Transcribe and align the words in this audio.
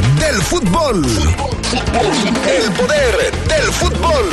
del 0.00 0.42
fútbol. 0.42 1.04
El 2.48 2.72
poder 2.72 3.32
del 3.48 3.72
fútbol. 3.72 4.24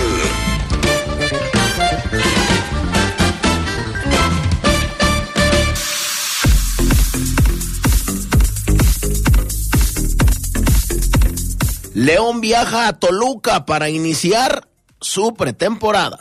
León 11.93 12.39
viaja 12.39 12.87
a 12.87 12.93
Toluca 12.93 13.65
para 13.65 13.89
iniciar 13.89 14.69
su 15.01 15.33
pretemporada. 15.33 16.19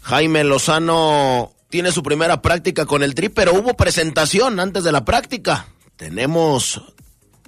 Jaime 0.00 0.44
Lozano 0.44 1.52
tiene 1.68 1.92
su 1.92 2.02
primera 2.02 2.40
práctica 2.40 2.86
con 2.86 3.02
el 3.02 3.14
Tri, 3.14 3.28
pero 3.28 3.52
hubo 3.52 3.74
presentación 3.74 4.58
antes 4.58 4.84
de 4.84 4.92
la 4.92 5.04
práctica. 5.04 5.66
Tenemos 5.96 6.80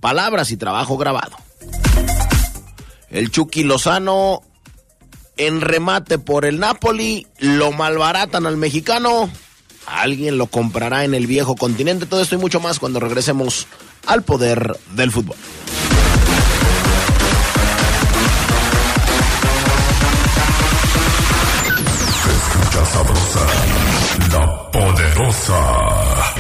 palabras 0.01 0.51
y 0.51 0.57
trabajo 0.57 0.97
grabado. 0.97 1.37
El 3.11 3.31
Chucky 3.31 3.65
Lozano 3.65 4.43
en 5.39 5.61
remate 5.61 6.19
por 6.19 6.45
el 6.45 6.59
Napoli, 6.59 7.27
lo 7.39 7.73
malbaratan 7.73 8.47
al 8.47 8.57
mexicano. 8.57 9.31
Alguien 9.87 10.37
lo 10.37 10.49
comprará 10.49 11.05
en 11.05 11.15
el 11.15 11.27
viejo 11.27 11.57
continente. 11.57 12.05
Todo 12.07 12.21
esto 12.21 12.35
y 12.35 12.39
mucho 12.39 12.61
más 12.61 12.79
cuando 12.79 13.01
regresemos 13.01 13.67
al 14.07 14.23
poder 14.23 14.77
del 14.93 15.11
fútbol. 15.11 15.37
escucha 22.29 22.85
sabrosa, 22.87 23.47
la 24.33 24.71
poderosa. 24.71 26.38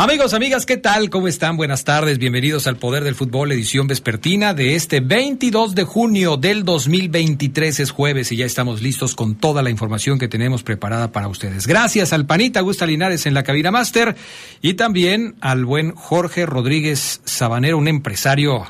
Amigos, 0.00 0.32
amigas, 0.32 0.64
¿qué 0.64 0.76
tal? 0.76 1.10
¿Cómo 1.10 1.26
están? 1.26 1.56
Buenas 1.56 1.82
tardes, 1.82 2.18
bienvenidos 2.18 2.68
al 2.68 2.76
Poder 2.76 3.02
del 3.02 3.16
Fútbol, 3.16 3.50
edición 3.50 3.88
vespertina 3.88 4.54
de 4.54 4.76
este 4.76 5.00
22 5.00 5.74
de 5.74 5.82
junio 5.82 6.36
del 6.36 6.64
2023. 6.64 7.80
Es 7.80 7.90
jueves 7.90 8.30
y 8.30 8.36
ya 8.36 8.46
estamos 8.46 8.80
listos 8.80 9.16
con 9.16 9.34
toda 9.34 9.60
la 9.60 9.70
información 9.70 10.20
que 10.20 10.28
tenemos 10.28 10.62
preparada 10.62 11.10
para 11.10 11.26
ustedes. 11.26 11.66
Gracias 11.66 12.12
al 12.12 12.26
Panita 12.26 12.60
Gusta 12.60 12.86
Linares 12.86 13.26
en 13.26 13.34
la 13.34 13.42
cabina 13.42 13.72
máster 13.72 14.14
y 14.62 14.74
también 14.74 15.34
al 15.40 15.64
buen 15.64 15.96
Jorge 15.96 16.46
Rodríguez 16.46 17.20
Sabanero, 17.24 17.76
un 17.76 17.88
empresario 17.88 18.68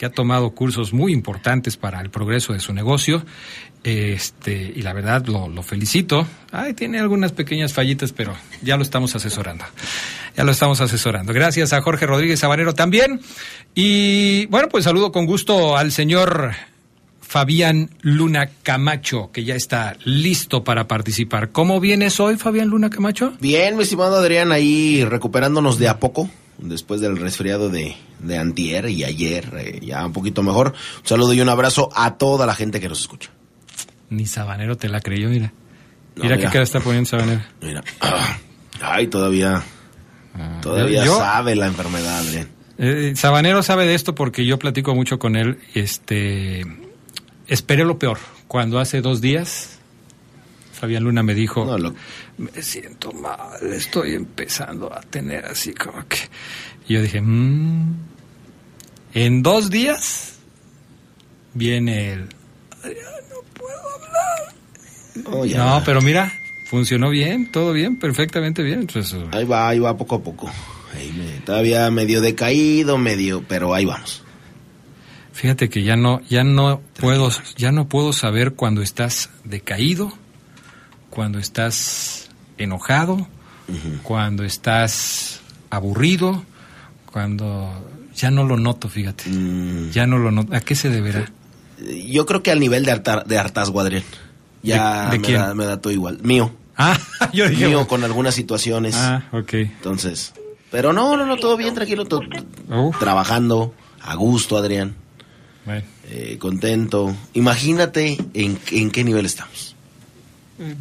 que 0.00 0.06
ha 0.06 0.10
tomado 0.10 0.52
cursos 0.52 0.94
muy 0.94 1.12
importantes 1.12 1.76
para 1.76 2.00
el 2.00 2.08
progreso 2.08 2.54
de 2.54 2.60
su 2.60 2.72
negocio. 2.72 3.22
Este, 3.84 4.72
y 4.74 4.80
la 4.80 4.94
verdad 4.94 5.26
lo, 5.26 5.62
felicito. 5.62 6.26
Ay, 6.50 6.72
tiene 6.72 6.98
algunas 6.98 7.32
pequeñas 7.32 7.74
fallitas, 7.74 8.10
pero 8.10 8.34
ya 8.62 8.78
lo 8.78 8.82
estamos 8.82 9.14
asesorando. 9.14 9.66
Ya 10.34 10.44
lo 10.44 10.52
estamos 10.52 10.80
asesorando. 10.80 11.34
Gracias 11.34 11.74
a 11.74 11.82
Jorge 11.82 12.06
Rodríguez 12.06 12.40
Sabanero 12.40 12.72
también. 12.72 13.20
Y 13.74 14.46
bueno, 14.46 14.68
pues 14.70 14.84
saludo 14.84 15.12
con 15.12 15.26
gusto 15.26 15.76
al 15.76 15.92
señor 15.92 16.52
Fabián 17.20 17.90
Luna 18.00 18.48
Camacho, 18.62 19.28
que 19.30 19.44
ya 19.44 19.54
está 19.54 19.98
listo 20.04 20.64
para 20.64 20.88
participar. 20.88 21.50
¿Cómo 21.50 21.78
vienes 21.78 22.20
hoy, 22.20 22.36
Fabián 22.36 22.68
Luna 22.68 22.88
Camacho? 22.88 23.34
Bien, 23.38 23.76
mi 23.76 23.82
estimado 23.82 24.16
Adrián, 24.16 24.50
ahí 24.50 25.04
recuperándonos 25.04 25.78
de 25.78 25.88
a 25.88 25.98
poco, 25.98 26.30
después 26.62 27.00
del 27.00 27.16
resfriado 27.16 27.68
de, 27.70 27.96
de 28.20 28.38
antier 28.38 28.88
y 28.88 29.04
ayer, 29.04 29.50
eh, 29.58 29.80
ya 29.82 30.04
un 30.06 30.12
poquito 30.12 30.42
mejor. 30.42 30.74
Un 31.00 31.06
saludo 31.06 31.32
y 31.34 31.40
un 31.40 31.48
abrazo 31.48 31.88
a 31.94 32.16
toda 32.18 32.46
la 32.46 32.54
gente 32.54 32.80
que 32.80 32.88
nos 32.88 33.00
escucha. 33.00 33.30
Ni 34.08 34.26
Sabanero 34.26 34.76
te 34.76 34.88
la 34.88 35.00
creyó, 35.00 35.28
mira. 35.28 35.52
No, 36.16 36.24
Mira 36.24 36.36
mira. 36.36 36.48
qué 36.48 36.52
cara 36.52 36.64
está 36.64 36.80
poniendo 36.80 37.08
Sabanero. 37.08 37.42
Mira. 37.62 37.82
Ay, 38.82 39.06
todavía, 39.08 39.62
todavía 40.62 41.02
Ah, 41.02 41.06
Yo- 41.06 41.18
sabe 41.18 41.54
la 41.54 41.66
enfermedad, 41.66 42.18
Adrián. 42.18 42.48
Eh, 42.78 43.12
Sabanero 43.14 43.62
sabe 43.62 43.86
de 43.86 43.94
esto 43.94 44.14
porque 44.14 44.46
yo 44.46 44.58
platico 44.58 44.94
mucho 44.94 45.18
con 45.18 45.36
él. 45.36 45.58
Este, 45.74 46.62
esperé 47.46 47.84
lo 47.84 47.98
peor. 47.98 48.18
Cuando 48.48 48.78
hace 48.78 49.00
dos 49.02 49.20
días, 49.20 49.79
Fabián 50.80 51.04
Luna 51.04 51.22
me 51.22 51.34
dijo, 51.34 51.64
No, 51.64 51.76
lo- 51.78 51.94
me 52.38 52.62
siento 52.62 53.12
mal, 53.12 53.58
estoy 53.72 54.14
empezando 54.14 54.92
a 54.92 55.00
tener 55.02 55.44
así 55.44 55.74
como 55.74 56.06
que... 56.08 56.16
Y 56.88 56.94
yo 56.94 57.02
dije, 57.02 57.20
"Mm". 57.20 57.94
en 59.14 59.42
dos 59.42 59.68
días 59.70 60.38
viene 61.54 62.12
el... 62.14 62.28
Oh, 65.26 65.44
ya. 65.44 65.58
No, 65.58 65.82
pero 65.84 66.00
mira, 66.00 66.32
funcionó 66.66 67.10
bien, 67.10 67.50
todo 67.52 67.72
bien, 67.72 67.98
perfectamente 67.98 68.62
bien. 68.62 68.80
Entonces, 68.80 69.18
Ahí 69.32 69.44
va, 69.44 69.68
ahí 69.68 69.78
va 69.78 69.96
poco 69.96 70.16
a 70.16 70.22
poco. 70.22 70.50
Ahí 70.94 71.12
me- 71.12 71.40
todavía 71.44 71.90
medio 71.90 72.20
decaído, 72.20 72.96
medio, 72.98 73.44
pero 73.46 73.74
ahí 73.74 73.84
vamos. 73.84 74.22
Fíjate 75.32 75.68
que 75.68 75.82
ya 75.82 75.96
no, 75.96 76.20
ya 76.28 76.42
no 76.44 76.80
puedo, 76.98 77.30
ya 77.56 77.70
no 77.72 77.88
puedo 77.88 78.12
saber 78.12 78.52
cuando 78.54 78.82
estás 78.82 79.30
decaído, 79.44 80.12
cuando 81.20 81.38
estás 81.38 82.30
enojado, 82.56 83.28
cuando 84.02 84.42
estás 84.42 85.40
aburrido, 85.68 86.42
cuando 87.12 87.70
ya 88.16 88.30
no 88.30 88.44
lo 88.44 88.56
noto, 88.56 88.88
fíjate. 88.88 89.28
Mm, 89.28 89.90
Ya 89.90 90.06
no 90.06 90.16
lo 90.16 90.30
noto. 90.30 90.54
¿A 90.56 90.60
qué 90.60 90.74
se 90.74 90.88
deberá? 90.88 91.30
yo 92.06 92.24
creo 92.24 92.42
que 92.42 92.50
al 92.50 92.58
nivel 92.58 92.86
de, 92.86 93.02
de 93.26 93.38
hartazgo, 93.38 93.80
Adrián. 93.80 94.02
Ya 94.62 95.04
¿De- 95.04 95.10
de 95.12 95.18
me, 95.18 95.26
quién? 95.26 95.38
Da, 95.40 95.54
me 95.54 95.66
da 95.66 95.78
todo 95.78 95.92
igual. 95.92 96.20
Mío. 96.22 96.54
Ah, 96.74 96.98
yo 97.34 97.46
dije. 97.50 97.66
Mío 97.68 97.86
con 97.86 98.02
algunas 98.02 98.34
situaciones. 98.34 98.94
Ah, 98.96 99.24
ok. 99.32 99.52
Entonces. 99.52 100.32
Pero 100.70 100.94
no, 100.94 101.18
no, 101.18 101.26
no, 101.26 101.36
todo 101.36 101.58
bien, 101.58 101.74
tranquilo. 101.74 102.06
to- 102.06 102.22
Uf. 102.70 102.98
trabajando, 102.98 103.74
a 104.00 104.14
gusto, 104.14 104.56
Adrián. 104.56 104.94
Bueno. 105.66 105.82
eh, 106.08 106.38
contento. 106.40 107.14
Imagínate 107.34 108.16
en, 108.32 108.58
en 108.70 108.90
qué 108.90 109.04
nivel 109.04 109.26
estamos. 109.26 109.76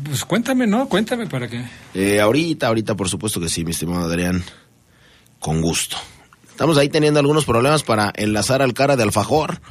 Pues 0.05 0.25
cuéntame, 0.25 0.67
¿no? 0.67 0.89
Cuéntame 0.89 1.27
para 1.27 1.47
qué. 1.47 1.63
Eh, 1.93 2.19
ahorita, 2.19 2.67
ahorita, 2.67 2.95
por 2.95 3.07
supuesto 3.07 3.39
que 3.39 3.47
sí, 3.47 3.63
mi 3.63 3.71
estimado 3.71 4.05
Adrián. 4.05 4.43
Con 5.39 5.61
gusto. 5.61 5.95
Estamos 6.49 6.77
ahí 6.77 6.89
teniendo 6.89 7.19
algunos 7.21 7.45
problemas 7.45 7.83
para 7.83 8.11
enlazar 8.15 8.61
al 8.61 8.73
cara 8.73 8.97
de 8.97 9.03
alfajor, 9.03 9.61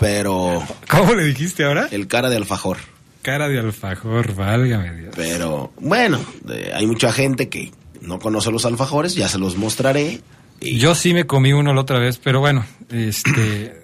pero 0.00 0.62
¿Cómo 0.88 1.14
le 1.14 1.24
dijiste 1.24 1.64
ahora? 1.64 1.88
el 1.90 2.06
cara 2.08 2.30
de 2.30 2.36
alfajor. 2.36 2.78
Cara 3.20 3.48
de 3.48 3.58
alfajor, 3.60 4.34
válgame 4.34 4.94
Dios. 4.96 5.12
Pero 5.14 5.72
bueno, 5.78 6.18
eh, 6.48 6.72
hay 6.74 6.86
mucha 6.86 7.12
gente 7.12 7.50
que 7.50 7.70
no 8.00 8.18
conoce 8.18 8.50
los 8.50 8.64
alfajores, 8.64 9.14
ya 9.14 9.28
se 9.28 9.38
los 9.38 9.56
mostraré. 9.56 10.22
Y 10.60 10.78
Yo 10.78 10.94
sí 10.94 11.12
me 11.12 11.26
comí 11.26 11.52
uno 11.52 11.74
la 11.74 11.82
otra 11.82 11.98
vez, 11.98 12.18
pero 12.18 12.40
bueno, 12.40 12.64
este, 12.88 13.81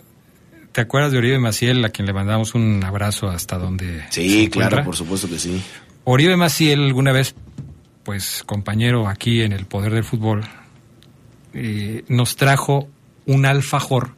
¿te 0.72 0.80
acuerdas 0.80 1.12
de 1.12 1.18
Oribe 1.18 1.38
Maciel, 1.38 1.84
a 1.84 1.90
quien 1.90 2.06
le 2.06 2.12
mandamos 2.12 2.54
un 2.54 2.82
abrazo 2.84 3.28
hasta 3.28 3.58
donde 3.58 4.04
Sí, 4.10 4.48
claro, 4.50 4.84
por 4.84 4.96
supuesto 4.96 5.28
que 5.28 5.38
sí. 5.38 5.62
Oribe 6.04 6.36
Maciel 6.36 6.84
alguna 6.84 7.12
vez, 7.12 7.34
pues 8.04 8.42
compañero 8.46 9.08
aquí 9.08 9.42
en 9.42 9.52
el 9.52 9.66
Poder 9.66 9.92
del 9.92 10.04
Fútbol, 10.04 10.44
eh, 11.54 12.04
nos 12.08 12.36
trajo 12.36 12.88
un 13.26 13.44
alfajor 13.46 14.14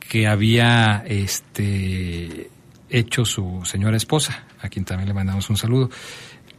que 0.00 0.26
había 0.26 1.04
este 1.06 2.50
hecho 2.90 3.24
su 3.24 3.62
señora 3.64 3.96
esposa, 3.96 4.44
a 4.60 4.68
quien 4.68 4.84
también 4.84 5.08
le 5.08 5.14
mandamos 5.14 5.50
un 5.50 5.56
saludo. 5.56 5.90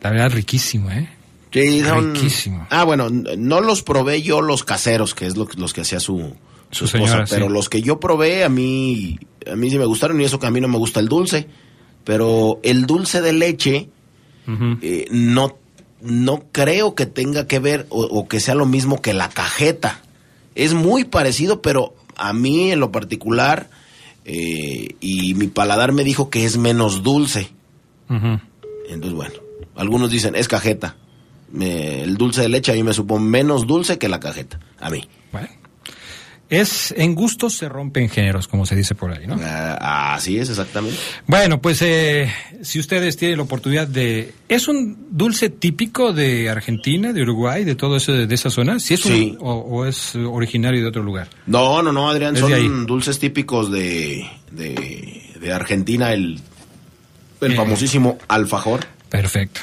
La 0.01 0.11
verdad, 0.11 0.31
riquísimo, 0.31 0.91
¿eh? 0.91 1.07
Sí, 1.51 1.81
son- 1.81 2.13
Riquísimo. 2.13 2.67
Ah, 2.69 2.83
bueno, 2.83 3.07
no 3.09 3.61
los 3.61 3.81
probé 3.81 4.21
yo 4.21 4.41
los 4.41 4.63
caseros, 4.63 5.15
que 5.15 5.25
es 5.25 5.37
lo, 5.37 5.47
los 5.57 5.73
que 5.73 5.81
hacía 5.81 5.99
su, 5.99 6.35
su, 6.71 6.85
esposa, 6.85 7.23
pero 7.29 7.47
sí. 7.47 7.53
los 7.53 7.69
que 7.69 7.81
yo 7.81 7.99
probé 7.99 8.43
a 8.43 8.49
mí 8.49 9.19
a 9.51 9.55
mí 9.55 9.69
sí 9.69 9.77
me 9.77 9.85
gustaron 9.85 10.19
y 10.19 10.25
eso 10.25 10.39
que 10.39 10.47
a 10.47 10.51
mí 10.51 10.59
no 10.61 10.67
me 10.67 10.77
gusta 10.77 10.99
el 10.99 11.07
dulce, 11.07 11.47
pero 12.03 12.59
el 12.63 12.85
dulce 12.85 13.21
de 13.21 13.33
leche 13.33 13.89
eh, 14.81 15.07
no 15.11 15.57
no 16.01 16.43
creo 16.51 16.95
que 16.95 17.05
tenga 17.05 17.47
que 17.47 17.59
ver 17.59 17.85
o, 17.89 18.01
o 18.03 18.27
que 18.27 18.39
sea 18.39 18.55
lo 18.55 18.65
mismo 18.65 19.01
que 19.01 19.13
la 19.13 19.29
cajeta. 19.29 20.01
Es 20.55 20.73
muy 20.73 21.03
parecido, 21.05 21.61
pero 21.61 21.93
a 22.15 22.33
mí 22.33 22.71
en 22.71 22.79
lo 22.79 22.91
particular 22.91 23.69
eh, 24.25 24.95
y 24.99 25.33
mi 25.35 25.47
paladar 25.47 25.91
me 25.93 26.03
dijo 26.03 26.29
que 26.29 26.45
es 26.45 26.57
menos 26.57 27.01
dulce. 27.03 27.49
Entonces, 28.09 29.13
bueno, 29.13 29.33
algunos 29.75 30.09
dicen, 30.11 30.35
es 30.35 30.47
cajeta. 30.47 30.95
Me- 31.51 32.03
el 32.03 32.17
dulce 32.17 32.41
de 32.41 32.49
leche 32.49 32.71
a 32.71 32.75
mí 32.75 32.83
me 32.83 32.93
supo 32.93 33.19
menos 33.19 33.67
dulce 33.67 33.97
que 33.97 34.09
la 34.09 34.19
cajeta. 34.19 34.59
A 34.79 34.89
mí. 34.89 35.07
Bueno, 35.31 35.47
Es 36.49 36.93
en 36.97 37.13
gustos 37.13 37.55
se 37.57 37.67
rompen 37.67 38.07
géneros, 38.09 38.47
como 38.47 38.65
se 38.65 38.73
dice 38.75 38.95
por 38.95 39.11
ahí, 39.11 39.27
¿no? 39.27 39.37
Ah, 39.43 40.13
así 40.15 40.37
es, 40.37 40.49
exactamente. 40.49 40.97
Bueno, 41.25 41.59
pues 41.61 41.81
eh, 41.81 42.31
si 42.61 42.79
ustedes 42.79 43.17
tienen 43.17 43.35
la 43.37 43.43
oportunidad 43.43 43.85
de... 43.85 44.33
¿Es 44.47 44.69
un 44.69 45.07
dulce 45.11 45.49
típico 45.49 46.13
de 46.13 46.49
Argentina, 46.49 47.11
de 47.11 47.21
Uruguay, 47.23 47.65
de 47.65 47.75
todo 47.75 47.97
eso, 47.97 48.13
de 48.13 48.33
esa 48.33 48.49
zona? 48.49 48.79
¿Si 48.79 48.93
es 48.93 49.05
un- 49.05 49.11
Sí. 49.11 49.37
o, 49.41 49.55
o 49.55 49.85
es 49.85 50.15
originario 50.15 50.79
de 50.81 50.87
otro 50.87 51.03
lugar? 51.03 51.27
No, 51.47 51.81
no, 51.83 51.91
no, 51.91 52.09
Adrián, 52.09 52.37
son 52.37 52.53
ahí. 52.53 52.65
dulces 52.85 53.19
típicos 53.19 53.69
de, 53.69 54.25
de, 54.51 55.33
de 55.41 55.51
Argentina, 55.53 56.13
el, 56.13 56.39
el 57.41 57.51
Eh. 57.51 57.55
famosísimo 57.57 58.17
alfajor. 58.29 58.85
Perfecto. 59.09 59.59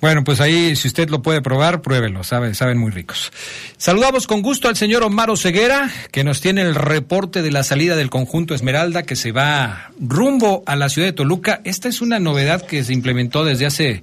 Bueno, 0.00 0.24
pues 0.24 0.40
ahí, 0.40 0.76
si 0.76 0.88
usted 0.88 1.08
lo 1.08 1.22
puede 1.22 1.42
probar, 1.42 1.82
pruébelo, 1.82 2.24
saben, 2.24 2.54
saben 2.54 2.78
muy 2.78 2.90
ricos. 2.90 3.32
Saludamos 3.76 4.26
con 4.26 4.42
gusto 4.42 4.68
al 4.68 4.76
señor 4.76 5.02
Omar 5.02 5.26
Ceguera, 5.36 5.90
que 6.12 6.24
nos 6.24 6.40
tiene 6.40 6.62
el 6.62 6.74
reporte 6.74 7.42
de 7.42 7.50
la 7.50 7.62
salida 7.62 7.96
del 7.96 8.10
conjunto 8.10 8.54
Esmeralda, 8.54 9.02
que 9.02 9.16
se 9.16 9.32
va 9.32 9.90
rumbo 10.00 10.62
a 10.66 10.76
la 10.76 10.88
ciudad 10.88 11.08
de 11.08 11.12
Toluca. 11.12 11.60
Esta 11.64 11.88
es 11.88 12.00
una 12.00 12.18
novedad 12.18 12.62
que 12.62 12.84
se 12.84 12.92
implementó 12.92 13.44
desde 13.44 13.66
hace 13.66 14.02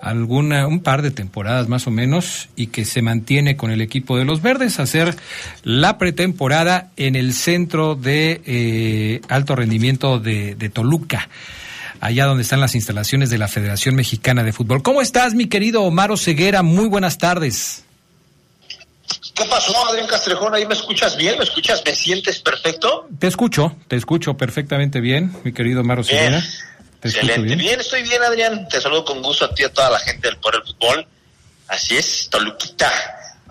alguna, 0.00 0.66
un 0.66 0.80
par 0.80 1.02
de 1.02 1.10
temporadas 1.10 1.68
más 1.68 1.86
o 1.86 1.90
menos, 1.90 2.48
y 2.56 2.68
que 2.68 2.84
se 2.84 3.02
mantiene 3.02 3.56
con 3.56 3.70
el 3.70 3.80
equipo 3.80 4.16
de 4.16 4.24
los 4.24 4.42
Verdes, 4.42 4.78
hacer 4.78 5.16
la 5.64 5.98
pretemporada 5.98 6.90
en 6.96 7.16
el 7.16 7.34
centro 7.34 7.96
de 7.96 8.40
eh, 8.46 9.20
alto 9.28 9.56
rendimiento 9.56 10.18
de 10.18 10.70
Toluca 10.72 11.28
allá 12.00 12.26
donde 12.26 12.42
están 12.42 12.60
las 12.60 12.74
instalaciones 12.74 13.30
de 13.30 13.38
la 13.38 13.48
Federación 13.48 13.94
Mexicana 13.94 14.42
de 14.42 14.52
Fútbol. 14.52 14.82
¿Cómo 14.82 15.02
estás, 15.02 15.34
mi 15.34 15.48
querido 15.48 15.82
Omar 15.82 16.16
Ceguera? 16.18 16.62
Muy 16.62 16.88
buenas 16.88 17.18
tardes. 17.18 17.84
¿Qué 19.34 19.44
pasó, 19.44 19.74
Adrián 19.88 20.06
Castrejón? 20.06 20.54
¿Ahí 20.54 20.66
me 20.66 20.74
escuchas 20.74 21.16
bien? 21.16 21.36
¿Me 21.38 21.44
escuchas? 21.44 21.82
¿Me 21.84 21.94
sientes 21.94 22.38
perfecto? 22.40 23.08
Te 23.18 23.26
escucho, 23.26 23.76
te 23.88 23.96
escucho 23.96 24.34
perfectamente 24.36 25.00
bien, 25.00 25.32
mi 25.44 25.52
querido 25.52 25.80
Omar 25.80 26.04
Ceguera. 26.04 26.38
Bien. 26.40 26.44
Te 27.00 27.08
Excelente. 27.08 27.42
bien. 27.42 27.58
Bien. 27.58 27.80
estoy 27.80 28.02
bien, 28.02 28.22
Adrián. 28.22 28.68
Te 28.68 28.80
saludo 28.80 29.04
con 29.04 29.22
gusto 29.22 29.46
a 29.46 29.54
ti 29.54 29.62
y 29.62 29.66
a 29.66 29.72
toda 29.72 29.90
la 29.90 29.98
gente 30.00 30.28
del 30.28 30.36
Poder 30.36 30.62
del 30.62 30.74
Fútbol. 30.74 31.06
Así 31.68 31.96
es, 31.96 32.28
Toluquita. 32.30 32.90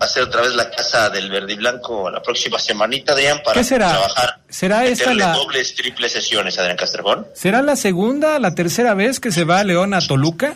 Va 0.00 0.06
a 0.06 0.08
ser 0.08 0.22
otra 0.22 0.40
vez 0.40 0.54
la 0.54 0.70
casa 0.70 1.10
del 1.10 1.28
verde 1.30 1.52
y 1.52 1.56
blanco 1.56 2.10
la 2.10 2.22
próxima 2.22 2.58
semanita, 2.58 3.12
Adrián, 3.12 3.42
para 3.44 3.60
¿Qué 3.60 3.64
será? 3.64 3.90
trabajar. 3.90 4.38
¿Será 4.48 4.86
esta 4.86 5.12
la- 5.12 5.32
dobles, 5.34 5.74
triples 5.74 6.12
sesiones, 6.12 6.58
Adrián 6.58 6.76
Castrejón. 6.78 7.26
¿Será 7.34 7.60
la 7.60 7.76
segunda, 7.76 8.38
la 8.38 8.54
tercera 8.54 8.94
vez 8.94 9.20
que 9.20 9.30
se 9.30 9.44
va 9.44 9.62
León 9.62 9.92
a 9.92 10.00
Toluca? 10.00 10.54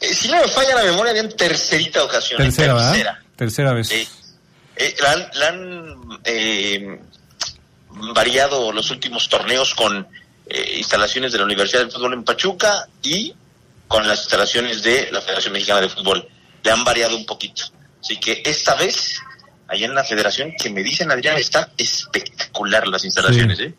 Eh, 0.00 0.12
si 0.14 0.28
no 0.28 0.36
me 0.40 0.48
falla 0.48 0.74
la 0.74 0.82
memoria, 0.82 1.12
Adrián, 1.12 1.32
tercerita 1.36 2.02
ocasión. 2.02 2.38
Tercera, 2.38 2.74
¿verdad? 2.74 2.90
tercera. 2.92 3.22
Tercera 3.36 3.72
vez. 3.72 3.90
Eh, 3.92 4.06
la 5.00 5.12
han, 5.12 5.30
la 5.34 5.48
han, 5.48 6.20
eh, 6.24 7.00
variado 8.14 8.72
los 8.72 8.90
últimos 8.90 9.28
torneos 9.28 9.74
con 9.74 10.06
eh, 10.48 10.74
instalaciones 10.78 11.32
de 11.32 11.38
la 11.38 11.44
Universidad 11.44 11.80
del 11.82 11.90
Fútbol 11.92 12.14
en 12.14 12.24
Pachuca 12.24 12.88
y 13.02 13.34
con 13.86 14.06
las 14.06 14.20
instalaciones 14.20 14.82
de 14.82 15.08
la 15.12 15.20
Federación 15.20 15.52
Mexicana 15.52 15.80
de 15.80 15.88
Fútbol. 15.88 16.28
Le 16.62 16.70
han 16.70 16.84
variado 16.84 17.16
un 17.16 17.24
poquito. 17.24 17.64
Así 18.00 18.18
que 18.18 18.42
esta 18.44 18.74
vez, 18.76 19.20
allá 19.68 19.86
en 19.86 19.94
la 19.94 20.04
federación, 20.04 20.52
que 20.60 20.70
me 20.70 20.82
dicen, 20.82 21.10
Adrián, 21.10 21.36
está 21.36 21.70
espectacular 21.76 22.86
las 22.88 23.04
instalaciones. 23.04 23.58
Sí. 23.58 23.64
¿eh? 23.64 23.74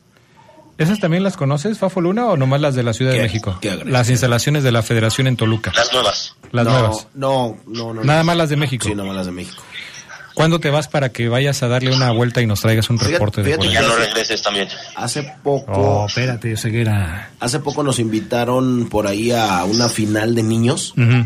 ¿Esas 0.77 0.99
también 0.99 1.23
las 1.23 1.35
conoces, 1.35 1.77
Fafo 1.77 1.99
Luna, 1.99 2.27
o 2.27 2.37
nomás 2.37 2.61
las 2.61 2.73
de 2.75 2.83
la 2.83 2.93
Ciudad 2.93 3.11
de 3.11 3.19
México? 3.19 3.59
Las 3.85 4.09
instalaciones 4.09 4.63
de 4.63 4.71
la 4.71 4.81
Federación 4.81 5.27
en 5.27 5.35
Toluca, 5.35 5.73
Las 5.75 5.91
nuevas. 5.91 6.35
las 6.51 6.65
no, 6.65 6.71
nuevas. 6.71 7.07
No, 7.15 7.57
no, 7.67 7.93
no. 7.93 8.03
Nada 8.03 8.19
no. 8.19 8.25
más 8.25 8.37
las 8.37 8.49
de 8.49 8.55
México. 8.55 8.85
Sí, 8.87 8.95
nada 8.95 9.07
más 9.07 9.17
las 9.17 9.25
de 9.25 9.31
México. 9.33 9.61
¿Cuándo 10.35 10.61
te 10.61 10.69
vas 10.69 10.87
para 10.87 11.09
que 11.09 11.27
vayas 11.27 11.63
a 11.63 11.67
darle 11.67 11.93
una 11.93 12.11
vuelta 12.11 12.41
y 12.41 12.45
nos 12.45 12.61
traigas 12.61 12.89
un 12.89 12.97
Fíjate- 12.97 13.11
reporte 13.13 13.41
de 13.43 13.47
fíjate 13.47 13.65
Y 13.65 13.67
ahí? 13.69 13.73
ya 13.73 13.81
no 13.81 13.95
regreses 13.97 14.41
también. 14.41 14.69
Hace 14.95 15.23
poco, 15.43 15.71
Oh, 15.73 16.05
espérate, 16.07 16.55
Ceguera. 16.55 17.31
hace 17.41 17.59
poco 17.59 17.83
nos 17.83 17.99
invitaron 17.99 18.87
por 18.87 19.05
ahí 19.05 19.31
a 19.31 19.65
una 19.65 19.89
final 19.89 20.33
de 20.33 20.43
niños 20.43 20.93
Ujú. 20.95 21.25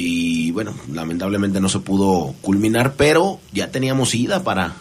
Y 0.00 0.50
bueno, 0.52 0.74
lamentablemente 0.92 1.60
no 1.60 1.68
se 1.68 1.80
pudo 1.80 2.34
culminar, 2.40 2.94
pero 2.96 3.40
ya 3.52 3.70
teníamos 3.70 4.14
ida 4.14 4.42
para 4.44 4.74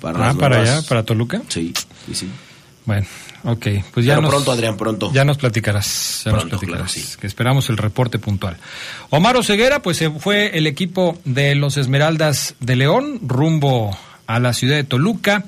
para 0.00 0.30
Ah, 0.30 0.34
para 0.34 0.60
allá, 0.60 0.82
para 0.88 1.02
Toluca. 1.04 1.42
Sí, 1.48 1.72
sí, 2.06 2.14
sí. 2.14 2.28
Bueno, 2.84 3.06
ok. 3.44 3.66
Pues 3.94 4.04
ya 4.06 4.14
Pero 4.14 4.22
nos, 4.22 4.30
pronto, 4.30 4.50
Adrián, 4.52 4.76
pronto. 4.76 5.12
Ya 5.12 5.24
nos 5.24 5.38
platicarás. 5.38 6.22
Ya 6.24 6.32
nos 6.32 6.40
Pronto, 6.40 6.58
platicarás. 6.58 6.92
claro, 6.92 7.08
sí. 7.08 7.16
Que 7.20 7.26
esperamos 7.28 7.68
el 7.70 7.76
reporte 7.76 8.18
puntual. 8.18 8.56
Omar 9.10 9.42
Ceguera, 9.44 9.82
pues 9.82 9.96
se 9.98 10.10
fue 10.10 10.58
el 10.58 10.66
equipo 10.66 11.16
de 11.24 11.54
los 11.54 11.76
Esmeraldas 11.76 12.54
de 12.60 12.74
León 12.76 13.20
rumbo 13.22 13.96
a 14.26 14.40
la 14.40 14.52
ciudad 14.52 14.74
de 14.76 14.84
Toluca. 14.84 15.44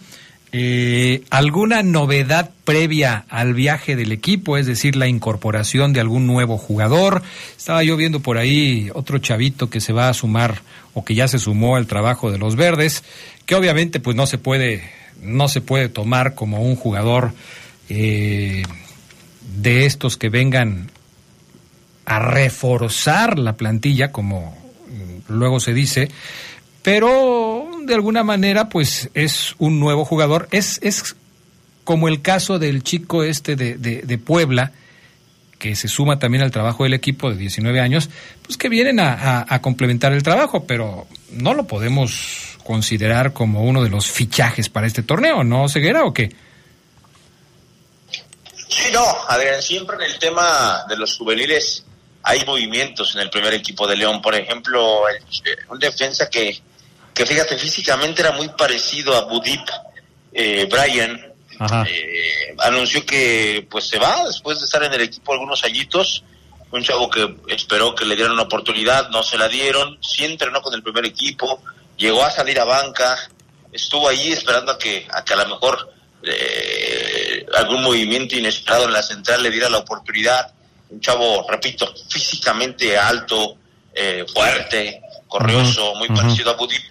Eh, 0.56 1.25
¿Alguna 1.31 1.83
novedad 1.83 2.49
previa 2.65 3.25
al 3.29 3.55
viaje 3.55 3.97
del 3.97 4.12
equipo? 4.12 4.56
Es 4.56 4.67
decir, 4.67 4.95
la 4.95 5.09
incorporación 5.09 5.93
de 5.93 5.99
algún 5.99 6.29
nuevo 6.29 6.59
jugador. 6.59 7.23
Estaba 7.59 7.83
yo 7.83 7.97
viendo 7.97 8.21
por 8.21 8.39
ahí 8.39 8.89
otro 8.95 9.19
chavito 9.19 9.69
que 9.69 9.81
se 9.81 9.93
va 9.93 10.09
a 10.09 10.15
sumar 10.15 10.62
o 10.93 11.05
que 11.05 11.17
ya 11.17 11.27
se 11.27 11.41
sumó 11.41 11.75
al 11.75 11.89
trabajo 11.89 12.31
de 12.31 12.39
los 12.39 12.55
verdes, 12.55 13.03
que 13.47 13.56
obviamente 13.56 13.99
pues 13.99 14.15
no 14.15 14.29
se 14.29 14.39
puede, 14.39 14.89
no 15.21 15.49
se 15.49 15.61
puede 15.61 15.89
tomar 15.89 16.37
como 16.37 16.62
un 16.62 16.77
jugador 16.77 17.33
eh, 17.89 18.62
de 19.61 19.87
estos 19.87 20.17
que 20.17 20.29
vengan 20.29 20.89
a 22.07 22.21
reforzar 22.21 23.41
la 23.41 23.55
plantilla, 23.55 24.12
como 24.12 24.57
mm, 24.87 25.33
luego 25.33 25.59
se 25.59 25.75
dice, 25.75 26.11
pero 26.85 27.54
de 27.87 27.95
alguna 27.95 28.23
manera 28.23 28.69
pues 28.69 29.11
es 29.15 29.55
un 29.59 29.81
nuevo 29.81 30.05
jugador. 30.05 30.49
Es, 30.51 30.79
es 30.83 31.17
como 31.85 32.09
el 32.09 32.23
caso 32.23 32.59
del 32.59 32.83
chico 32.83 33.25
este 33.25 33.57
de, 33.57 33.77
de, 33.77 34.03
de 34.03 34.19
Puebla, 34.19 34.73
que 35.65 35.77
se 35.77 35.89
suma 35.89 36.19
también 36.19 36.45
al 36.45 36.51
trabajo 36.51 36.85
del 36.85 36.93
equipo 36.93 37.31
de 37.31 37.37
19 37.37 37.81
años, 37.81 38.11
pues 38.43 38.59
que 38.59 38.69
vienen 38.69 39.01
a, 39.01 39.59
complementar 39.63 40.13
el 40.13 40.23
trabajo, 40.23 40.67
pero 40.67 41.07
no 41.31 41.55
lo 41.55 41.67
podemos 41.67 42.59
considerar 42.65 43.33
como 43.33 43.63
uno 43.65 43.83
de 43.83 43.89
los 43.89 44.11
fichajes 44.11 44.69
para 44.69 44.87
este 44.87 45.03
torneo, 45.03 45.43
¿no, 45.43 45.67
Ceguera, 45.71 46.05
o 46.05 46.13
qué? 46.13 46.37
Sí, 48.69 48.91
no, 48.93 49.07
Adrián, 49.29 49.63
siempre 49.63 49.97
en 49.97 50.03
el 50.03 50.19
tema 50.19 50.85
de 50.87 50.99
los 50.99 51.17
juveniles 51.17 51.87
hay 52.23 52.45
movimientos 52.45 53.15
en 53.15 53.23
el 53.23 53.31
primer 53.31 53.55
equipo 53.55 53.87
de 53.87 53.97
León. 53.97 54.21
Por 54.21 54.35
ejemplo, 54.35 55.09
eh, 55.09 55.23
un 55.71 55.79
defensa 55.79 56.29
que, 56.29 56.61
que 57.14 57.25
fíjate, 57.25 57.56
físicamente 57.56 58.22
era 58.22 58.32
muy 58.32 58.49
parecido 58.49 59.16
a 59.16 59.22
Budip, 59.22 59.66
eh, 60.32 60.69
Brian, 60.70 61.34
eh, 61.87 62.56
anunció 62.58 63.06
que 63.06 63.66
pues 63.70 63.87
se 63.87 63.99
va 63.99 64.25
después 64.26 64.58
de 64.58 64.64
estar 64.64 64.82
en 64.82 64.93
el 64.93 65.02
equipo 65.02 65.32
algunos 65.32 65.62
añitos. 65.64 66.25
Un 66.72 66.82
chavo 66.82 67.08
que 67.08 67.37
esperó 67.49 67.94
que 67.94 68.05
le 68.05 68.16
dieran 68.16 68.32
una 68.32 68.43
oportunidad, 68.43 69.08
no 69.11 69.22
se 69.22 69.38
la 69.38 69.49
dieron, 69.49 69.96
sí 70.02 70.25
entrenó 70.25 70.61
con 70.61 70.75
el 70.75 70.82
primer 70.82 71.06
equipo, 71.06 71.62
llegó 71.96 72.25
a 72.25 72.32
salir 72.32 72.58
a 72.58 72.64
banca, 72.64 73.16
estuvo 73.70 74.08
ahí 74.08 74.32
esperando 74.32 74.72
a 74.72 74.78
que, 74.78 75.06
a 75.12 75.25
que 75.25 75.34
a 75.34 75.37
lo 75.37 75.49
mejor 75.50 75.94
eh, 76.25 77.47
algún 77.54 77.83
movimiento 77.83 78.35
inesperado 78.37 78.87
en 78.87 78.92
la 78.92 79.02
central 79.02 79.42
le 79.44 79.50
diera 79.50 79.68
la 79.68 79.78
oportunidad. 79.78 80.52
Un 80.90 81.00
chavo, 81.00 81.47
repito, 81.49 81.94
físicamente 82.09 82.99
alto, 82.99 83.56
eh, 83.94 84.25
fuerte, 84.33 85.00
corrioso, 85.28 85.94
muy 85.94 86.09
parecido 86.09 86.50
a 86.50 86.54
Budip, 86.54 86.83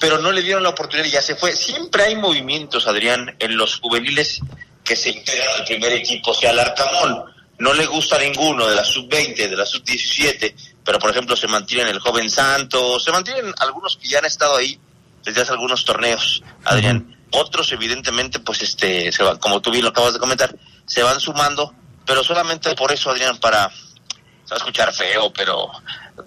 pero 0.00 0.18
no 0.18 0.32
le 0.32 0.42
dieron 0.42 0.62
la 0.62 0.70
oportunidad 0.70 1.06
y 1.06 1.12
ya 1.12 1.22
se 1.22 1.36
fue. 1.36 1.52
Siempre 1.54 2.04
hay 2.04 2.16
movimientos, 2.16 2.88
Adrián, 2.88 3.36
en 3.38 3.56
los 3.56 3.78
juveniles 3.78 4.40
que 4.82 4.96
se 4.96 5.10
integran 5.10 5.48
al 5.58 5.64
primer 5.64 5.92
equipo. 5.92 6.30
O 6.30 6.34
sea, 6.34 6.50
al 6.50 6.58
Arcamón 6.58 7.24
no 7.58 7.74
le 7.74 7.86
gusta 7.86 8.16
a 8.16 8.18
ninguno 8.18 8.66
de 8.66 8.74
la 8.74 8.84
sub-20, 8.84 9.36
de 9.36 9.56
la 9.56 9.66
sub-17, 9.66 10.54
pero 10.82 10.98
por 10.98 11.10
ejemplo 11.10 11.36
se 11.36 11.46
mantienen 11.46 11.88
el 11.88 12.00
joven 12.00 12.30
Santos, 12.30 13.04
se 13.04 13.12
mantienen 13.12 13.52
algunos 13.58 13.98
que 13.98 14.08
ya 14.08 14.18
han 14.18 14.24
estado 14.24 14.56
ahí 14.56 14.80
desde 15.22 15.42
hace 15.42 15.52
algunos 15.52 15.84
torneos, 15.84 16.42
Adrián. 16.64 17.16
Otros, 17.32 17.70
evidentemente, 17.70 18.40
pues 18.40 18.62
este, 18.62 19.12
se 19.12 19.22
van, 19.22 19.36
como 19.36 19.60
tú 19.60 19.70
bien 19.70 19.84
lo 19.84 19.90
acabas 19.90 20.14
de 20.14 20.18
comentar, 20.18 20.56
se 20.86 21.02
van 21.02 21.20
sumando, 21.20 21.72
pero 22.06 22.24
solamente 22.24 22.74
por 22.74 22.90
eso, 22.90 23.10
Adrián, 23.10 23.38
para, 23.38 23.68
se 23.68 24.50
va 24.50 24.56
a 24.56 24.56
escuchar 24.56 24.92
feo, 24.92 25.30
pero 25.32 25.70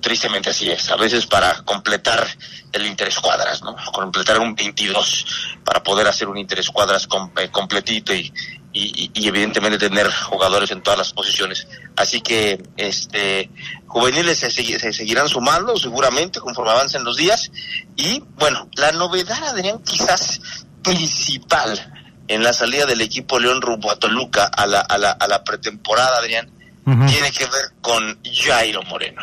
tristemente 0.01 0.49
así 0.49 0.69
es. 0.69 0.89
A 0.91 0.95
veces 0.95 1.25
para 1.25 1.61
completar 1.63 2.25
el 2.71 2.85
interescuadras, 2.85 3.61
¿no? 3.61 3.75
Completar 3.91 4.39
un 4.39 4.55
22 4.55 5.25
para 5.63 5.83
poder 5.83 6.07
hacer 6.07 6.27
un 6.27 6.37
interescuadras 6.37 7.07
com- 7.07 7.31
eh, 7.39 7.49
completito 7.49 8.13
y, 8.13 8.33
y, 8.73 9.27
evidentemente 9.27 9.77
tener 9.77 10.11
jugadores 10.11 10.71
en 10.71 10.81
todas 10.81 10.97
las 10.97 11.13
posiciones. 11.13 11.67
Así 11.95 12.21
que 12.21 12.61
este 12.77 13.51
juveniles 13.87 14.39
se, 14.39 14.49
se 14.49 14.93
seguirán 14.93 15.29
sumando 15.29 15.77
seguramente 15.77 16.39
conforme 16.39 16.71
avancen 16.71 17.03
los 17.03 17.17
días. 17.17 17.51
Y 17.95 18.23
bueno, 18.37 18.67
la 18.75 18.91
novedad, 18.93 19.43
Adrián, 19.47 19.79
quizás 19.83 20.39
principal 20.81 21.91
en 22.27 22.43
la 22.43 22.53
salida 22.53 22.85
del 22.85 23.01
equipo 23.01 23.37
León 23.39 23.61
rumbo 23.61 23.91
a 23.91 23.97
Toluca 23.99 24.45
a 24.45 24.65
la, 24.65 24.79
a 24.81 24.97
la, 24.97 25.11
a 25.11 25.27
la 25.27 25.43
pretemporada, 25.43 26.17
Adrián, 26.17 26.49
tiene 27.07 27.31
que 27.31 27.45
ver 27.45 27.71
con 27.81 28.19
Jairo 28.23 28.81
Moreno. 28.83 29.21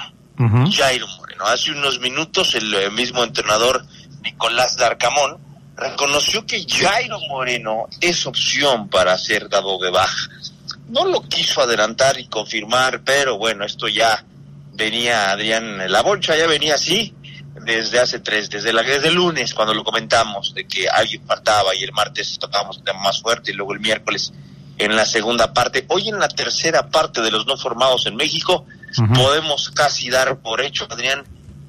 Jairo 0.70 1.06
Moreno. 1.18 1.44
Hace 1.46 1.72
unos 1.72 2.00
minutos 2.00 2.54
el 2.54 2.72
eh, 2.74 2.90
mismo 2.90 3.22
entrenador 3.22 3.84
Nicolás 4.22 4.76
Darcamón 4.76 5.38
reconoció 5.76 6.46
que 6.46 6.64
Jairo 6.68 7.18
Moreno 7.28 7.86
es 8.00 8.26
opción 8.26 8.88
para 8.88 9.16
ser 9.18 9.48
dado 9.48 9.78
de 9.78 9.90
baja. 9.90 10.28
No 10.88 11.04
lo 11.06 11.22
quiso 11.22 11.62
adelantar 11.62 12.18
y 12.18 12.26
confirmar, 12.26 13.02
pero 13.04 13.38
bueno, 13.38 13.64
esto 13.64 13.88
ya 13.88 14.24
venía, 14.72 15.30
Adrián, 15.30 15.90
la 15.90 16.02
bolsa 16.02 16.36
ya 16.36 16.46
venía 16.46 16.74
así 16.74 17.14
desde 17.64 17.98
hace 17.98 18.20
tres, 18.20 18.48
desde, 18.50 18.72
la, 18.72 18.82
desde 18.82 19.08
el 19.08 19.14
lunes 19.14 19.54
cuando 19.54 19.74
lo 19.74 19.84
comentamos, 19.84 20.54
de 20.54 20.66
que 20.66 20.88
alguien 20.88 21.22
faltaba 21.26 21.74
y 21.74 21.82
el 21.82 21.92
martes 21.92 22.38
tocábamos 22.38 22.80
más 23.02 23.20
fuerte 23.20 23.50
y 23.50 23.54
luego 23.54 23.74
el 23.74 23.80
miércoles 23.80 24.32
en 24.78 24.96
la 24.96 25.04
segunda 25.04 25.52
parte. 25.52 25.84
Hoy 25.88 26.08
en 26.08 26.18
la 26.18 26.28
tercera 26.28 26.88
parte 26.88 27.20
de 27.20 27.30
los 27.30 27.46
no 27.46 27.56
formados 27.56 28.06
en 28.06 28.16
México, 28.16 28.64
podemos 29.14 29.70
casi 29.70 30.10
dar 30.10 30.38
por 30.38 30.60
hecho, 30.60 30.86
Adrián, 30.90 31.24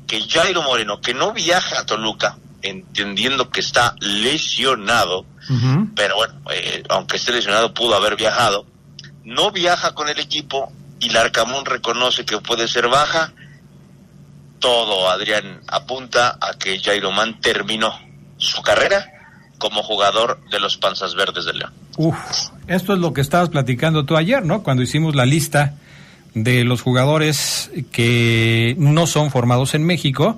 que 0.08 0.22
Jairo 0.28 0.62
Moreno, 0.64 1.00
que 1.02 1.14
no 1.14 1.34
viaja 1.34 1.80
a 1.80 1.86
Toluca, 1.86 2.38
entendiendo 2.62 3.50
que 3.50 3.60
está 3.60 3.96
lesionado, 4.00 5.26
pero 5.96 6.16
bueno, 6.16 6.34
eh, 6.54 6.84
aunque 6.90 7.18
esté 7.18 7.32
lesionado 7.32 7.74
pudo 7.74 7.96
haber 7.96 8.16
viajado, 8.16 8.66
no 9.24 9.52
viaja 9.52 9.94
con 9.94 10.10
el 10.10 10.20
equipo 10.20 10.72
y 11.00 11.10
Larcamón 11.10 11.66
reconoce 11.66 12.26
que 12.26 12.38
puede 12.40 12.68
ser 12.68 12.88
baja. 12.88 13.34
Todo, 14.60 15.10
Adrián, 15.10 15.62
apunta 15.68 16.38
a 16.40 16.54
que 16.54 16.80
Jairo 16.80 17.12
Man 17.12 17.42
terminó 17.42 17.92
su 18.38 18.62
carrera 18.62 19.08
como 19.58 19.84
jugador 19.84 20.40
de 20.50 20.60
los 20.60 20.78
Panzas 20.78 21.16
Verdes 21.16 21.46
de 21.46 21.54
León. 21.54 21.74
Uf, 21.98 22.18
esto 22.68 22.94
es 22.94 23.00
lo 23.00 23.14
que 23.14 23.22
estabas 23.22 23.50
platicando 23.50 24.06
tú 24.06 24.18
ayer, 24.18 24.46
¿no? 24.46 24.64
Cuando 24.64 24.84
hicimos 24.84 25.16
la 25.16 25.26
lista 25.26 25.76
de 26.34 26.64
los 26.64 26.82
jugadores 26.82 27.72
que 27.92 28.76
no 28.78 29.08
son 29.08 29.32
formados 29.32 29.76
en 29.76 29.84
México 29.84 30.38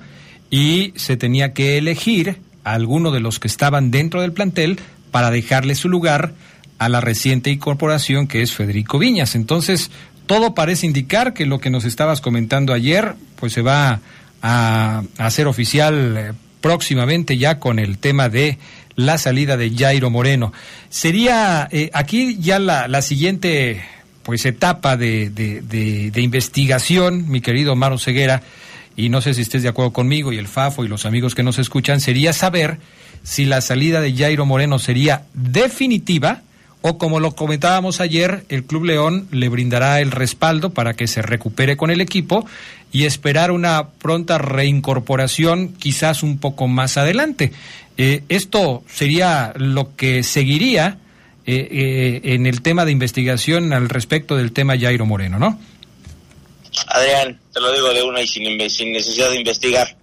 y 0.49 0.93
se 0.95 1.17
tenía 1.17 1.53
que 1.53 1.77
elegir 1.77 2.37
a 2.63 2.73
alguno 2.73 3.11
de 3.11 3.19
los 3.19 3.39
que 3.39 3.47
estaban 3.47 3.91
dentro 3.91 4.21
del 4.21 4.33
plantel 4.33 4.79
para 5.11 5.31
dejarle 5.31 5.75
su 5.75 5.89
lugar 5.89 6.33
a 6.79 6.89
la 6.89 7.01
reciente 7.01 7.49
incorporación 7.49 8.27
que 8.27 8.41
es 8.41 8.53
Federico 8.53 8.99
Viñas. 8.99 9.35
Entonces, 9.35 9.91
todo 10.25 10.55
parece 10.55 10.85
indicar 10.85 11.33
que 11.33 11.45
lo 11.45 11.59
que 11.59 11.69
nos 11.69 11.85
estabas 11.85 12.21
comentando 12.21 12.73
ayer, 12.73 13.15
pues 13.35 13.53
se 13.53 13.61
va 13.61 14.01
a, 14.41 15.03
hacer 15.17 15.47
oficial 15.47 16.17
eh, 16.17 16.33
próximamente 16.61 17.37
ya 17.37 17.59
con 17.59 17.79
el 17.79 17.97
tema 17.97 18.29
de 18.29 18.57
la 18.95 19.17
salida 19.17 19.57
de 19.57 19.71
Jairo 19.75 20.09
Moreno. 20.09 20.53
Sería 20.89 21.67
eh, 21.71 21.89
aquí 21.93 22.37
ya 22.39 22.59
la, 22.59 22.87
la 22.87 23.01
siguiente 23.01 23.83
pues 24.23 24.45
etapa 24.45 24.97
de, 24.97 25.29
de, 25.29 26.21
investigación, 26.21 27.29
mi 27.29 27.41
querido 27.41 27.75
Maro 27.75 27.97
Ceguera, 27.97 28.41
y 28.95 29.09
no 29.09 29.21
sé 29.21 29.33
si 29.33 29.41
estés 29.41 29.63
de 29.63 29.69
acuerdo 29.69 29.91
conmigo 29.91 30.31
y 30.31 30.37
el 30.37 30.47
Fafo 30.47 30.85
y 30.85 30.87
los 30.87 31.05
amigos 31.05 31.35
que 31.35 31.43
nos 31.43 31.59
escuchan, 31.59 31.99
sería 31.99 32.33
saber 32.33 32.77
si 33.23 33.45
la 33.45 33.61
salida 33.61 34.01
de 34.01 34.13
Jairo 34.15 34.45
Moreno 34.45 34.79
sería 34.79 35.23
definitiva 35.33 36.41
o 36.85 36.97
como 36.97 37.21
lo 37.21 37.31
comentábamos 37.31 38.01
ayer, 38.01 38.43
el 38.49 38.65
Club 38.65 38.83
León 38.83 39.29
le 39.31 39.47
brindará 39.47 40.01
el 40.01 40.11
respaldo 40.11 40.71
para 40.71 40.93
que 40.95 41.07
se 41.07 41.21
recupere 41.21 41.77
con 41.77 41.91
el 41.91 42.01
equipo 42.01 42.45
y 42.91 43.05
esperar 43.05 43.51
una 43.51 43.87
pronta 43.87 44.37
reincorporación 44.37 45.69
quizás 45.69 46.23
un 46.23 46.39
poco 46.39 46.67
más 46.67 46.97
adelante. 46.97 47.53
Eh, 47.95 48.23
esto 48.27 48.83
sería 48.85 49.53
lo 49.55 49.95
que 49.95 50.23
seguiría 50.23 50.97
eh, 51.45 51.67
eh, 51.71 52.21
en 52.33 52.45
el 52.45 52.61
tema 52.61 52.85
de 52.85 52.91
investigación 52.91 53.73
al 53.73 53.89
respecto 53.89 54.35
del 54.37 54.53
tema 54.53 54.79
Jairo 54.79 55.05
Moreno, 55.05 55.39
¿no? 55.39 55.59
Adrián, 56.87 57.39
te 57.53 57.59
lo 57.59 57.71
digo 57.71 57.93
de 57.93 58.01
una 58.01 58.21
y 58.21 58.27
sin, 58.27 58.57
necesidad 58.57 59.29
de 59.29 59.37
investigar, 59.37 59.95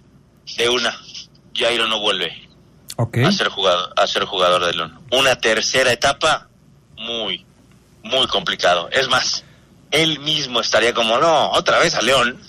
de 0.57 0.69
una, 0.69 0.95
Jairo 1.55 1.87
no 1.87 1.99
vuelve 1.99 2.31
a, 2.97 3.31
ser 3.31 3.49
jugador, 3.49 3.91
a 3.97 4.07
ser 4.07 4.25
jugador 4.25 4.65
de 4.65 4.73
León. 4.73 4.99
Una 5.11 5.35
tercera 5.35 5.91
etapa, 5.91 6.47
muy, 6.95 7.45
muy 8.03 8.27
complicado. 8.27 8.89
Es 8.91 9.09
más, 9.09 9.43
él 9.89 10.19
mismo 10.19 10.61
estaría 10.61 10.93
como, 10.93 11.17
no, 11.17 11.51
otra 11.51 11.79
vez 11.79 11.95
a 11.95 12.01
León, 12.01 12.39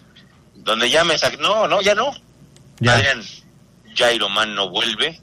donde 0.55 0.91
ya 0.91 1.03
me 1.05 1.19
sac... 1.19 1.39
No, 1.41 1.67
no, 1.67 1.81
ya 1.81 1.95
no. 1.95 2.13
Adrián, 2.87 3.23
Jairo 3.97 4.29
Man 4.29 4.55
no 4.55 4.69
vuelve 4.69 5.21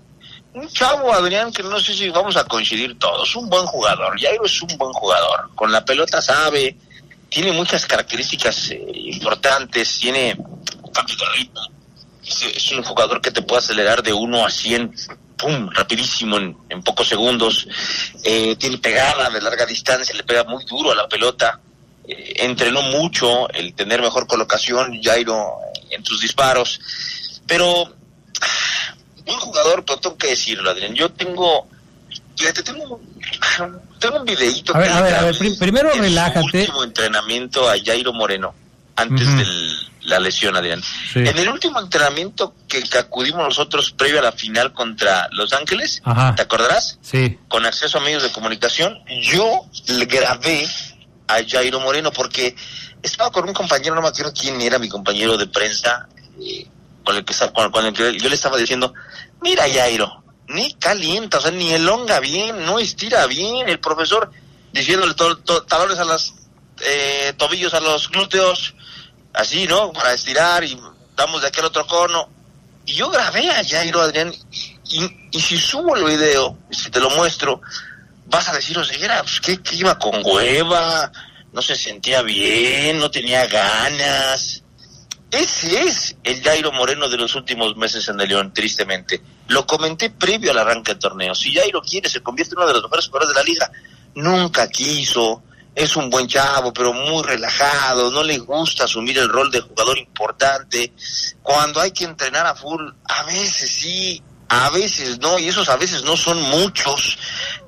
un 0.53 0.67
chavo, 0.69 1.13
Adrián, 1.13 1.51
que 1.51 1.63
no 1.63 1.79
sé 1.79 1.93
si 1.93 2.09
vamos 2.09 2.35
a 2.35 2.43
coincidir 2.43 2.97
todos, 2.97 3.35
un 3.35 3.49
buen 3.49 3.65
jugador. 3.65 4.19
Jairo 4.19 4.45
es 4.45 4.61
un 4.61 4.77
buen 4.77 4.91
jugador. 4.93 5.49
Con 5.55 5.71
la 5.71 5.85
pelota 5.85 6.21
sabe, 6.21 6.75
tiene 7.29 7.51
muchas 7.51 7.85
características 7.85 8.71
eh, 8.71 8.91
importantes, 8.93 9.99
tiene 9.99 10.37
es, 12.25 12.43
es, 12.43 12.71
un 12.71 12.83
jugador 12.83 13.21
que 13.21 13.31
te 13.31 13.41
puede 13.41 13.59
acelerar 13.59 14.03
de 14.03 14.13
1 14.13 14.45
a 14.45 14.49
100, 14.49 14.95
pum, 15.37 15.69
rapidísimo 15.71 16.37
en, 16.37 16.83
pocos 16.83 17.07
segundos. 17.07 17.67
Eh, 18.23 18.55
tiene 18.57 18.77
pegada 18.77 19.29
de 19.29 19.41
larga 19.41 19.65
distancia, 19.65 20.15
le 20.15 20.23
pega 20.23 20.43
muy 20.43 20.65
duro 20.65 20.91
a 20.91 20.95
la 20.95 21.07
pelota. 21.07 21.59
Eh, 22.07 22.33
entrenó 22.37 22.81
mucho 22.83 23.49
el 23.49 23.73
tener 23.73 24.01
mejor 24.01 24.27
colocación, 24.27 24.99
Jairo, 25.01 25.57
en 25.89 26.03
sus 26.05 26.21
disparos. 26.21 26.79
Pero 27.47 27.95
un 29.29 29.39
jugador, 29.39 29.83
pero 29.85 29.99
tengo 29.99 30.17
que 30.17 30.27
decirlo, 30.27 30.69
Adrián. 30.69 30.93
Yo 30.93 31.09
tengo, 31.11 31.67
fíjate, 32.37 32.63
tengo, 32.63 32.99
tengo 33.99 34.19
un 34.19 34.25
videíto. 34.25 34.75
A 34.75 34.79
ver, 34.79 34.91
a 34.91 35.01
ver, 35.01 35.13
a 35.15 35.21
ver, 35.23 35.37
primero 35.37 35.91
relájate. 35.93 36.59
último 36.61 36.83
entrenamiento 36.83 37.69
a 37.69 37.75
Jairo 37.83 38.13
Moreno, 38.13 38.53
antes 38.95 39.27
de 39.37 39.45
la 40.03 40.19
lesión, 40.19 40.55
Adrián. 40.55 40.81
En 41.15 41.37
el 41.37 41.49
último 41.49 41.79
entrenamiento 41.79 42.55
que, 42.67 42.83
acudimos 42.97 43.43
nosotros 43.43 43.91
previo 43.91 44.19
a 44.19 44.23
la 44.23 44.31
final 44.31 44.73
contra 44.73 45.29
Los 45.31 45.53
Ángeles, 45.53 46.01
¿te 46.35 46.41
acordarás? 46.41 46.97
Sí. 47.01 47.37
Con 47.47 47.65
acceso 47.65 47.97
a 47.97 48.01
medios 48.01 48.23
de 48.23 48.31
comunicación, 48.31 48.99
yo 49.21 49.65
le 49.87 50.05
grabé 50.05 50.67
a 51.27 51.37
Jairo 51.47 51.79
Moreno 51.79 52.11
porque 52.11 52.55
estaba 53.03 53.31
con 53.31 53.47
un 53.47 53.53
compañero, 53.53 53.95
no 53.95 54.01
me 54.01 54.07
acuerdo 54.07 54.33
quién 54.33 54.59
era 54.61 54.79
mi 54.79 54.89
compañero 54.89 55.37
de 55.37 55.47
prensa, 55.47 56.07
eh, 56.41 56.67
yo 57.13 58.29
le 58.29 58.35
estaba 58.35 58.57
diciendo, 58.57 58.93
mira 59.41 59.65
Jairo, 59.71 60.23
ni 60.47 60.73
calienta, 60.73 61.37
o 61.37 61.41
sea, 61.41 61.51
ni 61.51 61.71
elonga 61.71 62.19
bien, 62.19 62.65
no 62.65 62.79
estira 62.79 63.25
bien, 63.27 63.69
el 63.69 63.79
profesor 63.79 64.31
diciéndole 64.71 65.15
talones 65.67 65.99
a 65.99 66.05
los 66.05 66.33
eh, 66.85 67.33
tobillos, 67.37 67.73
a 67.73 67.79
los 67.79 68.09
glúteos, 68.09 68.73
así, 69.33 69.67
¿no? 69.67 69.91
Para 69.93 70.13
estirar 70.13 70.63
y 70.63 70.79
damos 71.15 71.41
de 71.41 71.47
aquel 71.47 71.65
otro 71.65 71.85
cono. 71.85 72.29
Y 72.85 72.93
yo 72.93 73.09
grabé 73.09 73.49
a 73.51 73.63
Jairo, 73.63 74.01
Adrián, 74.01 74.33
y, 74.85 75.39
si 75.39 75.57
subo 75.57 75.95
el 75.95 76.03
video, 76.03 76.57
si 76.71 76.89
te 76.89 76.99
lo 76.99 77.09
muestro, 77.11 77.61
vas 78.25 78.49
a 78.49 78.53
decir, 78.53 78.77
o 78.77 78.83
sea, 78.83 78.97
era, 78.97 79.21
pues, 79.21 79.39
que 79.41 79.75
iba 79.75 79.99
con 79.99 80.21
hueva, 80.25 81.11
no 81.53 81.61
se 81.61 81.75
sentía 81.75 82.21
bien, 82.21 82.99
no 82.99 83.11
tenía 83.11 83.45
ganas. 83.47 84.63
Ese 85.31 85.83
es 85.83 86.15
el 86.23 86.41
Jairo 86.41 86.71
Moreno 86.71 87.07
de 87.07 87.17
los 87.17 87.35
últimos 87.35 87.77
meses 87.77 88.07
en 88.09 88.19
el 88.19 88.27
León, 88.27 88.51
tristemente. 88.51 89.21
Lo 89.47 89.65
comenté 89.65 90.09
previo 90.09 90.51
al 90.51 90.57
arranque 90.57 90.93
del 90.93 90.99
torneo. 90.99 91.35
Si 91.35 91.53
Jairo 91.53 91.81
quiere, 91.81 92.09
se 92.09 92.21
convierte 92.21 92.55
en 92.55 92.59
uno 92.59 92.67
de 92.67 92.73
los 92.73 92.83
mejores 92.83 93.07
jugadores 93.07 93.35
de 93.35 93.41
la 93.41 93.43
liga. 93.43 93.71
Nunca 94.15 94.67
quiso. 94.67 95.43
Es 95.75 95.95
un 95.95 96.09
buen 96.09 96.27
chavo, 96.27 96.73
pero 96.73 96.93
muy 96.93 97.21
relajado. 97.23 98.09
No 98.09 98.23
le 98.23 98.39
gusta 98.39 98.85
asumir 98.85 99.19
el 99.19 99.29
rol 99.29 99.51
de 99.51 99.61
jugador 99.61 99.99
importante. 99.99 100.93
Cuando 101.43 101.79
hay 101.79 101.91
que 101.91 102.05
entrenar 102.05 102.47
a 102.47 102.55
full, 102.55 102.89
a 103.05 103.23
veces 103.23 103.69
sí, 103.69 104.21
a 104.47 104.71
veces 104.71 105.19
no. 105.19 105.37
Y 105.37 105.47
esos 105.47 105.69
a 105.69 105.77
veces 105.77 106.03
no 106.03 106.17
son 106.17 106.41
muchos. 106.41 107.19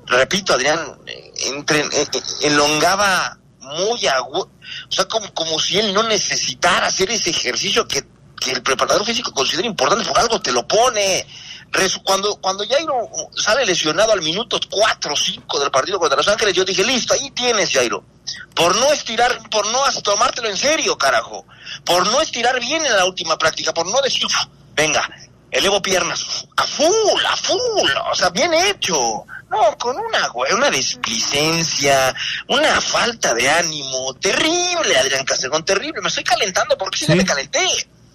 Repito, 0.06 0.52
Adrián, 0.52 0.98
eh, 1.06 1.32
entre, 1.46 1.78
eh, 1.78 1.86
eh, 1.92 2.22
elongaba 2.42 3.38
muy 3.62 4.06
agudo 4.06 4.50
o 4.88 4.92
sea, 4.92 5.06
como, 5.06 5.32
como 5.34 5.58
si 5.58 5.78
él 5.78 5.92
no 5.92 6.02
necesitara 6.02 6.86
hacer 6.86 7.10
ese 7.10 7.30
ejercicio 7.30 7.86
que, 7.86 8.04
que 8.38 8.52
el 8.52 8.62
preparador 8.62 9.04
físico 9.04 9.32
considera 9.32 9.66
importante, 9.66 10.04
por 10.04 10.18
algo 10.18 10.40
te 10.40 10.52
lo 10.52 10.66
pone. 10.66 11.26
Cuando, 12.04 12.36
cuando 12.36 12.68
Jairo 12.68 13.08
sale 13.34 13.64
lesionado 13.64 14.12
al 14.12 14.20
minuto 14.20 14.60
4 14.68 15.14
o 15.14 15.16
5 15.16 15.60
del 15.60 15.70
partido 15.70 15.98
contra 15.98 16.18
Los 16.18 16.28
Ángeles, 16.28 16.54
yo 16.54 16.66
dije, 16.66 16.84
listo, 16.84 17.14
ahí 17.14 17.30
tienes, 17.30 17.72
Jairo. 17.72 18.04
Por 18.54 18.76
no 18.76 18.92
estirar, 18.92 19.38
por 19.50 19.66
no 19.68 19.80
tomártelo 20.02 20.50
en 20.50 20.56
serio, 20.58 20.98
carajo. 20.98 21.46
Por 21.84 22.06
no 22.08 22.20
estirar 22.20 22.60
bien 22.60 22.84
en 22.84 22.94
la 22.94 23.06
última 23.06 23.38
práctica, 23.38 23.72
por 23.72 23.86
no 23.86 24.02
decir, 24.02 24.26
venga, 24.74 25.08
elevo 25.50 25.80
piernas, 25.80 26.46
a 26.58 26.64
full, 26.64 27.24
a 27.26 27.36
full, 27.36 27.90
o 28.10 28.14
sea, 28.14 28.28
bien 28.28 28.52
hecho. 28.52 29.24
No, 29.52 29.76
con 29.76 29.94
una, 29.98 30.32
una 30.56 30.70
displicencia, 30.70 32.14
una 32.48 32.80
falta 32.80 33.34
de 33.34 33.50
ánimo 33.50 34.14
terrible, 34.14 34.96
Adrián 34.98 35.26
Castellón, 35.26 35.62
terrible. 35.62 36.00
Me 36.00 36.08
estoy 36.08 36.24
calentando 36.24 36.78
porque 36.78 36.96
si 36.96 37.06
no 37.06 37.16
me 37.16 37.24
calenté. 37.24 37.60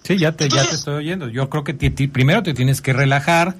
Sí, 0.02 0.18
ya 0.18 0.32
te, 0.32 0.48
ya 0.48 0.66
te 0.66 0.74
estoy 0.74 0.96
oyendo. 0.96 1.28
Yo 1.28 1.48
creo 1.48 1.62
que 1.62 1.74
primero 2.08 2.42
te 2.42 2.54
tienes 2.54 2.80
que 2.80 2.92
relajar, 2.92 3.54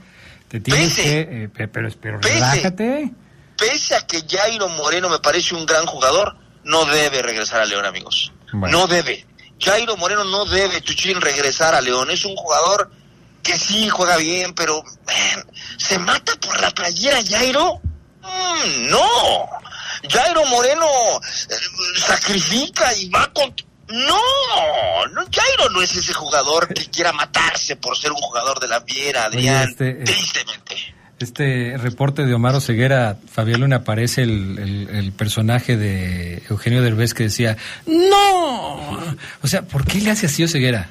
te 0.49 0.59
tienes 0.59 0.97
que... 0.97 1.21
Eh, 1.21 1.49
pero, 1.55 1.89
pero 2.01 2.19
relájate. 2.19 3.13
Pese 3.57 3.95
a 3.95 4.05
que 4.05 4.25
Jairo 4.29 4.69
Moreno 4.71 5.09
me 5.09 5.21
parece 5.21 5.55
un 5.55 5.65
gran 5.65 5.87
jugador, 5.87 6.37
no 6.65 6.85
debe 6.85 7.23
regresar 7.23 7.61
a 7.61 7.65
León, 7.65 7.87
amigos. 7.87 8.33
No 8.53 8.89
debe. 8.89 9.25
Jairo 9.61 9.97
Moreno 9.97 10.25
no 10.25 10.47
debe, 10.47 10.81
Chuchín, 10.81 11.21
regresar 11.21 11.77
a 11.77 11.81
León. 11.81 12.11
Es 12.11 12.25
un 12.25 12.35
jugador 12.35 12.91
que 13.43 13.57
sí 13.57 13.89
juega 13.89 14.17
bien, 14.17 14.53
pero 14.55 14.83
¿se 15.77 15.99
mata 15.99 16.33
por 16.41 16.61
la 16.61 16.71
playera 16.71 17.19
Jairo? 17.29 17.81
Mm, 18.23 18.91
no. 18.91 19.49
Jairo 20.09 20.45
Moreno 20.47 20.87
eh, 21.17 21.55
sacrifica 21.97 22.95
y 22.95 23.09
va 23.09 23.31
con... 23.33 23.55
No, 23.89 25.07
no, 25.13 25.23
Jairo 25.33 25.71
no 25.73 25.81
es 25.81 25.97
ese 25.97 26.13
jugador 26.13 26.73
que 26.73 26.85
quiera 26.91 27.13
matarse 27.13 27.77
por 27.77 27.97
ser 27.97 28.13
un 28.13 28.19
jugador 28.19 28.61
de 28.61 28.69
la 28.69 28.83
fiera, 28.83 29.25
Adrián, 29.25 29.69
este, 29.71 29.91
eh, 29.91 30.05
tristemente. 30.05 30.77
Este 31.19 31.77
reporte 31.79 32.25
de 32.27 32.35
Omar 32.35 32.61
Ceguera, 32.61 33.17
Fabián 33.33 33.63
Luna, 33.63 33.77
aparece 33.77 34.23
el, 34.23 34.89
el, 34.93 35.13
personaje 35.13 35.77
de 35.77 36.45
Eugenio 36.49 36.81
Derbez 36.81 37.13
que 37.13 37.25
decía, 37.25 37.57
¡No! 37.87 39.17
O 39.43 39.47
sea, 39.49 39.63
¿por 39.63 39.85
qué 39.85 40.01
le 40.01 40.13
hace 40.13 40.27
así 40.27 40.47
Ceguera? 40.47 40.91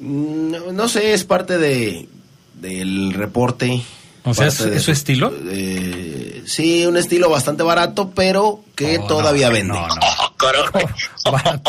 No, 0.00 0.72
no 0.72 0.88
sé, 0.88 1.12
es 1.12 1.24
parte 1.24 1.58
de 1.58 2.08
del 2.54 3.12
reporte 3.12 3.82
o 4.28 4.34
sea, 4.34 4.48
¿es, 4.48 4.82
su 4.82 4.90
estilo? 4.90 5.32
Eh, 5.46 6.42
sí, 6.44 6.84
un 6.84 6.96
estilo 6.98 7.30
bastante 7.30 7.62
barato, 7.62 8.10
pero 8.14 8.60
que 8.74 8.98
oh, 8.98 9.06
todavía 9.06 9.48
vende. 9.48 9.72
No, 9.72 9.86
no. 9.88 9.96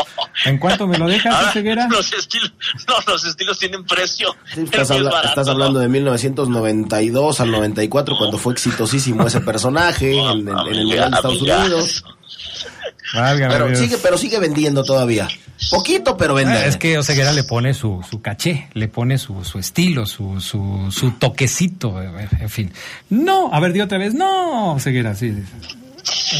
¿En 0.45 0.57
cuánto 0.57 0.85
me 0.85 0.97
lo 0.97 1.07
dejas, 1.07 1.33
ah, 1.37 1.51
Ceguera? 1.53 1.87
Los 1.89 2.11
estilos, 2.11 2.51
no, 2.87 2.95
los 3.07 3.23
estilos 3.23 3.57
tienen 3.59 3.85
precio. 3.85 4.35
estás, 4.55 4.91
hablando 5.47 5.79
de 5.79 5.87
1992 5.87 7.39
al 7.39 7.51
94, 7.51 8.17
cuando 8.17 8.37
fue 8.37 8.53
exitosísimo 8.53 9.25
ese 9.25 9.41
personaje 9.41 10.17
en, 10.17 10.47
en 10.47 10.57
el 10.57 10.85
Mundial 10.85 11.11
de 11.11 11.17
Estados 11.17 11.41
Unidos 11.41 12.03
pero, 13.11 13.75
sigue, 13.75 13.97
pero 13.97 14.17
sigue 14.17 14.39
vendiendo 14.39 14.83
todavía. 14.83 15.27
Poquito, 15.69 16.15
pero 16.17 16.33
vende. 16.33 16.53
Ah, 16.53 16.65
es 16.65 16.77
que 16.77 16.97
Oseguera 16.97 17.33
le 17.33 17.43
pone 17.43 17.73
su, 17.73 18.03
su 18.09 18.21
caché, 18.21 18.69
le 18.73 18.87
pone 18.87 19.17
su, 19.17 19.43
su 19.43 19.59
estilo, 19.59 20.05
su, 20.05 20.39
su, 20.39 20.89
su 20.91 21.11
toquecito, 21.11 22.01
en 22.01 22.49
fin. 22.49 22.71
No, 23.09 23.53
a 23.53 23.59
ver, 23.59 23.73
di 23.73 23.81
otra 23.81 23.97
vez. 23.97 24.13
No, 24.13 24.73
Oseguera, 24.73 25.15
sí. 25.15 25.33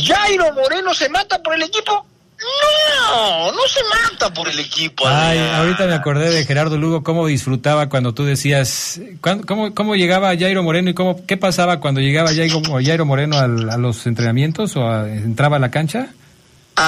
Jairo 0.08 0.54
Moreno 0.54 0.94
se 0.94 1.10
mata 1.10 1.42
por 1.42 1.56
el 1.56 1.64
equipo. 1.64 2.06
No, 2.40 3.52
no 3.52 3.62
se 3.68 3.82
mata 3.84 4.34
por 4.34 4.48
el 4.48 4.60
equipo. 4.60 5.06
Ay, 5.06 5.38
ahorita 5.38 5.86
me 5.88 5.94
acordé 5.94 6.30
de 6.30 6.46
Gerardo 6.46 6.78
Lugo, 6.78 7.04
cómo 7.04 7.28
disfrutaba 7.28 7.90
cuando 7.90 8.14
tú 8.14 8.24
decías, 8.24 9.02
cómo, 9.46 9.74
cómo 9.76 9.96
llegaba 9.96 10.30
Jairo 10.38 10.64
Moreno 10.64 10.92
y 10.92 10.94
cómo, 10.94 11.26
qué 11.26 11.36
pasaba 11.36 11.82
cuando 11.82 12.00
llegaba 12.00 12.30
Jairo, 12.34 12.62
Jairo 12.82 13.06
Moreno 13.06 13.38
a 13.38 13.48
los 13.48 14.08
entrenamientos 14.08 14.78
o 14.78 15.06
entraba 15.06 15.58
a 15.58 15.60
la 15.60 15.70
cancha 15.70 16.14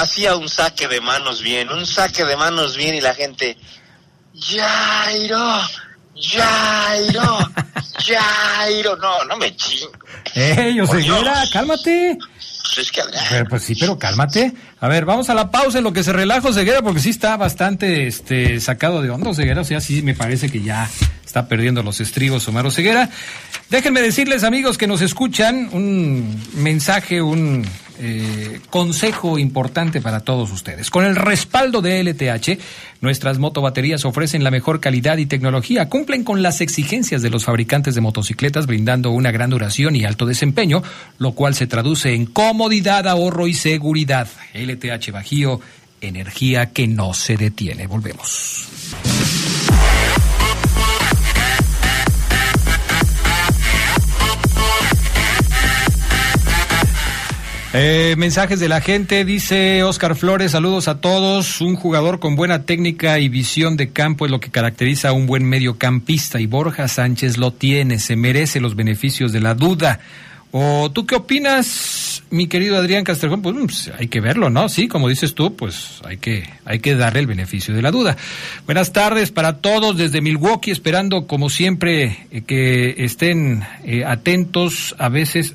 hacía 0.00 0.36
un 0.36 0.48
saque 0.48 0.88
de 0.88 1.00
manos 1.00 1.42
bien, 1.42 1.68
un 1.70 1.86
saque 1.86 2.24
de 2.24 2.36
manos 2.36 2.76
bien 2.76 2.94
y 2.94 3.00
la 3.00 3.14
gente, 3.14 3.56
Jairo, 4.38 5.60
Jairo, 6.16 7.38
Jairo, 8.06 8.96
no, 8.96 9.24
no 9.24 9.36
me 9.36 9.54
chingo. 9.56 9.92
¡Ey, 10.34 10.80
Oseguera, 10.80 11.44
cálmate! 11.52 12.16
Pues 12.74 12.86
es 12.86 12.92
que 12.92 13.00
Adrián. 13.02 13.46
pues 13.50 13.64
sí, 13.64 13.74
pero 13.78 13.98
cálmate. 13.98 14.52
A 14.80 14.88
ver, 14.88 15.04
vamos 15.04 15.28
a 15.28 15.34
la 15.34 15.50
pausa 15.50 15.78
en 15.78 15.84
lo 15.84 15.92
que 15.92 16.02
se 16.02 16.12
relaja 16.12 16.48
Oseguera, 16.48 16.80
porque 16.80 17.00
sí 17.00 17.10
está 17.10 17.36
bastante 17.36 18.06
este, 18.06 18.60
sacado 18.60 19.02
de 19.02 19.10
onda 19.10 19.30
Oseguera, 19.30 19.60
o 19.60 19.64
sea, 19.64 19.80
sí 19.80 20.00
me 20.02 20.14
parece 20.14 20.48
que 20.50 20.62
ya 20.62 20.88
está 21.24 21.48
perdiendo 21.48 21.82
los 21.82 22.00
estribos 22.00 22.48
Omar 22.48 22.66
Oseguera. 22.66 23.10
Déjenme 23.72 24.02
decirles, 24.02 24.44
amigos, 24.44 24.76
que 24.76 24.86
nos 24.86 25.00
escuchan, 25.00 25.70
un 25.72 26.38
mensaje, 26.56 27.22
un 27.22 27.64
eh, 27.98 28.60
consejo 28.68 29.38
importante 29.38 30.02
para 30.02 30.20
todos 30.20 30.52
ustedes. 30.52 30.90
Con 30.90 31.06
el 31.06 31.16
respaldo 31.16 31.80
de 31.80 32.04
LTH, 32.04 32.60
nuestras 33.00 33.38
motobaterías 33.38 34.04
ofrecen 34.04 34.44
la 34.44 34.50
mejor 34.50 34.78
calidad 34.78 35.16
y 35.16 35.24
tecnología, 35.24 35.88
cumplen 35.88 36.22
con 36.22 36.42
las 36.42 36.60
exigencias 36.60 37.22
de 37.22 37.30
los 37.30 37.46
fabricantes 37.46 37.94
de 37.94 38.02
motocicletas, 38.02 38.66
brindando 38.66 39.10
una 39.10 39.30
gran 39.30 39.48
duración 39.48 39.96
y 39.96 40.04
alto 40.04 40.26
desempeño, 40.26 40.82
lo 41.16 41.32
cual 41.32 41.54
se 41.54 41.66
traduce 41.66 42.12
en 42.12 42.26
comodidad, 42.26 43.08
ahorro 43.08 43.48
y 43.48 43.54
seguridad. 43.54 44.28
LTH 44.52 45.12
Bajío, 45.12 45.62
energía 46.02 46.74
que 46.74 46.86
no 46.86 47.14
se 47.14 47.38
detiene. 47.38 47.86
Volvemos. 47.86 48.68
Eh, 57.74 58.16
mensajes 58.18 58.60
de 58.60 58.68
la 58.68 58.82
gente, 58.82 59.24
dice 59.24 59.82
Oscar 59.82 60.14
Flores, 60.14 60.50
saludos 60.52 60.88
a 60.88 61.00
todos. 61.00 61.62
Un 61.62 61.74
jugador 61.74 62.20
con 62.20 62.36
buena 62.36 62.64
técnica 62.64 63.18
y 63.18 63.30
visión 63.30 63.78
de 63.78 63.92
campo 63.92 64.26
es 64.26 64.30
lo 64.30 64.40
que 64.40 64.50
caracteriza 64.50 65.08
a 65.08 65.12
un 65.12 65.26
buen 65.26 65.44
mediocampista 65.44 66.38
y 66.38 66.44
Borja 66.44 66.86
Sánchez 66.86 67.38
lo 67.38 67.50
tiene, 67.50 67.98
se 67.98 68.14
merece 68.14 68.60
los 68.60 68.76
beneficios 68.76 69.32
de 69.32 69.40
la 69.40 69.54
duda. 69.54 70.00
¿O 70.54 70.90
tú 70.92 71.06
qué 71.06 71.14
opinas, 71.14 72.22
mi 72.28 72.46
querido 72.46 72.76
Adrián 72.76 73.04
Castrejón? 73.04 73.40
Pues, 73.40 73.56
pues, 73.58 73.90
hay 73.98 74.08
que 74.08 74.20
verlo, 74.20 74.50
¿no? 74.50 74.68
Sí, 74.68 74.86
como 74.86 75.08
dices 75.08 75.34
tú, 75.34 75.56
pues 75.56 76.02
hay 76.04 76.18
que, 76.18 76.46
hay 76.66 76.78
que 76.78 76.94
darle 76.94 77.20
el 77.20 77.26
beneficio 77.26 77.74
de 77.74 77.80
la 77.80 77.90
duda. 77.90 78.18
Buenas 78.66 78.92
tardes 78.92 79.30
para 79.30 79.62
todos 79.62 79.96
desde 79.96 80.20
Milwaukee, 80.20 80.70
esperando 80.70 81.26
como 81.26 81.48
siempre 81.48 82.26
eh, 82.30 82.42
que 82.42 82.96
estén 82.98 83.64
eh, 83.82 84.04
atentos. 84.04 84.94
A 84.98 85.08
veces 85.08 85.54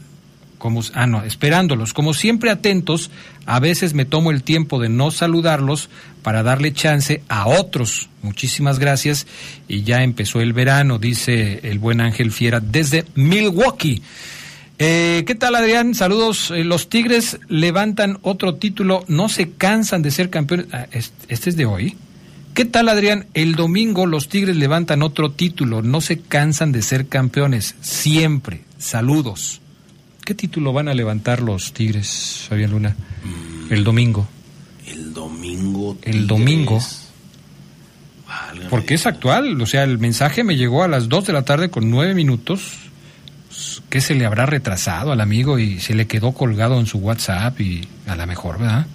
como, 0.57 0.81
ah, 0.93 1.07
no, 1.07 1.23
esperándolos, 1.23 1.93
como 1.93 2.13
siempre 2.13 2.49
atentos, 2.49 3.11
a 3.45 3.59
veces 3.59 3.93
me 3.93 4.05
tomo 4.05 4.31
el 4.31 4.43
tiempo 4.43 4.79
de 4.79 4.89
no 4.89 5.11
saludarlos 5.11 5.89
para 6.23 6.43
darle 6.43 6.73
chance 6.73 7.23
a 7.29 7.47
otros. 7.47 8.09
Muchísimas 8.21 8.79
gracias. 8.79 9.27
Y 9.67 9.83
ya 9.83 10.03
empezó 10.03 10.41
el 10.41 10.53
verano, 10.53 10.99
dice 10.99 11.61
el 11.63 11.79
buen 11.79 12.01
Ángel 12.01 12.31
Fiera, 12.31 12.59
desde 12.59 13.05
Milwaukee. 13.15 14.01
Eh, 14.79 15.23
¿Qué 15.25 15.35
tal, 15.35 15.55
Adrián? 15.55 15.95
Saludos. 15.95 16.51
Eh, 16.51 16.63
los 16.63 16.89
Tigres 16.89 17.39
levantan 17.47 18.19
otro 18.21 18.55
título, 18.55 19.03
no 19.07 19.29
se 19.29 19.51
cansan 19.51 20.01
de 20.01 20.11
ser 20.11 20.29
campeones. 20.29 20.67
Ah, 20.73 20.87
este 20.91 21.49
es 21.49 21.55
de 21.55 21.65
hoy. 21.65 21.95
¿Qué 22.53 22.65
tal, 22.65 22.89
Adrián? 22.89 23.27
El 23.35 23.55
domingo 23.55 24.07
los 24.07 24.29
Tigres 24.29 24.55
levantan 24.55 25.03
otro 25.03 25.31
título, 25.31 25.83
no 25.83 26.01
se 26.01 26.19
cansan 26.19 26.71
de 26.71 26.81
ser 26.81 27.07
campeones, 27.07 27.75
siempre. 27.81 28.63
Saludos. 28.79 29.61
¿Qué 30.27 30.35
título 30.35 30.73
van 30.73 30.89
a 30.89 30.93
levantar 30.93 31.41
los 31.41 31.71
Tigres, 31.71 32.47
Fabián 32.49 32.71
Luna? 32.71 32.93
Mm. 33.23 33.71
el 33.71 33.81
domingo. 33.85 34.27
El 34.85 35.13
domingo. 35.13 35.97
El 36.01 36.27
domingo. 36.27 36.81
Porque 38.69 38.95
es 38.95 39.05
actual, 39.05 39.61
o 39.61 39.65
sea, 39.65 39.85
el 39.85 39.99
mensaje 39.99 40.43
me 40.43 40.57
llegó 40.57 40.83
a 40.83 40.89
las 40.89 41.07
2 41.07 41.27
de 41.27 41.31
la 41.31 41.43
tarde 41.43 41.69
con 41.69 41.89
9 41.89 42.13
minutos. 42.13 42.73
¿Qué 43.89 44.01
se 44.01 44.15
le 44.15 44.25
habrá 44.25 44.45
retrasado 44.45 45.13
al 45.13 45.21
amigo 45.21 45.59
y 45.59 45.79
se 45.79 45.93
le 45.95 46.07
quedó 46.07 46.33
colgado 46.33 46.77
en 46.77 46.87
su 46.87 46.97
WhatsApp 46.97 47.61
y 47.61 47.87
a 48.05 48.17
la 48.17 48.25
mejor, 48.25 48.59
¿verdad? 48.59 48.85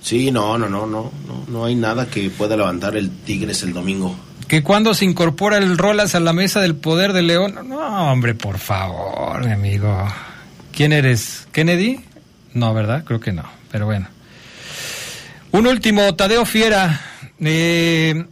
Sí, 0.00 0.30
no, 0.30 0.56
no, 0.56 0.70
no, 0.70 0.86
no, 0.86 1.12
no, 1.28 1.44
no 1.48 1.64
hay 1.66 1.74
nada 1.74 2.06
que 2.06 2.30
pueda 2.30 2.56
levantar 2.56 2.96
el 2.96 3.10
Tigres 3.10 3.62
el 3.62 3.74
domingo. 3.74 4.16
Que 4.48 4.62
cuando 4.62 4.94
se 4.94 5.04
incorpora 5.04 5.58
el 5.58 5.76
Rolas 5.76 6.14
a 6.14 6.20
la 6.20 6.32
mesa 6.32 6.62
del 6.62 6.76
poder 6.76 7.12
de 7.12 7.20
León, 7.20 7.58
no, 7.68 8.10
hombre, 8.10 8.34
por 8.34 8.56
favor, 8.56 9.44
mi 9.44 9.52
amigo. 9.52 10.08
¿Quién 10.72 10.92
eres? 10.92 11.46
¿Kennedy? 11.52 12.00
No, 12.54 12.74
¿verdad? 12.74 13.04
Creo 13.04 13.20
que 13.20 13.32
no, 13.32 13.44
pero 13.70 13.86
bueno. 13.86 14.08
Un 15.52 15.66
último, 15.66 16.14
Tadeo 16.14 16.44
Fiera. 16.44 17.00
Eh, 17.40 18.24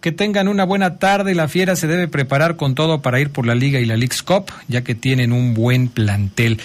que 0.00 0.12
tengan 0.12 0.46
una 0.46 0.64
buena 0.64 0.98
tarde. 0.98 1.34
La 1.34 1.48
Fiera 1.48 1.74
se 1.74 1.86
debe 1.86 2.06
preparar 2.06 2.56
con 2.56 2.74
todo 2.74 3.02
para 3.02 3.18
ir 3.18 3.30
por 3.30 3.46
la 3.46 3.56
Liga 3.56 3.80
y 3.80 3.86
la 3.86 3.96
League's 3.96 4.22
Cup, 4.22 4.52
ya 4.68 4.82
que 4.82 4.94
tienen 4.94 5.32
un 5.32 5.54
buen 5.54 5.88
plantel. 5.88 6.60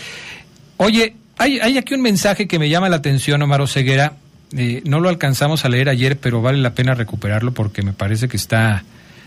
Oye, 0.77 1.15
hay, 1.37 1.77
aquí 1.77 1.95
un 1.95 2.01
mensaje 2.01 2.47
que 2.47 2.59
me 2.59 2.69
llama 2.69 2.89
la 2.89 2.97
atención, 2.97 3.41
Omar 3.41 3.67
Ceguera. 3.67 4.13
Eh, 4.55 4.83
no 4.85 4.99
lo 4.99 5.09
alcanzamos 5.09 5.65
a 5.65 5.69
leer 5.69 5.89
ayer, 5.89 6.19
pero 6.19 6.41
vale 6.41 6.59
la 6.59 6.75
pena 6.75 6.93
recuperarlo 6.93 7.51
porque 7.51 7.81
me 7.81 7.93
parece 7.93 8.27
que 8.27 8.37
está, 8.37 8.83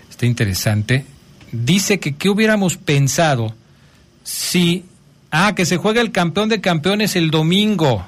está 0.09 0.27
interesante. 0.27 1.05
Dice 1.51 1.99
que 1.99 2.15
qué 2.15 2.29
hubiéramos 2.29 2.77
pensado 2.77 3.55
si 4.23 4.85
Ah, 5.37 5.53
que 5.57 5.67
se 5.67 5.79
juega 5.79 6.01
el 6.01 6.13
campeón 6.13 6.49
de 6.49 6.61
campeones 6.61 7.17
el 7.17 7.33
domingo. 7.33 8.07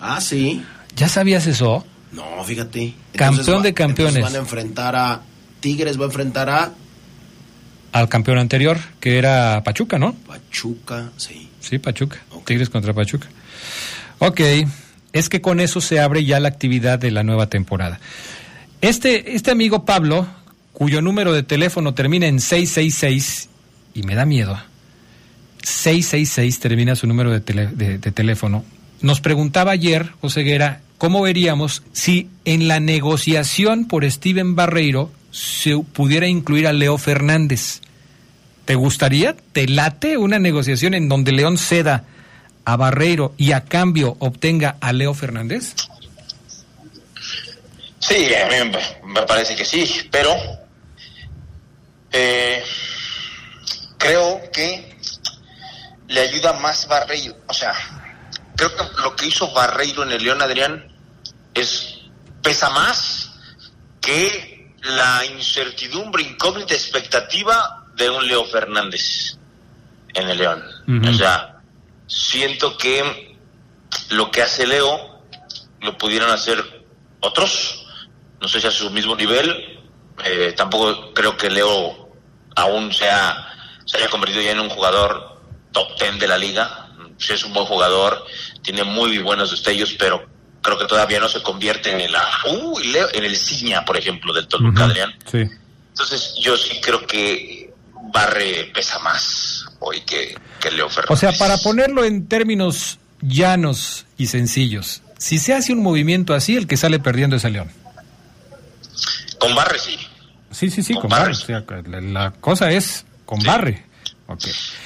Ah, 0.00 0.18
sí. 0.18 0.64
¿Ya 0.96 1.10
sabías 1.10 1.46
eso? 1.46 1.84
No, 2.10 2.42
fíjate. 2.42 2.94
campeón 3.14 3.62
de 3.62 3.74
campeones. 3.74 4.22
Van 4.22 4.34
a 4.34 4.38
enfrentar 4.38 4.96
a 4.96 5.20
Tigres, 5.60 6.00
va 6.00 6.04
a 6.04 6.06
enfrentar 6.06 6.48
a 6.48 6.72
al 7.92 8.08
campeón 8.08 8.38
anterior, 8.38 8.78
que 8.98 9.18
era 9.18 9.62
Pachuca, 9.62 9.98
¿no? 9.98 10.14
Pachuca, 10.14 11.10
sí. 11.18 11.50
Sí, 11.60 11.78
Pachuca. 11.78 12.16
Tigres 12.46 12.70
contra 12.70 12.94
Pachuca. 12.94 13.28
Ok, 14.20 14.40
es 15.12 15.28
que 15.28 15.42
con 15.42 15.60
eso 15.60 15.82
se 15.82 16.00
abre 16.00 16.24
ya 16.24 16.40
la 16.40 16.48
actividad 16.48 16.98
de 16.98 17.10
la 17.10 17.24
nueva 17.24 17.50
temporada. 17.50 18.00
Este, 18.80 19.36
este 19.36 19.50
amigo 19.50 19.84
Pablo, 19.84 20.26
cuyo 20.72 21.02
número 21.02 21.34
de 21.34 21.42
teléfono 21.42 21.92
termina 21.92 22.26
en 22.26 22.40
666, 22.40 23.50
y 23.92 24.02
me 24.02 24.14
da 24.14 24.24
miedo, 24.24 24.58
666 25.64 26.60
termina 26.60 26.94
su 26.94 27.06
número 27.06 27.30
de, 27.30 27.40
de, 27.40 28.12
teléfono. 28.12 28.64
Nos 29.00 29.20
preguntaba 29.20 29.72
ayer, 29.72 30.10
José 30.20 30.42
Guerra, 30.42 30.80
cómo 30.98 31.22
veríamos 31.22 31.82
si 31.92 32.28
en 32.44 32.68
la 32.68 32.80
negociación 32.80 33.86
por 33.86 34.10
Steven 34.10 34.54
Barreiro 34.54 35.10
se 35.30 35.76
pudiera 35.78 36.28
incluir 36.28 36.66
a 36.66 36.72
Leo 36.72 36.98
Fernández. 36.98 37.80
¿Te 38.64 38.76
gustaría? 38.76 39.34
¿Te 39.52 39.66
late 39.66 40.16
una 40.16 40.38
negociación 40.38 40.94
en 40.94 41.08
donde 41.08 41.32
León 41.32 41.58
ceda 41.58 42.04
a 42.64 42.76
Barreiro 42.76 43.34
y 43.36 43.52
a 43.52 43.64
cambio 43.64 44.16
obtenga 44.20 44.76
a 44.80 44.92
Leo 44.92 45.12
Fernández? 45.12 45.74
Sí, 47.98 48.28
a 48.34 48.64
mí 48.64 48.70
me 49.06 49.22
parece 49.22 49.56
que 49.56 49.64
sí, 49.64 49.86
pero 50.10 50.30
eh, 52.12 52.62
creo 53.98 54.40
que 54.52 54.93
le 56.08 56.20
ayuda 56.20 56.52
más 56.54 56.86
Barreiro. 56.88 57.36
O 57.48 57.54
sea, 57.54 57.74
creo 58.56 58.74
que 58.74 59.02
lo 59.02 59.16
que 59.16 59.26
hizo 59.26 59.52
Barreiro 59.52 60.02
en 60.02 60.12
el 60.12 60.22
León 60.22 60.42
Adrián 60.42 60.92
es 61.54 62.00
pesa 62.42 62.70
más 62.70 63.32
que 64.00 64.74
la 64.82 65.24
incertidumbre, 65.24 66.22
incógnita, 66.22 66.74
expectativa 66.74 67.86
de 67.96 68.10
un 68.10 68.26
Leo 68.26 68.44
Fernández 68.44 69.38
en 70.12 70.28
el 70.28 70.38
León. 70.38 70.62
O 71.08 71.12
sea, 71.14 71.62
siento 72.06 72.76
que 72.76 73.36
lo 74.10 74.30
que 74.30 74.42
hace 74.42 74.66
Leo 74.66 75.22
lo 75.80 75.96
pudieran 75.96 76.30
hacer 76.30 76.84
otros, 77.20 77.86
no 78.40 78.48
sé 78.48 78.60
si 78.60 78.66
a 78.66 78.70
su 78.70 78.90
mismo 78.90 79.16
nivel, 79.16 79.80
eh, 80.22 80.52
tampoco 80.56 81.12
creo 81.14 81.36
que 81.36 81.50
Leo 81.50 82.10
aún 82.56 82.92
sea, 82.92 83.48
se 83.84 83.96
haya 83.96 84.08
convertido 84.08 84.42
ya 84.42 84.52
en 84.52 84.60
un 84.60 84.68
jugador 84.68 85.33
top 85.74 85.98
ten 85.98 86.18
de 86.18 86.26
la 86.26 86.38
liga, 86.38 86.88
es 87.18 87.44
un 87.44 87.52
buen 87.52 87.66
jugador, 87.66 88.24
tiene 88.62 88.84
muy 88.84 89.18
buenos 89.18 89.50
destellos, 89.50 89.94
pero 89.98 90.26
creo 90.62 90.78
que 90.78 90.86
todavía 90.86 91.20
no 91.20 91.28
se 91.28 91.42
convierte 91.42 91.90
en 91.90 92.00
el 92.00 92.14
uh, 92.14 92.78
en 93.12 93.24
el 93.24 93.36
Ciña, 93.36 93.84
por 93.84 93.98
ejemplo, 93.98 94.32
del 94.32 94.48
Toluca, 94.48 94.84
Adrián. 94.84 95.12
Sí. 95.30 95.42
Entonces, 95.90 96.34
yo 96.40 96.56
sí 96.56 96.80
creo 96.80 97.06
que 97.06 97.70
Barre 98.12 98.70
pesa 98.72 98.98
más 99.00 99.66
hoy 99.80 100.00
que, 100.02 100.34
que 100.60 100.70
Leo 100.70 100.88
Fernández. 100.88 101.10
O 101.10 101.16
sea, 101.16 101.32
para 101.32 101.58
ponerlo 101.58 102.04
en 102.04 102.26
términos 102.28 102.98
llanos 103.20 104.06
y 104.16 104.26
sencillos, 104.26 105.02
si 105.18 105.38
se 105.38 105.54
hace 105.54 105.72
un 105.72 105.82
movimiento 105.82 106.34
así, 106.34 106.56
el 106.56 106.66
que 106.66 106.76
sale 106.76 106.98
perdiendo 106.98 107.36
es 107.36 107.44
el 107.44 107.54
León. 107.54 107.70
Con 109.38 109.54
Barre 109.54 109.78
sí. 109.78 109.98
Sí, 110.50 110.70
sí, 110.70 110.82
sí, 110.82 110.94
con, 110.94 111.02
Con 111.02 111.10
Barre. 111.10 111.32
Barre. 111.32 111.32
O 111.32 111.46
sea, 111.46 111.82
la, 111.86 112.00
la 112.00 112.30
cosa 112.32 112.70
es 112.70 113.04
con 113.26 113.40
Sí. 113.40 113.46
Barre. 113.46 113.84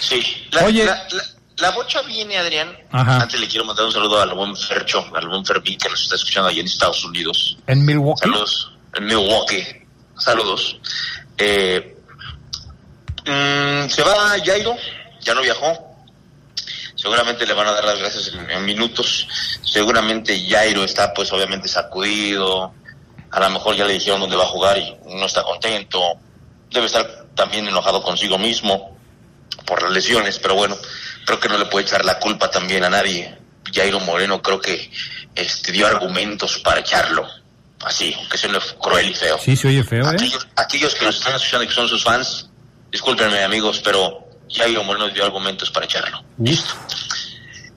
Sí. 0.00 0.46
La, 0.52 0.64
Oye. 0.64 0.84
la, 0.84 0.94
la- 1.10 1.24
la 1.58 1.70
bocha 1.72 2.02
viene, 2.02 2.38
Adrián. 2.38 2.76
Ajá. 2.92 3.22
Antes 3.22 3.40
le 3.40 3.48
quiero 3.48 3.64
mandar 3.64 3.84
un 3.86 3.92
saludo 3.92 4.20
al 4.22 4.32
buen 4.32 4.56
Fercho, 4.56 5.04
al 5.12 5.26
buen 5.28 5.44
Fermín 5.44 5.76
que 5.76 5.88
nos 5.88 6.02
está 6.02 6.14
escuchando 6.14 6.48
allí 6.48 6.60
en 6.60 6.66
Estados 6.66 7.04
Unidos. 7.04 7.56
En 7.66 7.84
Milwaukee. 7.84 8.20
Saludos. 8.22 8.72
En 8.94 9.06
Milwaukee. 9.06 9.66
Saludos. 10.16 10.76
Eh, 11.36 11.96
mm, 13.26 13.88
se 13.88 14.02
va 14.02 14.38
Jairo, 14.44 14.76
ya 15.20 15.34
no 15.34 15.42
viajó. 15.42 15.96
Seguramente 16.94 17.46
le 17.46 17.54
van 17.54 17.66
a 17.68 17.72
dar 17.72 17.84
las 17.84 17.98
gracias 17.98 18.28
en, 18.34 18.50
en 18.50 18.64
minutos. 18.64 19.26
Seguramente 19.64 20.40
Jairo 20.48 20.84
está 20.84 21.12
pues 21.12 21.32
obviamente 21.32 21.68
sacudido. 21.68 22.72
A 23.30 23.40
lo 23.40 23.50
mejor 23.50 23.76
ya 23.76 23.84
le 23.84 23.92
dijeron 23.94 24.20
dónde 24.20 24.36
va 24.36 24.44
a 24.44 24.48
jugar 24.48 24.78
y 24.78 24.96
no 25.16 25.26
está 25.26 25.42
contento. 25.42 26.00
Debe 26.70 26.86
estar 26.86 27.26
también 27.34 27.66
enojado 27.68 28.02
consigo 28.02 28.38
mismo 28.38 28.96
por 29.68 29.82
las 29.82 29.92
lesiones, 29.92 30.38
pero 30.38 30.54
bueno, 30.54 30.76
creo 31.26 31.38
que 31.38 31.48
no 31.48 31.58
le 31.58 31.66
puede 31.66 31.84
echar 31.84 32.04
la 32.04 32.18
culpa 32.18 32.50
también 32.50 32.84
a 32.84 32.90
nadie. 32.90 33.36
Jairo 33.72 34.00
Moreno 34.00 34.40
creo 34.40 34.58
que 34.58 34.90
este, 35.34 35.72
dio 35.72 35.86
argumentos 35.86 36.58
para 36.60 36.80
echarlo. 36.80 37.28
Así, 37.84 38.12
aunque 38.16 38.38
suene 38.38 38.58
cruel 38.80 39.10
y 39.10 39.14
feo. 39.14 39.38
Sí, 39.38 39.54
se 39.54 39.68
oye 39.68 39.84
feo, 39.84 40.04
¿eh? 40.04 40.14
Aquellos, 40.14 40.48
aquellos 40.56 40.94
que 40.94 41.04
nos 41.04 41.18
están 41.18 41.34
escuchando 41.36 41.64
y 41.64 41.68
que 41.68 41.74
son 41.74 41.86
sus 41.86 42.02
fans, 42.02 42.48
discúlpenme 42.90 43.44
amigos, 43.44 43.80
pero 43.84 44.26
Jairo 44.50 44.82
Moreno 44.82 45.10
dio 45.10 45.24
argumentos 45.24 45.70
para 45.70 45.84
echarlo. 45.84 46.24
Uf. 46.38 46.60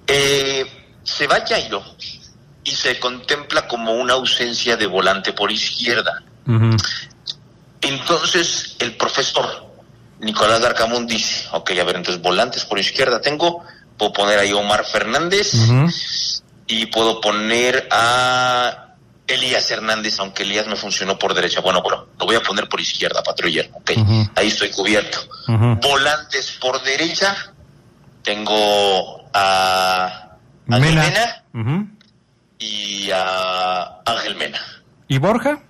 Eh, 0.08 0.66
se 1.04 1.28
va 1.28 1.44
Jairo 1.46 1.84
y 2.64 2.72
se 2.72 3.00
contempla 3.00 3.68
como 3.68 3.94
una 3.94 4.14
ausencia 4.14 4.78
de 4.78 4.88
volante 4.88 5.34
por 5.34 5.52
izquierda. 5.52 6.24
Entonces 7.82 8.76
el 8.80 8.96
profesor 8.96 9.71
Nicolás 10.22 10.62
Darcamón 10.62 11.08
dice, 11.08 11.48
ok, 11.52 11.72
a 11.72 11.84
ver, 11.84 11.96
entonces 11.98 12.22
volantes 12.22 12.64
por 12.66 12.80
izquierda 12.80 13.20
tengo, 13.22 13.64
puedo 13.98 14.14
poner 14.14 14.40
ahí 14.40 14.52
a 14.52 14.56
Omar 14.56 14.86
Fernández 14.86 15.52
y 16.68 16.86
puedo 16.86 17.20
poner 17.20 17.88
a 17.92 18.96
Elías 19.26 19.70
Hernández, 19.72 20.20
aunque 20.20 20.44
Elías 20.44 20.68
me 20.68 20.76
funcionó 20.76 21.18
por 21.18 21.34
derecha. 21.34 21.62
Bueno, 21.62 21.82
bueno, 21.82 22.08
lo 22.20 22.26
voy 22.26 22.36
a 22.36 22.42
poner 22.42 22.70
por 22.70 22.80
izquierda, 22.80 23.24
patrulla, 23.24 23.68
ok, 23.74 23.92
ahí 24.36 24.48
estoy 24.48 24.70
cubierto. 24.70 25.18
Volantes 25.48 26.52
por 26.62 26.82
derecha, 26.84 27.54
tengo 28.24 29.28
a 29.34 30.38
Ángel 30.70 30.96
Mena. 30.96 31.44
Mena 31.52 31.92
y 32.60 33.10
a 33.12 34.02
Ángel 34.06 34.36
Mena. 34.36 34.60
¿Y 35.08 35.18
Borja? 35.18 35.64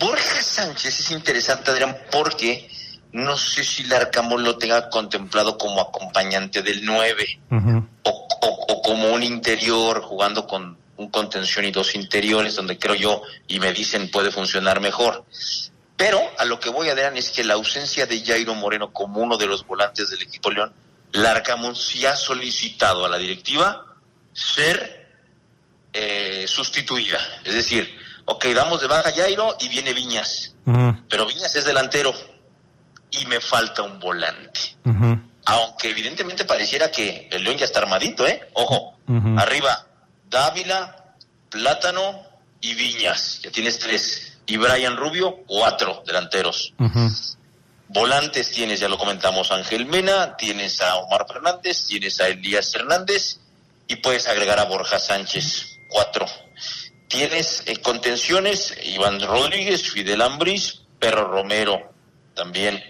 Borja 0.00 0.42
Sánchez 0.42 1.00
es 1.00 1.10
interesante, 1.10 1.70
Adrián, 1.70 1.98
porque 2.10 2.70
no 3.14 3.36
sé 3.36 3.62
si 3.64 3.84
Larcamón 3.84 4.42
lo 4.44 4.58
tenga 4.58 4.90
contemplado 4.90 5.56
como 5.56 5.80
acompañante 5.80 6.62
del 6.62 6.84
9 6.84 7.40
Ujú. 7.50 7.88
o, 8.02 8.28
o- 8.42 8.66
o 8.68 8.82
como 8.82 9.12
un 9.12 9.22
interior 9.22 10.02
jugando 10.02 10.46
con 10.46 10.76
un 10.96 11.10
contención 11.10 11.64
y 11.64 11.70
dos 11.72 11.94
interiores, 11.94 12.54
donde 12.56 12.78
creo 12.78 12.94
yo, 12.94 13.22
y 13.48 13.58
me 13.60 13.72
dicen 13.72 14.10
puede 14.10 14.30
funcionar 14.30 14.80
mejor. 14.80 15.24
Pero 15.96 16.20
a 16.38 16.44
lo 16.44 16.58
que 16.60 16.68
voy, 16.70 16.88
Adrián, 16.88 17.16
es 17.16 17.30
que 17.30 17.44
la 17.44 17.54
ausencia 17.54 18.06
de 18.06 18.24
Jairo 18.24 18.54
Moreno 18.54 18.92
como 18.92 19.20
uno 19.20 19.36
de 19.36 19.46
los 19.46 19.64
volantes 19.66 20.10
del 20.10 20.22
equipo 20.22 20.50
León, 20.50 20.72
Larcamón 21.12 21.74
sí 21.76 22.04
ha 22.06 22.16
solicitado 22.16 23.04
a 23.04 23.08
la 23.08 23.18
directiva 23.18 23.84
ser 24.32 25.08
eh, 25.92 26.46
sustituida. 26.48 27.18
Es 27.44 27.54
decir, 27.54 27.96
ok, 28.24 28.46
damos 28.46 28.80
de 28.80 28.88
baja 28.88 29.08
a 29.08 29.12
Jairo 29.12 29.56
y 29.60 29.68
viene 29.68 29.92
Viñas, 29.92 30.54
pero 31.08 31.26
Viñas 31.26 31.54
es 31.54 31.64
delantero 31.64 32.12
y 33.20 33.26
me 33.26 33.40
falta 33.40 33.82
un 33.82 33.98
volante. 33.98 34.60
Aunque 35.46 35.90
evidentemente 35.90 36.44
pareciera 36.44 36.90
que 36.90 37.28
el 37.30 37.44
León 37.44 37.58
ya 37.58 37.66
está 37.66 37.80
armadito, 37.80 38.26
¿eh? 38.26 38.48
Ojo, 38.54 38.96
arriba, 39.36 39.86
Dávila, 40.28 41.14
Plátano 41.50 42.22
y 42.60 42.74
Viñas. 42.74 43.40
Ya 43.42 43.50
tienes 43.50 43.78
tres. 43.78 44.38
Y 44.46 44.56
Brian 44.56 44.96
Rubio, 44.96 45.44
cuatro 45.46 46.02
delanteros. 46.06 46.74
Volantes 47.88 48.50
tienes, 48.50 48.80
ya 48.80 48.88
lo 48.88 48.98
comentamos, 48.98 49.50
Ángel 49.52 49.86
Mena, 49.86 50.36
tienes 50.36 50.80
a 50.80 50.96
Omar 50.96 51.26
Fernández, 51.28 51.86
tienes 51.86 52.20
a 52.20 52.28
Elías 52.28 52.74
Hernández 52.74 53.38
y 53.86 53.96
puedes 53.96 54.26
agregar 54.26 54.58
a 54.58 54.64
Borja 54.64 54.98
Sánchez, 54.98 55.78
cuatro. 55.90 56.26
Tienes 57.08 57.62
eh, 57.66 57.76
contenciones, 57.76 58.74
Iván 58.82 59.20
Rodríguez, 59.20 59.90
Fidel 59.90 60.22
Ambris, 60.22 60.80
Perro 60.98 61.28
Romero 61.28 61.93
también. 62.34 62.82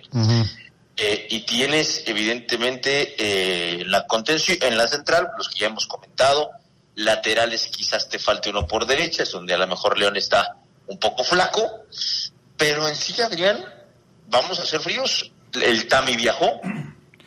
Eh, 0.96 1.26
y 1.28 1.40
tienes 1.40 2.04
evidentemente 2.06 3.14
eh, 3.18 3.84
la 3.86 4.06
contención 4.06 4.58
en 4.62 4.76
la 4.76 4.86
central, 4.86 5.28
los 5.36 5.48
que 5.48 5.60
ya 5.60 5.66
hemos 5.66 5.86
comentado, 5.86 6.50
laterales 6.94 7.66
quizás 7.66 8.08
te 8.08 8.18
falte 8.18 8.50
uno 8.50 8.66
por 8.66 8.86
derecha, 8.86 9.24
es 9.24 9.32
donde 9.32 9.54
a 9.54 9.58
lo 9.58 9.66
mejor 9.66 9.98
León 9.98 10.16
está 10.16 10.56
un 10.86 10.98
poco 10.98 11.24
flaco, 11.24 11.84
pero 12.56 12.88
en 12.88 12.94
sí, 12.94 13.20
Adrián, 13.20 13.58
vamos 14.28 14.60
a 14.60 14.66
ser 14.66 14.80
fríos, 14.80 15.32
el 15.60 15.88
Tami 15.88 16.16
viajó, 16.16 16.60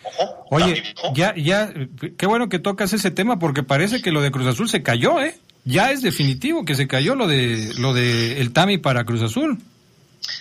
ojo, 0.04 0.46
Oye, 0.52 0.84
ya, 1.14 1.34
ya, 1.36 1.74
qué 2.18 2.26
bueno 2.26 2.48
que 2.48 2.60
tocas 2.60 2.94
ese 2.94 3.12
tema 3.12 3.38
porque 3.38 3.64
parece 3.64 4.02
que 4.02 4.12
lo 4.12 4.22
de 4.22 4.32
Cruz 4.32 4.48
Azul 4.48 4.70
se 4.70 4.82
cayó, 4.82 5.22
¿eh? 5.22 5.38
Ya 5.66 5.92
es 5.92 6.02
definitivo 6.02 6.64
que 6.64 6.76
se 6.76 6.88
cayó 6.88 7.16
lo 7.16 7.28
de 7.28 7.74
lo 7.78 7.94
de 7.94 8.40
el 8.40 8.54
Tami 8.54 8.78
para 8.78 9.04
Cruz 9.04 9.22
Azul. 9.22 9.62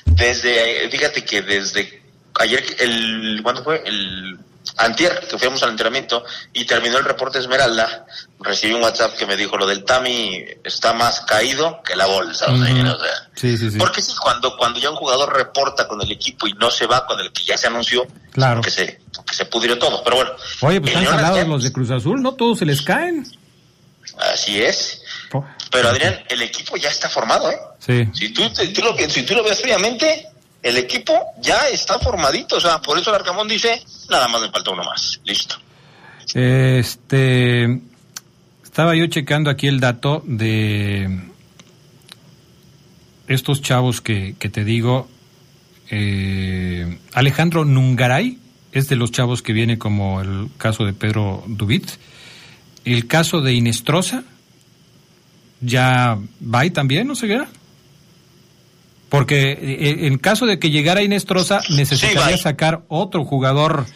Desde, 0.05 0.85
eh, 0.85 0.91
fíjate 0.91 1.25
que 1.25 1.43
desde 1.43 2.03
ayer, 2.39 2.65
el, 2.79 3.41
¿cuándo 3.43 3.63
fue? 3.65 3.83
El 3.85 4.39
antier, 4.79 5.27
que 5.29 5.39
fuimos 5.39 5.63
al 5.63 5.71
entrenamiento 5.71 6.25
y 6.53 6.65
terminó 6.65 6.99
el 6.99 7.05
reporte 7.05 7.39
Esmeralda, 7.39 8.05
recibí 8.41 8.75
un 8.75 8.83
WhatsApp 8.83 9.17
que 9.17 9.25
me 9.25 9.37
dijo 9.37 9.57
lo 9.57 9.67
del 9.67 9.85
Tami 9.85 10.45
está 10.65 10.93
más 10.93 11.21
caído 11.23 11.81
que 11.83 11.97
la 11.97 12.07
bolsa. 12.07 12.47
sea, 12.47 12.55
Ujú. 12.55 12.87
o 12.89 12.99
sea, 12.99 13.29
Sí, 13.35 13.57
sí, 13.57 13.71
sí. 13.71 13.79
Porque 13.79 14.03
sí, 14.03 14.13
cuando, 14.21 14.57
cuando 14.57 14.79
ya 14.79 14.91
un 14.91 14.97
jugador 14.97 15.35
reporta 15.35 15.87
con 15.89 16.01
el 16.03 16.11
equipo 16.13 16.47
y 16.47 16.53
no 16.55 16.71
se 16.71 16.87
va 16.87 17.07
con 17.07 17.19
el 17.21 17.33
que 17.33 17.45
ya 17.45 17.57
se 17.57 17.69
anunció, 17.69 18.07
Claro. 18.33 18.61
que 18.61 18.71
se, 18.71 19.01
que 19.27 19.35
se 19.35 19.47
pudrió 19.47 19.79
todo. 19.79 20.03
Pero 20.05 20.17
bueno, 20.17 20.33
Oye, 20.61 20.81
pues 20.81 20.93
están 20.93 21.07
salados 21.07 21.31
Adrián, 21.31 21.49
los 21.51 21.63
de 21.63 21.73
Cruz 21.73 21.91
Azul, 21.91 22.21
¿no? 22.23 22.35
Todos 22.35 22.59
se 22.59 22.67
les 22.67 22.83
caen. 22.83 23.27
Así 24.33 24.63
es. 24.63 25.03
Pero 25.71 25.89
Adrián, 25.89 26.17
el 26.29 26.43
equipo 26.43 26.77
ya 26.77 26.89
está 26.91 27.09
formado, 27.09 27.51
¿eh? 27.51 27.57
Sí. 27.79 28.05
Si 28.13 28.29
tú, 28.31 28.49
te- 28.53 28.69
tú 28.69 28.83
lo, 28.83 28.97
si 29.09 29.23
tú 29.25 29.35
lo 29.35 29.43
ves 29.45 29.61
fríamente, 29.61 30.29
el 30.63 30.77
equipo 30.77 31.13
ya 31.41 31.69
está 31.69 31.99
formadito. 31.99 32.57
O 32.57 32.61
sea, 32.61 32.81
por 32.81 32.99
eso 32.99 33.11
el 33.11 33.17
Arcamón 33.17 33.49
dice, 33.49 33.83
nada 34.09 34.29
más 34.29 34.41
me 34.43 34.51
falta 34.51 34.71
uno 34.71 34.85
más. 34.85 35.21
Listo. 35.25 35.57
Este 36.35 37.81
estaba 38.63 38.95
yo 38.95 39.07
checando 39.07 39.49
aquí 39.51 39.67
el 39.69 39.81
dato 39.81 40.23
de 40.27 41.31
estos 43.29 43.63
chavos 43.63 44.01
que, 44.01 44.37
que 44.39 44.49
te 44.49 44.65
digo, 44.65 45.09
eh, 45.91 46.99
Alejandro 47.13 47.65
Nungaray 47.65 48.39
es 48.73 48.89
de 48.89 48.97
los 48.97 49.11
chavos 49.13 49.43
que 49.43 49.53
viene 49.53 49.79
como 49.79 50.21
el 50.21 50.49
caso 50.59 50.85
de 50.85 50.93
Pedro 50.93 51.43
Dubit. 51.47 51.89
El 52.85 53.07
caso 53.09 53.41
de 53.41 53.53
Inestrosa, 53.55 54.23
ya 55.61 56.19
va 56.43 56.69
también, 56.71 57.07
¿no 57.07 57.15
Ceguera? 57.15 57.49
Porque 59.09 59.53
eh, 59.53 60.07
en 60.07 60.19
caso 60.19 60.47
de 60.47 60.59
que 60.59 60.71
llegara 60.71 61.03
Inestrosa, 61.03 61.61
necesitaría 61.71 62.37
sacar 62.37 62.83
otro 62.89 63.25
jugador 63.25 63.87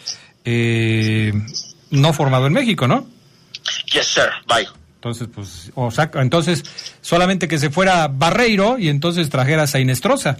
eh, 0.45 1.33
no 1.89 2.13
formado 2.13 2.47
en 2.47 2.53
México, 2.53 2.87
¿no? 2.87 3.07
Yes, 3.91 4.07
sir. 4.07 4.29
Bye. 4.47 4.67
Entonces, 4.95 5.27
pues, 5.33 5.71
o 5.75 5.91
saca, 5.91 6.21
entonces, 6.21 6.63
solamente 7.01 7.47
que 7.47 7.57
se 7.57 7.69
fuera 7.69 8.07
Barreiro 8.07 8.77
y 8.77 8.87
entonces 8.87 9.29
trajeras 9.29 9.75
a 9.75 9.79
Inestrosa. 9.79 10.37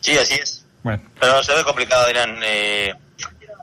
Sí, 0.00 0.16
así 0.16 0.34
es. 0.34 0.64
Bueno. 0.82 1.02
Pero 1.20 1.42
se 1.42 1.54
ve 1.54 1.64
complicado, 1.64 2.06
dirán. 2.06 2.38
Eh, 2.42 2.94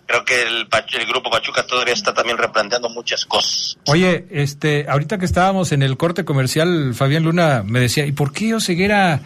creo 0.08 0.26
que 0.26 0.41
el, 0.41 0.67
el, 1.00 1.06
grupo 1.06 1.30
Pachuca 1.30 1.67
todavía 1.67 1.93
está 1.93 2.13
también 2.13 2.38
replanteando 2.38 2.89
muchas 2.89 3.26
cosas. 3.26 3.78
Oye, 3.86 4.26
este, 4.32 4.86
ahorita 4.89 5.17
que 5.17 5.26
estábamos 5.26 5.72
en 5.74 5.84
el 5.84 5.98
corte 5.98 6.26
comercial, 6.26 6.93
Fabián 6.96 7.24
Luna 7.24 7.63
me 7.63 7.82
decía, 7.82 8.06
¿y 8.06 8.13
por 8.13 8.32
qué 8.32 8.56
Oseguera 8.56 9.22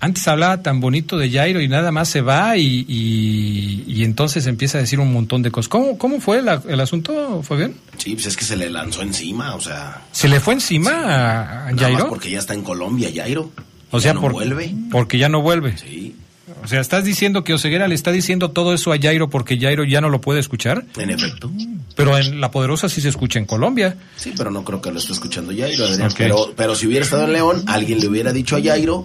antes 0.00 0.26
hablaba 0.28 0.60
tan 0.60 0.80
bonito 0.80 1.16
de 1.16 1.30
Jairo 1.30 1.60
y 1.60 1.68
nada 1.68 1.92
más 1.92 2.08
se 2.08 2.20
va 2.20 2.56
y, 2.56 2.84
y, 2.88 4.04
entonces 4.04 4.46
empieza 4.46 4.76
a 4.76 4.80
decir 4.82 5.00
un 5.00 5.12
montón 5.12 5.42
de 5.42 5.50
cosas? 5.50 5.68
¿Cómo, 5.68 5.96
cómo 5.96 6.20
fue 6.20 6.38
el 6.40 6.80
asunto, 6.80 7.42
Fabián? 7.42 7.74
Sí, 7.96 8.14
pues 8.14 8.26
es 8.26 8.36
que 8.36 8.44
se 8.44 8.56
le 8.56 8.68
lanzó 8.68 9.02
encima, 9.02 9.54
o 9.54 9.60
sea... 9.60 10.02
¿Se 10.12 10.28
le 10.28 10.40
fue 10.40 10.54
encima 10.54 11.68
a 11.68 11.76
Jairo? 11.76 12.08
porque 12.08 12.28
ya 12.28 12.40
está 12.40 12.54
en 12.54 12.62
Colombia, 12.62 13.08
Jairo. 13.14 13.50
O 13.92 14.00
sea, 14.00 14.12
no 14.12 14.20
vuelve. 14.28 14.74
Porque 14.90 15.16
ya 15.16 15.28
no 15.28 15.40
vuelve. 15.40 15.78
Sí. 15.78 16.16
O 16.64 16.66
sea, 16.66 16.80
¿estás 16.80 17.04
diciendo 17.04 17.44
que 17.44 17.52
Oseguera 17.52 17.86
le 17.88 17.94
está 17.94 18.10
diciendo 18.10 18.50
todo 18.50 18.72
eso 18.72 18.92
a 18.92 18.98
Jairo 18.98 19.28
porque 19.28 19.58
Jairo 19.58 19.84
ya 19.84 20.00
no 20.00 20.08
lo 20.08 20.22
puede 20.22 20.40
escuchar? 20.40 20.84
En 20.96 21.10
efecto. 21.10 21.50
Pero 21.94 22.16
en 22.16 22.40
La 22.40 22.50
Poderosa 22.50 22.88
sí 22.88 23.02
se 23.02 23.10
escucha 23.10 23.38
en 23.38 23.44
Colombia. 23.44 23.96
Sí, 24.16 24.32
pero 24.34 24.50
no 24.50 24.64
creo 24.64 24.80
que 24.80 24.90
lo 24.90 24.98
esté 24.98 25.12
escuchando 25.12 25.52
Jairo, 25.54 25.84
Pero, 26.16 26.54
pero 26.56 26.74
si 26.74 26.86
hubiera 26.86 27.04
estado 27.04 27.24
en 27.24 27.34
León, 27.34 27.64
alguien 27.66 28.00
le 28.00 28.08
hubiera 28.08 28.32
dicho 28.32 28.56
a 28.56 28.62
Jairo 28.62 29.04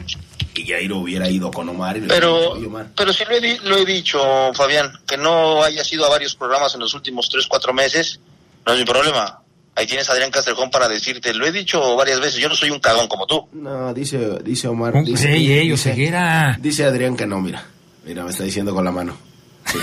y 0.55 0.65
Jairo 0.65 0.99
hubiera 0.99 1.29
ido 1.29 1.51
con 1.51 1.67
Omar. 1.67 1.97
Y 1.97 2.01
pero, 2.01 2.57
pero 2.95 3.11
sí 3.11 3.23
lo 3.29 3.35
he, 3.35 3.59
lo 3.59 3.77
he 3.77 3.85
dicho, 3.85 4.19
Fabián, 4.53 4.91
que 5.05 5.17
no 5.17 5.61
haya 5.61 5.83
ido 5.91 6.05
a 6.05 6.09
varios 6.09 6.35
programas 6.35 6.73
en 6.75 6.79
los 6.79 6.93
últimos 6.93 7.27
tres, 7.29 7.45
cuatro 7.47 7.73
meses, 7.73 8.21
no 8.65 8.73
es 8.73 8.79
mi 8.79 8.85
problema. 8.85 9.39
Ahí 9.79 9.87
tienes 9.87 10.09
a 10.09 10.11
Adrián 10.11 10.29
Castrejón 10.29 10.69
para 10.69 10.89
decirte, 10.89 11.33
lo 11.33 11.47
he 11.47 11.53
dicho 11.53 11.95
varias 11.95 12.19
veces, 12.19 12.41
yo 12.41 12.49
no 12.49 12.55
soy 12.55 12.69
un 12.69 12.81
cagón 12.81 13.07
como 13.07 13.25
tú. 13.25 13.47
No, 13.53 13.93
dice, 13.93 14.39
dice 14.43 14.67
Omar. 14.67 15.05
Dice, 15.05 15.29
dice, 15.29 16.57
dice 16.59 16.83
Adrián 16.83 17.15
que 17.15 17.25
no, 17.25 17.39
mira. 17.39 17.63
Mira, 18.03 18.25
me 18.25 18.31
está 18.31 18.43
diciendo 18.43 18.75
con 18.75 18.83
la 18.83 18.91
mano. 18.91 19.15
Sí. 19.67 19.77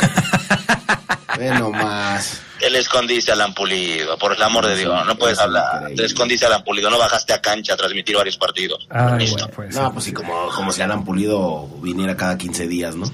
Ve 1.39 1.49
nomás. 1.49 2.43
Él 2.61 2.77
escondiste 2.77 3.33
al 3.33 3.41
Ampulido, 3.41 4.19
por 4.19 4.35
el 4.35 4.43
amor 4.43 4.67
de 4.67 4.77
Dios, 4.77 5.07
no 5.07 5.17
puedes 5.17 5.39
hablar. 5.39 5.87
Te 5.97 6.05
escondiste 6.05 6.45
al 6.45 6.53
Ampulido, 6.53 6.91
no 6.91 6.99
bajaste 6.99 7.33
a 7.33 7.41
cancha 7.41 7.73
a 7.73 7.77
transmitir 7.79 8.17
varios 8.17 8.37
partidos. 8.37 8.87
Ah, 8.91 9.17
pues, 9.17 9.75
no, 9.75 9.95
pues 9.95 10.05
sí, 10.05 10.13
como, 10.13 10.51
como 10.55 10.73
si 10.73 10.83
Alan 10.83 11.07
Pulido 11.07 11.69
viniera 11.81 12.15
cada 12.15 12.37
15 12.37 12.69
días, 12.69 12.95
¿no? 12.95 13.11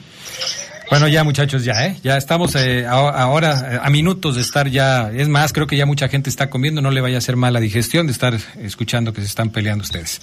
Bueno, 0.90 1.08
ya 1.08 1.24
muchachos, 1.24 1.64
ya, 1.64 1.86
¿eh? 1.86 1.98
Ya 2.02 2.16
estamos 2.16 2.54
eh, 2.54 2.86
ahora 2.86 3.80
a 3.82 3.90
minutos 3.90 4.36
de 4.36 4.42
estar 4.42 4.68
ya, 4.68 5.10
es 5.10 5.28
más, 5.28 5.52
creo 5.52 5.66
que 5.66 5.76
ya 5.76 5.86
mucha 5.86 6.08
gente 6.08 6.28
está 6.28 6.50
comiendo, 6.50 6.82
no 6.82 6.90
le 6.90 7.00
vaya 7.00 7.16
a 7.16 7.18
hacer 7.18 7.36
mala 7.36 7.60
digestión 7.60 8.06
de 8.06 8.12
estar 8.12 8.36
escuchando 8.60 9.12
que 9.12 9.20
se 9.20 9.26
están 9.26 9.50
peleando 9.50 9.82
ustedes. 9.82 10.20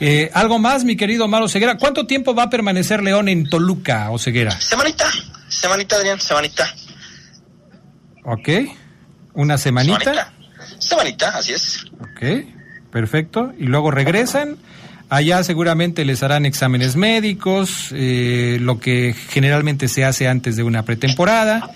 Eh, 0.00 0.30
¿Algo 0.34 0.58
más, 0.58 0.84
mi 0.84 0.96
querido 0.96 1.26
Maro 1.28 1.48
Ceguera? 1.48 1.76
¿Cuánto 1.78 2.06
tiempo 2.06 2.34
va 2.34 2.44
a 2.44 2.50
permanecer 2.50 3.02
León 3.02 3.28
en 3.28 3.48
Toluca 3.48 4.10
o 4.10 4.18
Ceguera? 4.18 4.50
Semanita, 4.60 5.06
semanita, 5.48 5.96
Adrián, 5.96 6.20
semanita. 6.20 6.68
Ok, 8.24 8.48
¿una 9.34 9.56
semanita? 9.56 10.00
Semanita, 10.00 10.32
semanita 10.78 11.28
así 11.38 11.52
es. 11.52 11.86
Ok, 12.00 12.46
perfecto. 12.90 13.52
¿Y 13.58 13.64
luego 13.64 13.90
regresan? 13.90 14.58
Allá 15.10 15.42
seguramente 15.42 16.04
les 16.04 16.22
harán 16.22 16.46
exámenes 16.46 16.94
médicos, 16.94 17.88
eh, 17.90 18.58
lo 18.60 18.78
que 18.78 19.12
generalmente 19.28 19.88
se 19.88 20.04
hace 20.04 20.28
antes 20.28 20.54
de 20.54 20.62
una 20.62 20.84
pretemporada. 20.84 21.68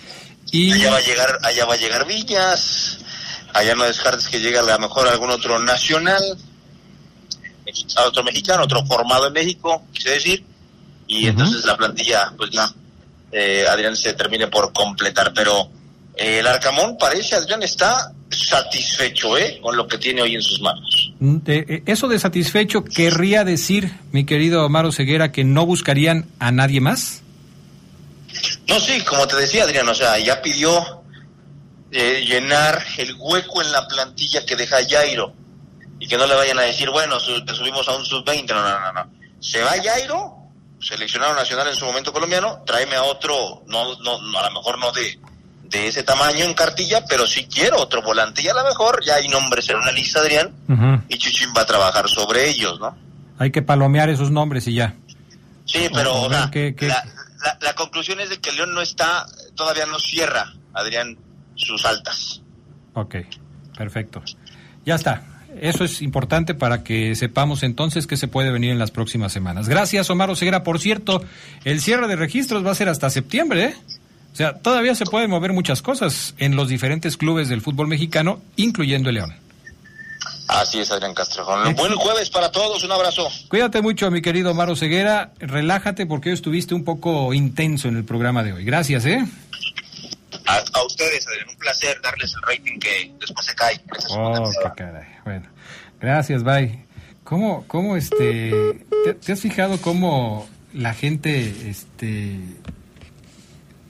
Y... 0.53 0.73
Allá 0.73 0.91
va 0.93 0.97
a 0.99 1.01
llegar, 1.01 1.39
allá 1.43 1.65
va 1.67 1.75
a 1.75 1.77
llegar 1.77 2.07
Villas, 2.07 2.99
allá 3.53 3.75
no 3.75 3.85
descartes 3.85 4.29
que 4.29 4.39
llegue 4.39 4.57
a 4.59 4.63
lo 4.63 4.79
mejor 4.79 5.09
algún 5.09 5.31
otro 5.31 5.59
nacional, 5.59 6.23
otro 8.07 8.23
mexicano, 8.23 8.63
otro 8.63 8.87
formado 8.87 9.27
en 9.27 9.33
México, 9.33 9.83
quise 9.93 10.11
decir, 10.11 10.45
y 11.09 11.27
entonces 11.27 11.65
la 11.65 11.77
plantilla, 11.77 12.33
pues 12.37 12.51
ya, 12.51 12.73
eh, 13.33 13.65
Adrián 13.69 13.97
se 13.97 14.13
termine 14.13 14.47
por 14.47 14.73
completar, 14.73 15.33
pero 15.35 15.69
eh, 16.17 16.39
el 16.39 16.47
Arcamón 16.47 16.97
parece, 16.99 17.35
Adrián, 17.37 17.63
está 17.63 18.13
satisfecho 18.31 19.37
¿eh? 19.37 19.59
con 19.63 19.77
lo 19.77 19.87
que 19.87 19.99
tiene 19.99 20.23
hoy 20.23 20.35
en 20.35 20.43
sus 20.43 20.61
manos. 20.61 21.13
Mm, 21.21 21.37
eh, 21.47 21.83
eso 21.87 22.09
de 22.09 22.19
satisfecho 22.19 22.85
querría 22.85 23.45
decir, 23.45 23.93
mi 24.13 24.25
querido 24.25 24.63
Amaro 24.65 24.93
Ceguera, 24.93 25.33
que 25.33 25.45
no 25.45 25.67
buscarían 25.67 26.27
a 26.39 26.51
nadie 26.51 26.81
más. 26.81 27.23
No, 28.69 28.81
sí, 28.81 29.01
como 29.03 29.27
te 29.27 29.37
decía 29.37 29.65
Adrián, 29.65 29.89
o 29.89 29.95
sea, 29.95 30.19
ya 30.19 30.43
pidió 30.43 31.05
eh, 31.91 32.25
llenar 32.27 32.83
el 32.99 33.15
hueco 33.19 33.63
en 33.63 33.71
la 33.71 33.87
plantilla 33.87 34.45
que 34.45 34.57
deja 34.57 34.79
Jairo 34.89 35.33
y 36.01 36.09
que 36.09 36.17
no 36.17 36.27
le 36.27 36.35
vayan 36.35 36.59
a 36.59 36.63
decir, 36.63 36.91
bueno, 36.91 37.19
te 37.19 37.55
subimos 37.55 37.89
a 37.89 37.97
un 37.97 38.05
sub-20, 38.05 38.49
no, 38.49 38.63
no, 38.63 38.81
no, 38.81 38.93
no. 38.93 39.11
Se 39.41 39.63
va 39.63 39.73
Jairo, 39.83 40.35
seleccionado 40.81 41.35
nacional 41.35 41.69
en 41.69 41.77
su 41.77 41.85
momento 41.85 42.13
colombiano, 42.13 42.63
tráeme 42.67 42.97
a 42.97 43.05
otro, 43.05 43.63
no, 43.67 43.97
no, 44.01 44.39
a 44.39 44.49
lo 44.49 44.55
mejor 44.55 44.79
no 44.79 44.91
de 44.93 45.19
de 45.75 45.89
ese 45.89 46.05
tamaño 46.05 46.45
en 46.45 46.55
cartilla, 46.55 47.05
pero 47.09 47.27
si 47.27 47.47
quiero 47.47 47.81
otro 47.81 48.01
volante 48.01 48.43
y 48.43 48.49
a 48.49 48.55
lo 48.55 48.65
mejor 48.65 49.05
ya 49.05 49.17
hay 49.17 49.29
nombres 49.29 49.69
en 49.69 49.77
una 49.77 49.91
lista, 49.91 50.21
Adrián, 50.21 50.53
y 51.09 51.19
Chuchín 51.19 51.49
va 51.57 51.63
a 51.63 51.67
trabajar 51.67 52.09
sobre 52.09 52.49
ellos, 52.49 52.79
¿no? 52.79 52.97
Hay 53.39 53.51
que 53.51 53.63
palomear 53.63 54.09
esos 54.09 54.31
nombres 54.31 54.69
y 54.69 54.75
ya. 54.75 54.95
Sí, 55.65 55.89
pero 55.93 56.29
La, 56.29 56.49
la, 57.61 57.75
conclusión 57.75 58.21
es 58.21 58.31
de 58.31 58.39
que 58.39 58.53
León 58.53 58.73
no 58.73 58.83
está, 58.83 59.27
todavía 59.57 59.87
no 59.87 59.99
cierra, 59.99 60.53
Adrián, 60.73 61.19
sus 61.57 61.85
altas. 61.85 62.41
Ok, 62.95 63.17
perfecto. 63.77 64.23
Ya 64.85 64.95
está. 64.95 65.25
Eso 65.61 65.85
es 65.85 66.03
importante 66.03 66.55
para 66.55 66.85
que 66.85 67.15
sepamos 67.17 67.63
entonces 67.63 68.07
qué 68.07 68.17
se 68.17 68.29
puede 68.29 68.51
venir 68.51 68.71
en 68.71 68.79
las 68.79 68.91
próximas 68.91 69.33
semanas. 69.33 69.69
Gracias, 69.69 70.11
Omar 70.11 70.31
Oseguera. 70.31 70.63
Por 70.63 70.81
cierto, 70.81 71.25
el 71.65 71.81
cierre 71.81 72.07
de 72.07 72.17
registros 72.17 72.65
va 72.65 72.71
a 72.71 72.75
ser 72.75 72.89
hasta 72.89 73.11
septiembre, 73.11 73.65
¿eh? 73.65 73.77
O 74.35 74.37
sea, 74.37 74.53
todavía 74.53 74.97
se 74.97 75.05
pueden 75.05 75.31
mover 75.31 75.53
muchas 75.53 75.81
cosas 75.81 76.35
en 76.39 76.57
los 76.57 76.69
diferentes 76.69 77.17
clubes 77.17 77.49
del 77.49 77.61
fútbol 77.61 77.87
mexicano, 77.87 78.43
incluyendo 78.57 79.09
el 79.09 79.15
León. 79.15 79.37
Así 80.49 80.81
es, 80.81 80.91
Adrián 80.91 81.15
Castrejón. 81.15 81.73
Buen 81.77 81.95
jueves 81.95 82.31
para 82.31 82.51
todos, 82.51 82.83
un 82.83 82.91
abrazo. 82.91 83.29
Cuídate 83.47 83.81
mucho, 83.81 84.11
mi 84.11 84.23
querido 84.23 84.53
Maro 84.53 84.75
Ceguera. 84.75 85.31
Relájate 85.39 86.07
porque 86.07 86.31
hoy 86.31 86.35
estuviste 86.35 86.75
un 86.75 86.83
poco 86.83 87.33
intenso 87.33 87.87
en 87.87 87.97
el 87.97 88.05
programa 88.05 88.43
de 88.43 88.55
hoy. 88.55 88.65
Gracias, 88.65 89.07
¿eh? 89.07 89.25
A, 90.47 90.83
ustedes, 90.85 91.29
Adrián, 91.29 91.51
un 91.51 91.57
placer 91.57 92.01
darles 92.03 92.35
el 92.35 92.43
rating 92.43 92.81
que 92.81 93.15
después 93.21 93.47
se 93.47 93.55
cae. 93.55 93.81
oh, 94.11 94.51
qué 94.65 94.83
caray. 94.83 95.09
Bueno, 95.25 95.47
gracias, 96.01 96.43
bye. 96.43 96.85
¿Cómo, 97.23 97.65
cómo 97.69 97.95
este, 97.97 98.53
te, 99.05 99.15
te 99.15 99.33
has 99.33 99.41
fijado 99.41 99.81
cómo 99.81 100.49
la 100.73 100.93
gente, 100.93 101.71
este, 101.71 102.41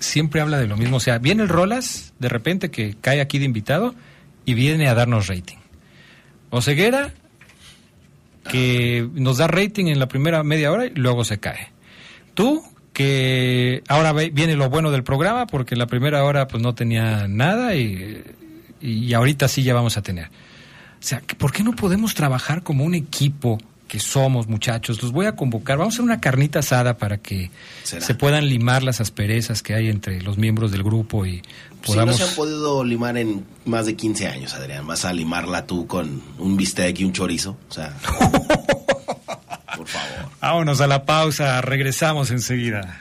siempre 0.04 0.40
habla 0.40 0.58
de 0.58 0.66
lo 0.66 0.76
mismo. 0.76 0.96
O 0.96 1.00
sea, 1.00 1.18
viene 1.18 1.42
el 1.42 1.48
Rolas, 1.48 2.12
de 2.18 2.28
repente 2.28 2.70
que 2.70 2.96
cae 3.00 3.20
aquí 3.20 3.38
de 3.38 3.44
invitado 3.44 3.94
y 4.44 4.54
viene 4.54 4.88
a 4.88 4.94
darnos 4.94 5.28
rating. 5.28 5.56
O 6.50 6.60
Ceguera, 6.60 7.12
que 8.48 9.08
nos 9.14 9.38
da 9.38 9.46
rating 9.46 9.86
en 9.86 9.98
la 9.98 10.06
primera 10.06 10.42
media 10.42 10.70
hora 10.70 10.86
y 10.86 10.90
luego 10.90 11.24
se 11.24 11.38
cae. 11.38 11.68
Tú, 12.34 12.62
que 12.92 13.82
ahora 13.88 14.12
viene 14.12 14.54
lo 14.54 14.70
bueno 14.70 14.90
del 14.90 15.02
programa, 15.02 15.46
porque 15.46 15.74
en 15.74 15.80
la 15.80 15.86
primera 15.86 16.24
hora 16.24 16.46
pues 16.46 16.62
no 16.62 16.74
tenía 16.74 17.26
nada 17.26 17.74
y, 17.74 18.22
y 18.80 19.12
ahorita 19.14 19.48
sí 19.48 19.62
ya 19.62 19.74
vamos 19.74 19.96
a 19.96 20.02
tener. 20.02 20.26
O 20.26 21.06
sea, 21.06 21.22
¿por 21.38 21.52
qué 21.52 21.62
no 21.64 21.74
podemos 21.74 22.14
trabajar 22.14 22.62
como 22.62 22.84
un 22.84 22.94
equipo 22.94 23.58
que 23.94 24.00
somos, 24.00 24.48
muchachos. 24.48 25.00
Los 25.00 25.12
voy 25.12 25.26
a 25.26 25.36
convocar. 25.36 25.78
Vamos 25.78 25.94
a 25.94 25.96
hacer 25.98 26.04
una 26.04 26.20
carnita 26.20 26.58
asada 26.58 26.98
para 26.98 27.18
que 27.18 27.52
se 27.84 28.12
puedan 28.16 28.48
limar 28.48 28.82
las 28.82 29.00
asperezas 29.00 29.62
que 29.62 29.72
hay 29.72 29.88
entre 29.88 30.20
los 30.20 30.36
miembros 30.36 30.72
del 30.72 30.82
grupo 30.82 31.26
y 31.26 31.42
podamos... 31.86 32.16
Si 32.16 32.22
no 32.22 32.26
se 32.26 32.30
han 32.32 32.36
podido 32.36 32.82
limar 32.82 33.16
en 33.16 33.46
más 33.64 33.86
de 33.86 33.94
15 33.94 34.26
años, 34.26 34.52
Adrián. 34.54 34.84
Vas 34.84 35.04
a 35.04 35.12
limarla 35.12 35.64
tú 35.64 35.86
con 35.86 36.20
un 36.40 36.56
bistec 36.56 36.98
y 36.98 37.04
un 37.04 37.12
chorizo. 37.12 37.56
O 37.70 37.72
sea... 37.72 37.96
por 39.76 39.86
favor. 39.86 40.28
Vámonos 40.40 40.80
a 40.80 40.88
la 40.88 41.04
pausa. 41.04 41.60
Regresamos 41.60 42.32
enseguida. 42.32 43.00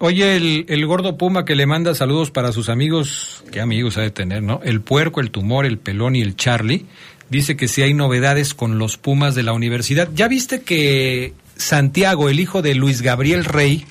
Oye, 0.00 0.36
el, 0.36 0.64
el 0.68 0.86
gordo 0.86 1.16
Puma 1.16 1.44
que 1.44 1.56
le 1.56 1.66
manda 1.66 1.94
saludos 1.94 2.30
para 2.30 2.52
sus 2.52 2.68
amigos, 2.68 3.42
¿qué 3.50 3.60
amigos 3.60 3.98
ha 3.98 4.02
de 4.02 4.10
tener, 4.10 4.42
no? 4.42 4.60
El 4.62 4.80
puerco, 4.80 5.20
el 5.20 5.30
tumor, 5.30 5.66
el 5.66 5.78
pelón 5.78 6.16
y 6.16 6.22
el 6.22 6.36
Charlie. 6.36 6.86
Dice 7.30 7.56
que 7.56 7.68
si 7.68 7.82
hay 7.82 7.94
novedades 7.94 8.54
con 8.54 8.78
los 8.78 8.96
Pumas 8.96 9.34
de 9.34 9.42
la 9.42 9.52
universidad. 9.52 10.08
¿Ya 10.14 10.28
viste 10.28 10.62
que 10.62 11.34
Santiago, 11.56 12.28
el 12.28 12.40
hijo 12.40 12.62
de 12.62 12.74
Luis 12.74 13.02
Gabriel 13.02 13.44
Rey, 13.44 13.84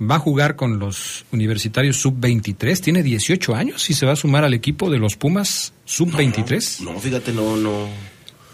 va 0.00 0.16
a 0.16 0.20
jugar 0.20 0.56
con 0.56 0.78
los 0.78 1.26
universitarios 1.32 1.98
sub-23? 1.98 2.80
Tiene 2.80 3.02
18 3.02 3.54
años 3.54 3.88
y 3.90 3.94
se 3.94 4.06
va 4.06 4.12
a 4.12 4.16
sumar 4.16 4.44
al 4.44 4.54
equipo 4.54 4.90
de 4.90 4.98
los 4.98 5.16
Pumas 5.16 5.74
sub-23. 5.84 6.80
No, 6.80 6.94
no, 6.94 6.98
fíjate, 6.98 7.32
no, 7.32 7.56
no. 7.56 7.88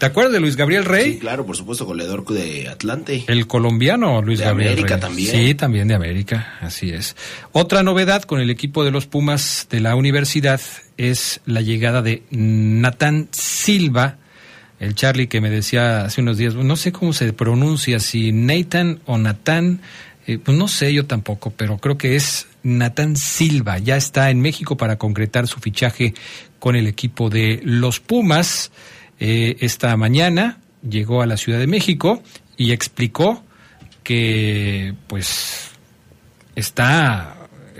¿Te 0.02 0.06
acuerdas 0.06 0.32
de 0.32 0.40
Luis 0.40 0.56
Gabriel 0.56 0.84
Rey? 0.84 1.12
Sí, 1.12 1.18
claro, 1.20 1.46
por 1.46 1.56
supuesto, 1.56 1.86
goleador 1.86 2.24
de 2.26 2.68
Atlante. 2.68 3.24
El 3.28 3.46
colombiano 3.46 4.20
Luis 4.20 4.40
De 4.40 4.46
Gabriel 4.46 4.72
América 4.72 4.94
Rey. 4.96 5.00
también. 5.00 5.30
Sí, 5.30 5.54
también 5.54 5.86
de 5.86 5.94
América, 5.94 6.58
así 6.60 6.90
es. 6.90 7.14
Otra 7.52 7.84
novedad 7.84 8.24
con 8.24 8.40
el 8.40 8.50
equipo 8.50 8.84
de 8.84 8.90
los 8.90 9.06
Pumas 9.06 9.68
de 9.70 9.78
la 9.78 9.94
universidad 9.94 10.60
es 10.96 11.40
la 11.46 11.60
llegada 11.60 12.02
de 12.02 12.24
Natán 12.32 13.28
Silva, 13.30 14.16
el 14.80 14.96
Charlie 14.96 15.28
que 15.28 15.40
me 15.40 15.50
decía 15.50 16.06
hace 16.06 16.20
unos 16.20 16.36
días, 16.36 16.56
no 16.56 16.74
sé 16.74 16.90
cómo 16.90 17.12
se 17.12 17.32
pronuncia, 17.32 18.00
si 18.00 18.32
Nathan 18.32 18.98
o 19.06 19.18
Natán, 19.18 19.82
eh, 20.26 20.36
pues 20.38 20.58
no 20.58 20.66
sé 20.66 20.92
yo 20.92 21.06
tampoco, 21.06 21.52
pero 21.56 21.78
creo 21.78 21.96
que 21.96 22.16
es 22.16 22.48
Natán 22.64 23.14
Silva. 23.14 23.78
Ya 23.78 23.96
está 23.96 24.30
en 24.30 24.40
México 24.40 24.76
para 24.76 24.98
concretar 24.98 25.46
su 25.46 25.60
fichaje 25.60 26.12
con 26.58 26.74
el 26.74 26.88
equipo 26.88 27.30
de 27.30 27.60
los 27.62 28.00
Pumas. 28.00 28.72
Eh, 29.24 29.58
esta 29.60 29.96
mañana 29.96 30.58
llegó 30.82 31.22
a 31.22 31.26
la 31.26 31.36
Ciudad 31.36 31.60
de 31.60 31.68
México 31.68 32.24
y 32.56 32.72
explicó 32.72 33.44
que 34.02 34.94
pues 35.06 35.70
está 36.56 37.36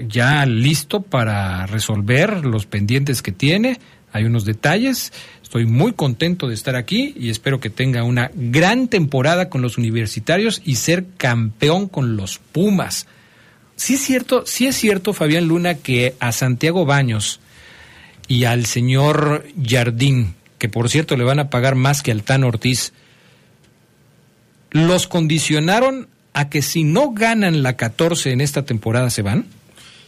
ya 0.07 0.47
listo 0.47 1.03
para 1.03 1.67
resolver 1.67 2.47
los 2.47 2.67
pendientes 2.67 3.23
que 3.23 3.33
tiene. 3.33 3.81
Hay 4.13 4.23
unos 4.23 4.45
detalles. 4.45 5.13
Estoy 5.43 5.67
muy 5.67 5.95
contento 5.95 6.47
de 6.47 6.55
estar 6.55 6.77
aquí 6.77 7.13
y 7.19 7.29
espero 7.29 7.59
que 7.59 7.71
tenga 7.71 8.05
una 8.05 8.31
gran 8.33 8.87
temporada 8.87 9.49
con 9.51 9.63
los 9.63 9.79
universitarios 9.79 10.63
y 10.65 10.77
ser 10.77 11.07
campeón 11.17 11.89
con 11.89 12.17
los 12.17 12.39
Pumas. 12.39 13.09
Sí 13.75 13.95
es 13.95 14.01
cierto, 14.03 14.45
sí 14.47 14.69
es 14.69 14.77
cierto, 14.77 15.13
Fabián 15.13 15.49
Luna, 15.49 15.75
que 15.75 16.15
a 16.21 16.31
Santiago 16.31 16.87
Baños 16.87 17.41
y 18.29 18.45
al 18.45 18.65
señor 18.65 19.45
Jardín, 19.61 20.37
que 20.63 20.69
por 20.69 20.89
cierto 20.89 21.17
le 21.17 21.25
van 21.25 21.41
a 21.41 21.51
pagar 21.51 21.75
más 21.75 22.03
que 22.03 22.13
al 22.13 22.23
Tan 22.23 22.45
Ortiz, 22.45 22.93
los 24.71 25.09
condicionaron 25.09 26.07
a 26.35 26.51
que 26.51 26.63
si 26.63 26.85
no 26.85 27.11
ganan 27.11 27.65
la 27.65 27.77
14 27.77 28.31
en 28.31 28.41
esta 28.41 28.63
temporada 28.65 29.11
se 29.11 29.23
van. 29.23 29.47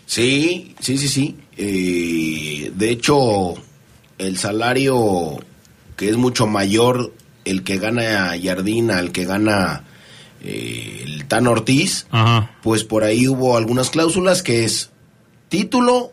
Sí, 0.06 0.76
sí, 0.78 0.96
sí, 0.96 1.08
sí. 1.08 1.36
Eh, 1.56 2.70
de 2.72 2.88
hecho, 2.88 3.54
el 4.16 4.38
salario 4.38 5.40
que 5.96 6.08
es 6.08 6.16
mucho 6.16 6.46
mayor 6.46 7.12
el 7.44 7.64
que 7.64 7.78
gana 7.78 8.36
Jardín 8.40 8.92
al 8.92 9.10
que 9.10 9.24
gana 9.24 9.82
eh, 10.40 11.02
el 11.04 11.24
Tan 11.24 11.48
Ortiz, 11.48 12.06
pues 12.62 12.84
por 12.84 13.02
ahí 13.02 13.26
hubo 13.26 13.56
algunas 13.56 13.90
cláusulas 13.90 14.44
que 14.44 14.64
es 14.64 14.90
título 15.48 16.12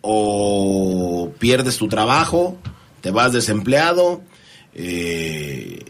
o 0.00 1.30
pierdes 1.38 1.76
tu 1.76 1.86
trabajo, 1.86 2.58
te 3.00 3.10
vas 3.10 3.32
desempleado. 3.32 4.22
eh, 4.74 5.84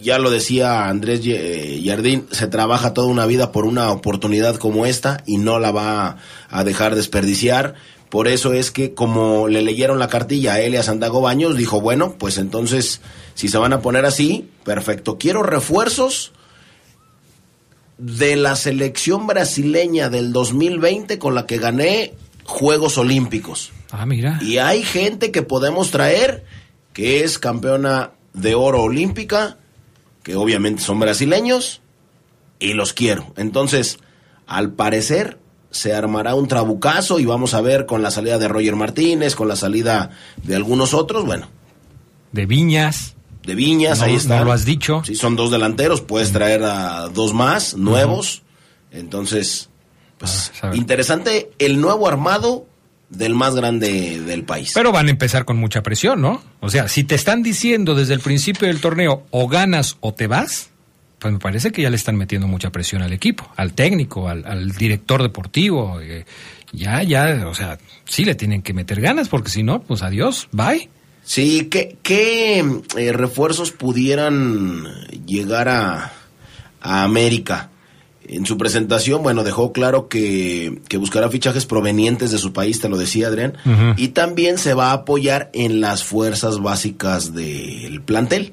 ya 0.00 0.18
lo 0.20 0.30
decía 0.30 0.86
Andrés 0.88 1.22
Ye- 1.24 1.78
eh, 1.78 1.82
Jardín, 1.84 2.26
se 2.30 2.46
trabaja 2.46 2.94
toda 2.94 3.08
una 3.08 3.26
vida 3.26 3.50
por 3.50 3.64
una 3.64 3.90
oportunidad 3.90 4.54
como 4.56 4.86
esta 4.86 5.24
y 5.26 5.38
no 5.38 5.58
la 5.58 5.72
va 5.72 6.18
a 6.50 6.62
dejar 6.64 6.94
desperdiciar. 6.94 7.74
Por 8.08 8.28
eso 8.28 8.52
es 8.52 8.70
que 8.70 8.94
como 8.94 9.48
le 9.48 9.60
leyeron 9.60 9.98
la 9.98 10.06
cartilla 10.08 10.52
a 10.54 10.60
él 10.60 10.74
y 10.74 10.76
a 10.76 10.84
Santiago 10.84 11.20
Baños, 11.20 11.56
dijo, 11.56 11.80
bueno, 11.80 12.14
pues 12.16 12.38
entonces, 12.38 13.00
si 13.34 13.48
se 13.48 13.58
van 13.58 13.72
a 13.72 13.80
poner 13.80 14.04
así, 14.06 14.48
perfecto. 14.64 15.18
Quiero 15.18 15.42
refuerzos 15.42 16.30
de 17.98 18.36
la 18.36 18.54
selección 18.54 19.26
brasileña 19.26 20.08
del 20.08 20.32
2020 20.32 21.18
con 21.18 21.34
la 21.34 21.44
que 21.46 21.58
gané 21.58 22.14
Juegos 22.44 22.96
Olímpicos. 22.98 23.72
Ah, 23.90 24.06
mira. 24.06 24.38
Y 24.42 24.58
hay 24.58 24.82
gente 24.82 25.30
que 25.32 25.42
podemos 25.42 25.90
traer 25.90 26.44
que 26.92 27.24
es 27.24 27.38
campeona 27.38 28.10
de 28.34 28.54
oro 28.54 28.82
olímpica, 28.82 29.56
que 30.22 30.36
obviamente 30.36 30.82
son 30.82 31.00
brasileños, 31.00 31.80
y 32.58 32.72
los 32.74 32.92
quiero. 32.92 33.32
Entonces, 33.36 33.98
al 34.46 34.72
parecer, 34.72 35.38
se 35.70 35.94
armará 35.94 36.34
un 36.34 36.48
trabucazo 36.48 37.18
y 37.20 37.24
vamos 37.24 37.54
a 37.54 37.60
ver 37.60 37.86
con 37.86 38.02
la 38.02 38.10
salida 38.10 38.38
de 38.38 38.48
Roger 38.48 38.74
Martínez, 38.76 39.34
con 39.34 39.48
la 39.48 39.56
salida 39.56 40.10
de 40.42 40.56
algunos 40.56 40.92
otros, 40.94 41.24
bueno, 41.24 41.48
De 42.32 42.46
Viñas. 42.46 43.14
de 43.44 43.54
Viñas, 43.54 44.00
No- 44.00 44.04
ahí 44.06 44.14
está. 44.16 44.38
no 44.40 44.44
lo 44.46 44.52
has 44.52 44.64
dicho. 44.64 45.02
Sí, 45.04 45.14
son 45.14 45.36
dos 45.36 45.50
delanteros, 45.50 46.00
puedes 46.00 46.32
traer 46.32 46.62
a 46.64 47.08
dos 47.08 47.32
más, 47.32 47.74
nuevos. 47.76 48.42
Entonces, 48.90 49.68
pues, 50.18 50.52
Ah, 50.62 50.72
interesante 50.74 51.50
el 51.58 51.80
nuevo 51.80 52.08
armado 52.08 52.66
del 53.10 53.34
más 53.34 53.54
grande 53.54 54.20
del 54.20 54.44
país. 54.44 54.72
Pero 54.74 54.92
van 54.92 55.08
a 55.08 55.10
empezar 55.10 55.44
con 55.44 55.56
mucha 55.56 55.82
presión, 55.82 56.20
¿no? 56.20 56.42
O 56.60 56.68
sea, 56.68 56.88
si 56.88 57.04
te 57.04 57.14
están 57.14 57.42
diciendo 57.42 57.94
desde 57.94 58.14
el 58.14 58.20
principio 58.20 58.68
del 58.68 58.80
torneo 58.80 59.26
o 59.30 59.48
ganas 59.48 59.96
o 60.00 60.12
te 60.12 60.26
vas, 60.26 60.70
pues 61.18 61.32
me 61.32 61.38
parece 61.40 61.72
que 61.72 61.82
ya 61.82 61.90
le 61.90 61.96
están 61.96 62.16
metiendo 62.16 62.46
mucha 62.46 62.70
presión 62.70 63.02
al 63.02 63.12
equipo, 63.12 63.50
al 63.56 63.72
técnico, 63.72 64.28
al, 64.28 64.44
al 64.46 64.70
director 64.72 65.22
deportivo. 65.22 66.00
eh, 66.00 66.24
ya, 66.72 67.02
ya, 67.02 67.46
o 67.46 67.54
sea, 67.54 67.78
sí 68.04 68.24
le 68.24 68.34
tienen 68.34 68.62
que 68.62 68.74
meter 68.74 69.00
ganas 69.00 69.28
porque 69.28 69.50
si 69.50 69.62
no, 69.62 69.82
pues 69.82 70.02
adiós, 70.02 70.48
bye. 70.52 70.88
Sí, 71.24 71.68
¿qué, 71.70 71.96
qué 72.02 72.64
eh, 72.96 73.12
refuerzos 73.12 73.70
pudieran 73.70 74.84
llegar 75.26 75.68
a, 75.68 76.12
a 76.80 77.02
América? 77.04 77.70
En 78.28 78.44
su 78.44 78.58
presentación, 78.58 79.22
bueno, 79.22 79.42
dejó 79.42 79.72
claro 79.72 80.08
que, 80.08 80.80
que 80.88 80.98
buscará 80.98 81.30
fichajes 81.30 81.64
provenientes 81.64 82.30
de 82.30 82.38
su 82.38 82.52
país, 82.52 82.78
te 82.78 82.88
lo 82.88 82.98
decía 82.98 83.28
Adrián, 83.28 83.54
y 83.96 84.08
también 84.08 84.58
se 84.58 84.74
va 84.74 84.90
a 84.90 84.92
apoyar 84.92 85.50
en 85.54 85.80
las 85.80 86.04
fuerzas 86.04 86.60
básicas 86.60 87.32
del 87.32 88.02
plantel. 88.02 88.52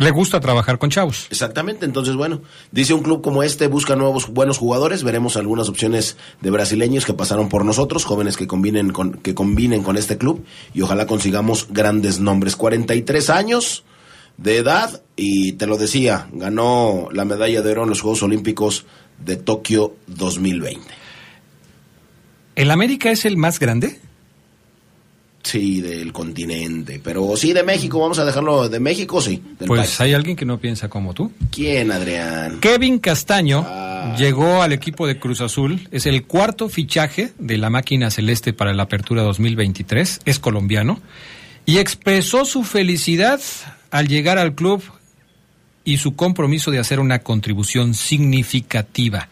Le 0.00 0.10
gusta 0.10 0.40
trabajar 0.40 0.78
con 0.78 0.88
chavos. 0.88 1.26
Exactamente, 1.30 1.84
entonces 1.84 2.16
bueno, 2.16 2.40
dice 2.72 2.94
un 2.94 3.02
club 3.02 3.20
como 3.20 3.42
este 3.42 3.66
busca 3.66 3.96
nuevos 3.96 4.28
buenos 4.28 4.56
jugadores, 4.56 5.04
veremos 5.04 5.36
algunas 5.36 5.68
opciones 5.68 6.16
de 6.40 6.50
brasileños 6.50 7.04
que 7.04 7.12
pasaron 7.12 7.50
por 7.50 7.66
nosotros, 7.66 8.06
jóvenes 8.06 8.38
que 8.38 8.46
combinen 8.46 8.92
con 8.92 9.12
que 9.12 9.34
combinen 9.34 9.82
con 9.82 9.98
este 9.98 10.16
club 10.16 10.42
y 10.72 10.80
ojalá 10.80 11.06
consigamos 11.06 11.68
grandes 11.70 12.18
nombres. 12.18 12.56
43 12.56 13.28
años 13.28 13.84
de 14.42 14.56
edad 14.58 15.02
y 15.16 15.52
te 15.52 15.66
lo 15.66 15.76
decía, 15.76 16.28
ganó 16.32 17.08
la 17.12 17.24
medalla 17.24 17.62
de 17.62 17.72
oro 17.72 17.82
en 17.84 17.90
los 17.90 18.00
Juegos 18.00 18.22
Olímpicos 18.22 18.86
de 19.24 19.36
Tokio 19.36 19.96
2020. 20.06 20.80
¿El 22.56 22.70
América 22.70 23.10
es 23.10 23.24
el 23.24 23.36
más 23.36 23.58
grande? 23.58 23.98
Sí, 25.42 25.80
del 25.80 26.12
continente, 26.12 27.00
pero 27.02 27.34
sí 27.34 27.54
de 27.54 27.62
México, 27.62 27.98
vamos 27.98 28.18
a 28.18 28.26
dejarlo 28.26 28.68
de 28.68 28.78
México, 28.78 29.22
sí, 29.22 29.42
del 29.58 29.68
Pues 29.68 29.80
país. 29.80 30.00
hay 30.02 30.12
alguien 30.12 30.36
que 30.36 30.44
no 30.44 30.58
piensa 30.58 30.88
como 30.90 31.14
tú. 31.14 31.32
¿Quién, 31.50 31.90
Adrián? 31.92 32.60
Kevin 32.60 32.98
Castaño 32.98 33.64
Ah. 33.66 34.14
llegó 34.18 34.60
al 34.62 34.72
equipo 34.72 35.06
de 35.06 35.18
Cruz 35.18 35.40
Azul. 35.40 35.88
Es 35.92 36.04
el 36.04 36.24
cuarto 36.24 36.68
fichaje 36.68 37.32
de 37.38 37.56
la 37.56 37.70
máquina 37.70 38.10
celeste 38.10 38.52
para 38.52 38.74
la 38.74 38.82
apertura 38.84 39.22
2023. 39.22 40.20
Es 40.26 40.38
colombiano. 40.38 41.00
Y 41.64 41.78
expresó 41.78 42.44
su 42.44 42.62
felicidad 42.62 43.40
al 43.90 44.08
llegar 44.08 44.38
al 44.38 44.54
club 44.54 44.82
y 45.84 45.98
su 45.98 46.14
compromiso 46.14 46.70
de 46.70 46.78
hacer 46.78 47.00
una 47.00 47.20
contribución 47.20 47.94
significativa. 47.94 49.28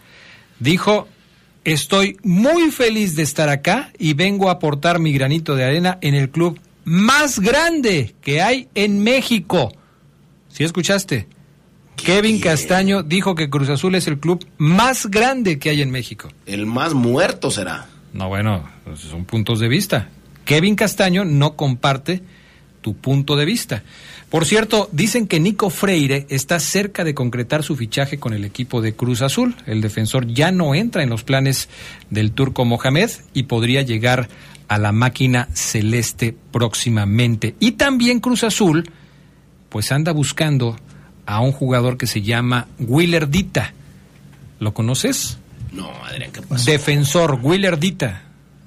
Dijo, 0.58 1.08
estoy 1.64 2.16
muy 2.22 2.70
feliz 2.70 3.14
de 3.14 3.22
estar 3.22 3.48
acá 3.48 3.92
y 3.98 4.14
vengo 4.14 4.48
a 4.48 4.52
aportar 4.52 4.98
mi 4.98 5.12
granito 5.12 5.54
de 5.54 5.64
arena 5.64 5.98
en 6.00 6.14
el 6.14 6.30
club 6.30 6.58
más 6.84 7.38
grande 7.38 8.14
que 8.22 8.40
hay 8.40 8.68
en 8.74 9.02
México. 9.02 9.72
¿Sí 10.48 10.64
escuchaste? 10.64 11.28
Kevin 11.96 12.32
bien. 12.32 12.42
Castaño 12.42 13.02
dijo 13.02 13.34
que 13.34 13.50
Cruz 13.50 13.68
Azul 13.68 13.94
es 13.94 14.06
el 14.06 14.18
club 14.18 14.46
más 14.56 15.06
grande 15.06 15.58
que 15.58 15.70
hay 15.70 15.82
en 15.82 15.90
México. 15.90 16.28
El 16.46 16.66
más 16.66 16.94
muerto 16.94 17.50
será. 17.50 17.88
No, 18.12 18.28
bueno, 18.28 18.68
son 18.96 19.24
puntos 19.24 19.60
de 19.60 19.68
vista. 19.68 20.08
Kevin 20.44 20.76
Castaño 20.76 21.24
no 21.24 21.56
comparte 21.56 22.22
tu 22.88 22.94
punto 22.94 23.36
de 23.36 23.44
vista. 23.44 23.82
Por 24.30 24.46
cierto, 24.46 24.88
dicen 24.92 25.26
que 25.26 25.40
Nico 25.40 25.68
Freire 25.68 26.26
está 26.30 26.58
cerca 26.58 27.04
de 27.04 27.14
concretar 27.14 27.62
su 27.62 27.76
fichaje 27.76 28.18
con 28.18 28.32
el 28.32 28.44
equipo 28.46 28.80
de 28.80 28.94
Cruz 28.94 29.20
Azul. 29.20 29.54
El 29.66 29.80
defensor 29.82 30.26
ya 30.26 30.50
no 30.52 30.74
entra 30.74 31.02
en 31.02 31.10
los 31.10 31.22
planes 31.22 31.68
del 32.08 32.32
turco 32.32 32.64
Mohamed 32.64 33.10
y 33.34 33.42
podría 33.44 33.82
llegar 33.82 34.28
a 34.68 34.78
la 34.78 34.92
máquina 34.92 35.48
celeste 35.52 36.34
próximamente. 36.50 37.54
Y 37.60 37.72
también 37.72 38.20
Cruz 38.20 38.42
Azul, 38.44 38.90
pues 39.68 39.92
anda 39.92 40.12
buscando 40.12 40.78
a 41.26 41.40
un 41.40 41.52
jugador 41.52 41.98
que 41.98 42.06
se 42.06 42.22
llama 42.22 42.68
Willerdita. 42.78 43.74
¿Lo 44.60 44.72
conoces? 44.72 45.36
No, 45.72 45.90
Adrián, 46.04 46.32
¿qué 46.32 46.40
pasó? 46.42 46.70
Defensor, 46.70 47.38
Willer 47.42 47.78
Dita. 47.78 48.22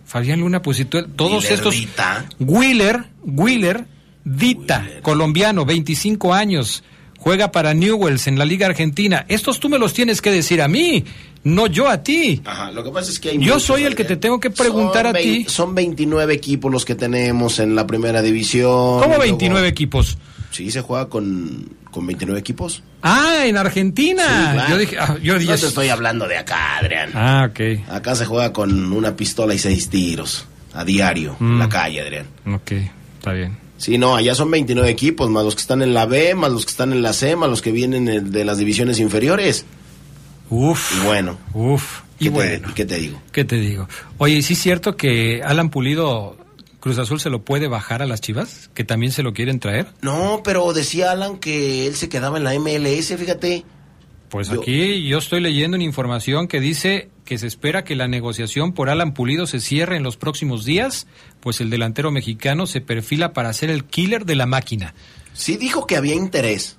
Fabián 0.05 0.41
Luna, 0.41 0.61
pues 0.61 0.77
si 0.77 0.85
tú- 0.85 1.07
todos 1.15 1.43
Willer 1.43 1.53
estos... 1.53 1.73
Dita. 1.73 2.25
Willer, 2.39 3.05
Willer 3.23 3.85
Dita, 4.23 4.87
colombiano, 5.01 5.65
25 5.65 6.33
años, 6.33 6.83
juega 7.17 7.51
para 7.51 7.73
Newells 7.73 8.27
en 8.27 8.37
la 8.37 8.45
Liga 8.45 8.67
Argentina. 8.67 9.25
Estos 9.27 9.59
tú 9.59 9.67
me 9.69 9.79
los 9.79 9.93
tienes 9.93 10.21
que 10.21 10.31
decir 10.31 10.61
a 10.61 10.67
mí, 10.67 11.03
no 11.43 11.65
yo 11.67 11.89
a 11.89 12.03
ti. 12.03 12.41
Ajá, 12.45 12.71
lo 12.71 12.83
que 12.83 12.91
pasa 12.91 13.11
es 13.11 13.19
que 13.19 13.29
hay 13.29 13.35
Yo 13.39 13.55
muchos, 13.55 13.63
soy 13.63 13.83
el 13.85 13.95
que 13.95 14.03
te 14.03 14.17
tengo 14.17 14.39
que 14.39 14.49
preguntar 14.51 15.05
Son 15.07 15.15
a 15.15 15.19
ti. 15.19 15.45
Son 15.47 15.73
29 15.75 16.33
equipos 16.33 16.71
los 16.71 16.85
que 16.85 16.95
tenemos 16.95 17.59
en 17.59 17.75
la 17.75 17.87
primera 17.87 18.21
división. 18.21 18.69
¿Cómo 18.99 19.03
y 19.05 19.07
luego- 19.07 19.21
29 19.23 19.67
equipos? 19.67 20.17
Sí, 20.51 20.69
se 20.69 20.81
juega 20.81 21.07
con, 21.07 21.69
con 21.89 22.05
29 22.05 22.39
equipos. 22.39 22.83
Ah, 23.01 23.43
en 23.45 23.55
Argentina. 23.57 24.23
Sí, 24.23 24.53
claro. 24.53 24.69
Yo 24.69 24.77
dije, 24.77 24.97
ah, 24.99 25.17
yo 25.23 25.39
dije- 25.39 25.51
No 25.53 25.57
te 25.57 25.65
estoy 25.67 25.87
hablando 25.89 26.27
de 26.27 26.37
acá, 26.37 26.77
Adrián. 26.77 27.09
Ah, 27.15 27.47
ok. 27.49 27.89
Acá 27.89 28.15
se 28.15 28.25
juega 28.25 28.51
con 28.53 28.91
una 28.93 29.15
pistola 29.15 29.53
y 29.55 29.59
seis 29.59 29.89
tiros 29.89 30.45
a 30.73 30.83
diario 30.85 31.37
en 31.39 31.55
Mm. 31.55 31.59
la 31.59 31.69
calle, 31.69 32.01
Adrián. 32.01 32.25
Ok, 32.53 32.71
está 33.17 33.31
bien. 33.33 33.57
Sí, 33.81 33.97
no, 33.97 34.15
allá 34.15 34.35
son 34.35 34.51
29 34.51 34.89
equipos, 34.91 35.29
más 35.31 35.43
los 35.43 35.55
que 35.55 35.61
están 35.61 35.81
en 35.81 35.95
la 35.95 36.05
B, 36.05 36.35
más 36.35 36.51
los 36.51 36.65
que 36.65 36.69
están 36.71 36.91
en 36.91 37.01
la 37.01 37.13
C, 37.13 37.35
más 37.35 37.49
los 37.49 37.63
que 37.63 37.71
vienen 37.71 38.31
de 38.31 38.45
las 38.45 38.59
divisiones 38.59 38.99
inferiores. 38.99 39.65
Uf. 40.51 40.97
Y 41.01 41.05
bueno, 41.05 41.39
Uf. 41.55 42.01
¿qué, 42.19 42.25
Y 42.25 42.29
te, 42.29 42.29
bueno. 42.29 42.69
¿qué 42.75 42.85
te 42.85 42.97
digo? 42.99 43.19
¿Qué 43.31 43.43
te 43.43 43.55
digo? 43.55 43.87
Oye, 44.19 44.41
¿sí 44.43 44.53
es 44.53 44.59
cierto 44.59 44.95
que 44.95 45.41
Alan 45.43 45.69
Pulido 45.71 46.37
Cruz 46.79 46.99
Azul 46.99 47.19
se 47.19 47.31
lo 47.31 47.43
puede 47.43 47.67
bajar 47.67 48.03
a 48.03 48.05
las 48.05 48.21
Chivas? 48.21 48.69
¿Que 48.75 48.83
también 48.83 49.11
se 49.11 49.23
lo 49.23 49.33
quieren 49.33 49.59
traer? 49.59 49.87
No, 50.01 50.41
pero 50.43 50.71
decía 50.73 51.09
Alan 51.11 51.37
que 51.39 51.87
él 51.87 51.95
se 51.95 52.07
quedaba 52.07 52.37
en 52.37 52.43
la 52.43 52.53
MLS, 52.59 53.15
fíjate. 53.17 53.65
Pues 54.31 54.49
Yo- 54.49 54.61
aquí 54.61 55.07
yo 55.07 55.19
estoy 55.19 55.41
leyendo 55.41 55.75
una 55.75 55.83
información 55.83 56.47
que 56.47 56.59
dice 56.59 57.09
que 57.25 57.37
se 57.37 57.45
espera 57.47 57.83
que 57.83 57.95
la 57.95 58.07
negociación 58.07 58.71
por 58.73 58.89
Alan 58.89 59.13
Pulido 59.13 59.45
se 59.45 59.59
cierre 59.59 59.97
en 59.97 60.03
los 60.03 60.17
próximos 60.17 60.65
días, 60.65 61.05
pues 61.41 61.61
el 61.61 61.69
delantero 61.69 62.11
mexicano 62.11 62.65
se 62.65 62.81
perfila 62.81 63.33
para 63.33 63.51
ser 63.53 63.69
el 63.69 63.83
killer 63.83 64.25
de 64.25 64.35
la 64.35 64.45
máquina. 64.45 64.95
Sí 65.33 65.57
dijo 65.57 65.85
que 65.85 65.97
había 65.97 66.15
interés, 66.15 66.77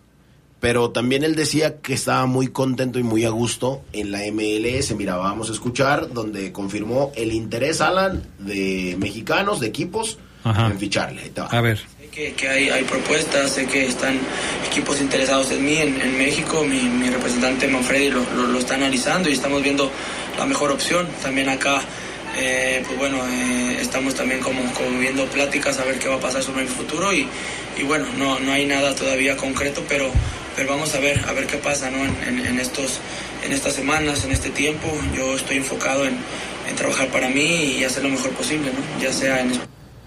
pero 0.60 0.90
también 0.90 1.24
él 1.24 1.34
decía 1.34 1.78
que 1.80 1.92
estaba 1.94 2.24
muy 2.26 2.48
contento 2.48 2.98
y 2.98 3.02
muy 3.02 3.24
a 3.24 3.30
gusto 3.30 3.82
en 3.92 4.10
la 4.12 4.24
MLS. 4.26 4.94
Mira, 4.96 5.16
vamos 5.16 5.50
a 5.50 5.52
escuchar 5.52 6.12
donde 6.12 6.52
confirmó 6.52 7.12
el 7.16 7.32
interés, 7.32 7.80
Alan, 7.82 8.22
de 8.38 8.96
mexicanos, 8.98 9.60
de 9.60 9.66
equipos, 9.68 10.18
Ajá. 10.44 10.66
en 10.66 10.78
ficharle. 10.78 11.22
Ahí 11.22 11.30
te 11.30 11.40
va. 11.40 11.46
A 11.48 11.60
ver. 11.60 11.78
Sé 11.78 12.08
que, 12.10 12.32
que 12.34 12.48
hay, 12.48 12.68
hay 12.68 12.84
propuestas, 12.84 13.52
sé 13.52 13.66
que 13.66 13.86
están 13.86 14.18
equipos 14.66 15.00
interesados 15.00 15.50
en 15.50 15.64
mí 15.64 15.76
en, 15.76 16.00
en 16.00 16.18
México, 16.18 16.64
mi, 16.64 16.80
mi 16.82 17.08
representante 17.08 17.68
Manfredi 17.68 18.10
lo, 18.10 18.22
lo, 18.34 18.46
lo 18.46 18.58
está 18.58 18.74
analizando 18.74 19.30
y 19.30 19.32
estamos 19.32 19.62
viendo 19.62 19.90
la 20.38 20.44
mejor 20.46 20.70
opción. 20.72 21.06
También 21.22 21.48
acá, 21.48 21.80
eh, 22.38 22.82
pues 22.86 22.98
bueno, 22.98 23.18
eh, 23.28 23.78
estamos 23.80 24.14
también 24.14 24.40
como, 24.40 24.62
como 24.74 24.98
viendo 24.98 25.24
pláticas 25.26 25.78
a 25.78 25.84
ver 25.84 25.98
qué 25.98 26.08
va 26.08 26.16
a 26.16 26.20
pasar 26.20 26.42
sobre 26.42 26.62
el 26.62 26.68
futuro 26.68 27.12
y, 27.14 27.26
y 27.78 27.82
bueno, 27.84 28.06
no, 28.18 28.38
no 28.40 28.52
hay 28.52 28.66
nada 28.66 28.94
todavía 28.94 29.36
concreto, 29.36 29.82
pero, 29.88 30.10
pero 30.56 30.68
vamos 30.70 30.94
a 30.94 31.00
ver, 31.00 31.24
a 31.28 31.32
ver 31.32 31.46
qué 31.46 31.56
pasa 31.56 31.90
¿no? 31.90 31.98
en, 32.04 32.14
en, 32.28 32.46
en 32.46 32.60
estos, 32.60 33.00
en 33.44 33.52
estas 33.52 33.74
semanas, 33.74 34.24
en 34.24 34.32
este 34.32 34.50
tiempo. 34.50 34.88
Yo 35.16 35.34
estoy 35.34 35.56
enfocado 35.56 36.04
en, 36.04 36.16
en 36.68 36.76
trabajar 36.76 37.08
para 37.08 37.28
mí 37.28 37.76
y 37.78 37.84
hacer 37.84 38.02
lo 38.02 38.10
mejor 38.10 38.32
posible, 38.32 38.70
¿no? 38.70 39.02
ya 39.02 39.12
sea 39.12 39.40
en 39.40 39.52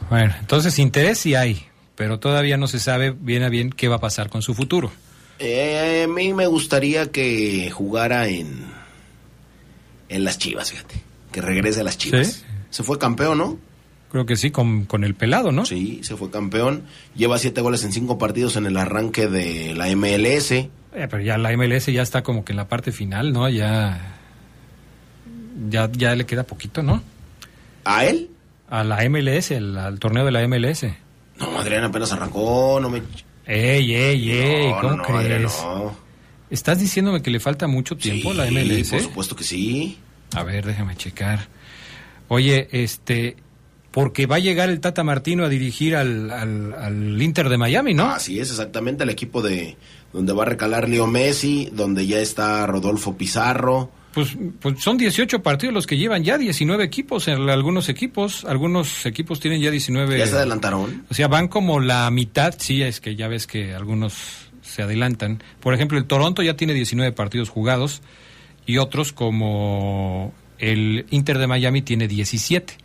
Bueno, 0.09 0.33
entonces 0.39 0.77
interés 0.79 1.19
sí 1.19 1.35
hay, 1.35 1.65
pero 1.95 2.19
todavía 2.19 2.57
no 2.57 2.67
se 2.67 2.79
sabe 2.79 3.11
bien 3.11 3.43
a 3.43 3.49
bien 3.49 3.71
qué 3.71 3.87
va 3.87 3.95
a 3.95 3.99
pasar 3.99 4.29
con 4.29 4.41
su 4.41 4.53
futuro. 4.53 4.91
Eh, 5.39 6.03
a 6.05 6.07
mí 6.07 6.33
me 6.33 6.47
gustaría 6.47 7.11
que 7.11 7.69
jugara 7.71 8.27
en, 8.27 8.65
en 10.09 10.23
las 10.23 10.37
Chivas, 10.37 10.71
fíjate. 10.71 10.95
Que 11.31 11.41
regrese 11.41 11.81
a 11.81 11.83
las 11.83 11.97
Chivas. 11.97 12.27
¿Sí? 12.27 12.43
Se 12.69 12.83
fue 12.83 12.97
campeón, 12.97 13.37
¿no? 13.37 13.57
Creo 14.11 14.25
que 14.25 14.37
sí, 14.37 14.51
con, 14.51 14.85
con 14.85 15.03
el 15.03 15.15
pelado, 15.15 15.51
¿no? 15.51 15.65
Sí, 15.65 15.99
se 16.03 16.15
fue 16.15 16.29
campeón. 16.29 16.83
Lleva 17.15 17.37
siete 17.37 17.59
goles 17.59 17.83
en 17.83 17.91
cinco 17.91 18.17
partidos 18.17 18.55
en 18.55 18.65
el 18.65 18.77
arranque 18.77 19.27
de 19.27 19.73
la 19.73 19.93
MLS. 19.93 20.51
Eh, 20.51 20.69
pero 20.93 21.21
ya 21.21 21.37
la 21.37 21.55
MLS 21.57 21.87
ya 21.87 22.01
está 22.01 22.23
como 22.23 22.45
que 22.45 22.53
en 22.53 22.57
la 22.57 22.69
parte 22.69 22.93
final, 22.93 23.33
¿no? 23.33 23.49
Ya, 23.49 24.15
ya, 25.69 25.91
ya 25.91 26.15
le 26.15 26.25
queda 26.25 26.43
poquito, 26.43 26.81
¿no? 26.81 27.03
¿A 27.83 28.05
él? 28.05 28.29
A 28.69 28.83
la 28.83 29.07
MLS, 29.09 29.51
el- 29.51 29.77
al 29.77 29.99
torneo 29.99 30.25
de 30.25 30.31
la 30.31 30.41
MLS. 30.47 30.85
No, 31.39 31.57
Adrián 31.59 31.83
apenas 31.83 32.11
arrancó, 32.11 32.79
no 32.81 32.89
me... 32.89 33.01
Ey, 33.45 33.93
ey, 33.93 34.31
ey, 34.31 34.69
no, 34.71 34.81
¿cómo 34.81 34.89
no, 34.91 34.97
no, 34.97 35.03
crees? 35.03 35.55
Adrián. 35.61 35.91
¿Estás 36.49 36.79
diciéndome 36.79 37.21
que 37.21 37.29
le 37.29 37.39
falta 37.39 37.67
mucho 37.67 37.95
tiempo 37.97 38.31
a 38.31 38.33
la 38.33 38.45
MLS? 38.49 38.89
por 38.89 39.01
supuesto 39.01 39.35
que 39.35 39.43
sí. 39.43 39.97
A 40.33 40.43
ver, 40.43 40.65
déjame 40.65 40.95
checar. 40.95 41.47
Oye, 42.27 42.67
este, 42.71 43.35
porque 43.91 44.25
va 44.25 44.37
a 44.37 44.39
llegar 44.39 44.69
el 44.69 44.79
Tata 44.79 45.03
Martino 45.03 45.43
a 45.45 45.49
dirigir 45.49 45.95
al, 45.95 46.31
al, 46.31 46.73
al 46.73 47.21
Inter 47.21 47.49
de 47.49 47.57
Miami, 47.57 47.93
¿no? 47.93 48.09
Así 48.09 48.39
es, 48.39 48.49
exactamente, 48.49 49.03
el 49.03 49.09
equipo 49.09 49.41
de 49.41 49.77
donde 50.11 50.33
va 50.33 50.43
a 50.43 50.47
recalar 50.47 50.87
Leo 50.89 51.05
Messi, 51.07 51.69
donde 51.71 52.07
ya 52.07 52.19
está 52.19 52.65
Rodolfo 52.65 53.15
Pizarro. 53.17 53.91
Pues, 54.15 54.37
pues 54.61 54.81
son 54.81 54.97
18 54.97 55.43
partidos 55.43 55.73
los 55.73 55.85
que 55.85 55.97
llevan 55.97 56.23
ya 56.23 56.37
19 56.37 56.85
equipos 56.85 57.27
en 57.27 57.49
algunos 57.49 57.89
equipos. 57.89 58.45
Algunos 58.45 59.05
equipos 59.05 59.41
tienen 59.41 59.59
ya 59.61 59.69
19. 59.69 60.17
Ya 60.17 60.25
se 60.25 60.37
adelantaron. 60.37 61.03
O 61.09 61.13
sea, 61.13 61.27
van 61.27 61.49
como 61.49 61.81
la 61.81 62.09
mitad, 62.11 62.55
sí, 62.57 62.81
es 62.81 63.01
que 63.01 63.17
ya 63.17 63.27
ves 63.27 63.45
que 63.45 63.73
algunos 63.73 64.13
se 64.61 64.81
adelantan. 64.81 65.43
Por 65.59 65.73
ejemplo, 65.73 65.97
el 65.97 66.05
Toronto 66.05 66.41
ya 66.43 66.55
tiene 66.55 66.73
19 66.73 67.11
partidos 67.11 67.49
jugados 67.49 68.01
y 68.65 68.77
otros 68.77 69.11
como 69.11 70.33
el 70.59 71.05
Inter 71.09 71.37
de 71.37 71.47
Miami 71.47 71.81
tiene 71.81 72.07
17. 72.07 72.84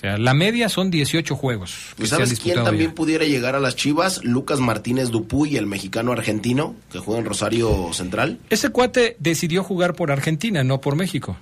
O 0.00 0.02
sea, 0.02 0.16
la 0.16 0.32
media 0.32 0.70
son 0.70 0.90
18 0.90 1.36
juegos. 1.36 1.74
que 1.94 2.06
se 2.06 2.14
han 2.14 2.22
¿sabes 2.22 2.40
quién 2.40 2.64
también 2.64 2.92
ya. 2.92 2.94
pudiera 2.94 3.26
llegar 3.26 3.54
a 3.54 3.60
las 3.60 3.76
Chivas? 3.76 4.24
Lucas 4.24 4.58
Martínez 4.58 5.10
Dupuy, 5.10 5.58
el 5.58 5.66
mexicano 5.66 6.12
argentino, 6.12 6.74
que 6.90 7.00
juega 7.00 7.20
en 7.20 7.26
Rosario 7.26 7.92
Central. 7.92 8.38
Ese 8.48 8.70
cuate 8.70 9.16
decidió 9.18 9.62
jugar 9.62 9.94
por 9.94 10.10
Argentina, 10.10 10.64
no 10.64 10.80
por 10.80 10.96
México. 10.96 11.36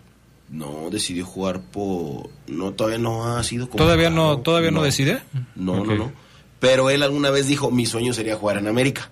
No, 0.51 0.89
decidió 0.91 1.25
jugar 1.25 1.61
por... 1.61 2.31
No, 2.49 2.73
todavía 2.73 2.99
no 2.99 3.37
ha 3.37 3.45
sido 3.45 3.69
¿Todavía 3.69 4.11
no, 4.11 4.39
todavía 4.39 4.73
no, 4.73 4.83
decide? 4.83 5.23
No, 5.55 5.85
no, 5.85 5.95
no. 5.95 6.13
Pero 6.59 6.91
él 6.91 7.05
alguna 7.05 7.31
vez 7.31 7.47
dijo, 7.47 7.71
mi 7.71 7.87
sueño 7.87 8.13
sería 8.13 8.35
jugar 8.35 8.57
en 8.57 8.67
América. 8.67 9.09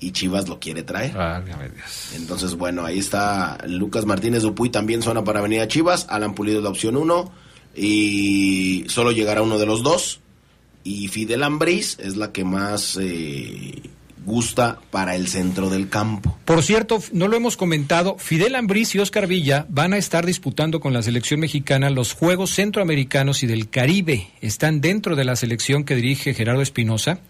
Y 0.00 0.12
Chivas 0.12 0.48
lo 0.48 0.58
quiere 0.58 0.82
traer. 0.82 1.12
Válgame 1.12 1.68
Dios. 1.68 2.12
Entonces, 2.14 2.54
bueno, 2.54 2.86
ahí 2.86 2.98
está 2.98 3.58
Lucas 3.66 4.06
Martínez 4.06 4.40
Dupuy, 4.42 4.70
también 4.70 5.02
suena 5.02 5.22
para 5.22 5.42
venir 5.42 5.60
a 5.60 5.68
Chivas. 5.68 6.06
Alan 6.08 6.34
Pulido 6.34 6.56
es 6.56 6.64
la 6.64 6.70
opción 6.70 6.96
uno. 6.96 7.30
Y 7.74 8.84
solo 8.88 9.12
llegará 9.12 9.42
uno 9.42 9.58
de 9.58 9.66
los 9.66 9.82
dos. 9.82 10.20
Y 10.84 11.08
Fidel 11.08 11.42
Ambriz 11.42 11.98
es 12.00 12.16
la 12.16 12.32
que 12.32 12.44
más 12.44 12.98
eh, 13.00 13.82
gusta 14.24 14.80
para 14.90 15.16
el 15.16 15.28
centro 15.28 15.70
del 15.70 15.88
campo. 15.88 16.38
Por 16.44 16.62
cierto, 16.62 17.00
no 17.12 17.28
lo 17.28 17.36
hemos 17.36 17.56
comentado, 17.56 18.16
Fidel 18.18 18.54
Ambriz 18.54 18.94
y 18.94 18.98
Oscar 18.98 19.26
Villa 19.26 19.66
van 19.68 19.92
a 19.92 19.98
estar 19.98 20.26
disputando 20.26 20.80
con 20.80 20.92
la 20.92 21.02
selección 21.02 21.40
mexicana 21.40 21.90
los 21.90 22.12
Juegos 22.12 22.54
Centroamericanos 22.54 23.42
y 23.42 23.46
del 23.46 23.68
Caribe. 23.68 24.28
Están 24.40 24.80
dentro 24.80 25.16
de 25.16 25.24
la 25.24 25.36
selección 25.36 25.84
que 25.84 25.94
dirige 25.94 26.34
Gerardo 26.34 26.62
Espinosa. 26.62 27.20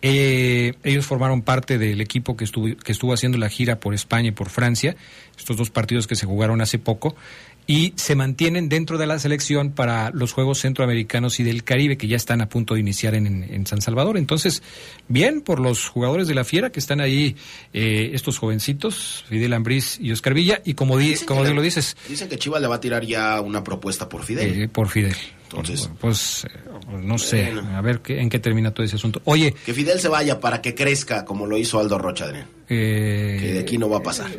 Eh, 0.00 0.74
ellos 0.84 1.06
formaron 1.06 1.42
parte 1.42 1.76
del 1.76 2.00
equipo 2.00 2.36
que 2.36 2.44
estuvo, 2.44 2.76
que 2.76 2.92
estuvo 2.92 3.12
haciendo 3.12 3.36
la 3.36 3.48
gira 3.48 3.80
por 3.80 3.94
España 3.94 4.28
y 4.28 4.32
por 4.32 4.48
Francia, 4.48 4.96
estos 5.36 5.56
dos 5.56 5.70
partidos 5.70 6.06
que 6.06 6.14
se 6.14 6.24
jugaron 6.24 6.60
hace 6.60 6.78
poco, 6.78 7.16
y 7.70 7.92
se 7.96 8.16
mantienen 8.16 8.70
dentro 8.70 8.96
de 8.96 9.06
la 9.06 9.18
selección 9.18 9.72
para 9.72 10.10
los 10.10 10.32
Juegos 10.32 10.58
Centroamericanos 10.60 11.38
y 11.38 11.44
del 11.44 11.64
Caribe, 11.64 11.98
que 11.98 12.08
ya 12.08 12.16
están 12.16 12.40
a 12.40 12.48
punto 12.48 12.72
de 12.74 12.80
iniciar 12.80 13.14
en, 13.14 13.44
en 13.44 13.66
San 13.66 13.82
Salvador. 13.82 14.16
Entonces, 14.16 14.62
bien 15.06 15.42
por 15.42 15.60
los 15.60 15.86
jugadores 15.86 16.26
de 16.28 16.34
la 16.34 16.44
Fiera 16.44 16.70
que 16.72 16.80
están 16.80 17.00
ahí, 17.02 17.36
eh, 17.74 18.10
estos 18.14 18.38
jovencitos, 18.38 19.24
Fidel 19.28 19.52
Ambriz 19.52 19.98
y 20.00 20.10
Oscar 20.12 20.32
Villa, 20.32 20.62
y 20.64 20.72
como, 20.72 20.96
di- 20.96 21.14
como 21.26 21.44
lo 21.44 21.60
dices, 21.60 21.94
Dicen 22.08 22.28
que 22.30 22.38
Chivas 22.38 22.62
le 22.62 22.68
va 22.68 22.76
a 22.76 22.80
tirar 22.80 23.04
ya 23.04 23.38
una 23.42 23.62
propuesta 23.62 24.08
por 24.08 24.24
Fidel. 24.24 24.62
eh, 24.62 24.68
por 24.68 24.88
Fidel. 24.88 25.14
Entonces- 25.44 25.90
pues, 26.00 26.44
eh, 26.46 26.48
no 27.02 27.18
sé, 27.18 27.50
Bueno. 27.52 27.76
a 27.76 27.80
ver 27.82 28.00
qué, 28.00 28.18
en 28.20 28.30
qué 28.30 28.38
termina 28.38 28.72
todo 28.72 28.84
ese 28.86 28.96
asunto. 28.96 29.20
Oye, 29.24 29.54
Que 29.66 29.74
Fidel 29.74 30.00
se 30.00 30.08
vaya 30.08 30.40
para 30.40 30.62
que 30.62 30.74
crezca 30.74 31.26
como 31.26 31.46
lo 31.46 31.58
hizo 31.58 31.78
Aldo 31.78 31.98
Rocha, 31.98 32.24
Adrián. 32.24 32.46
eh, 32.68 33.36
Que 33.40 33.52
de 33.52 33.58
aquí 33.60 33.76
no 33.76 33.90
va 33.90 33.98
a 33.98 34.02
pasar. 34.02 34.30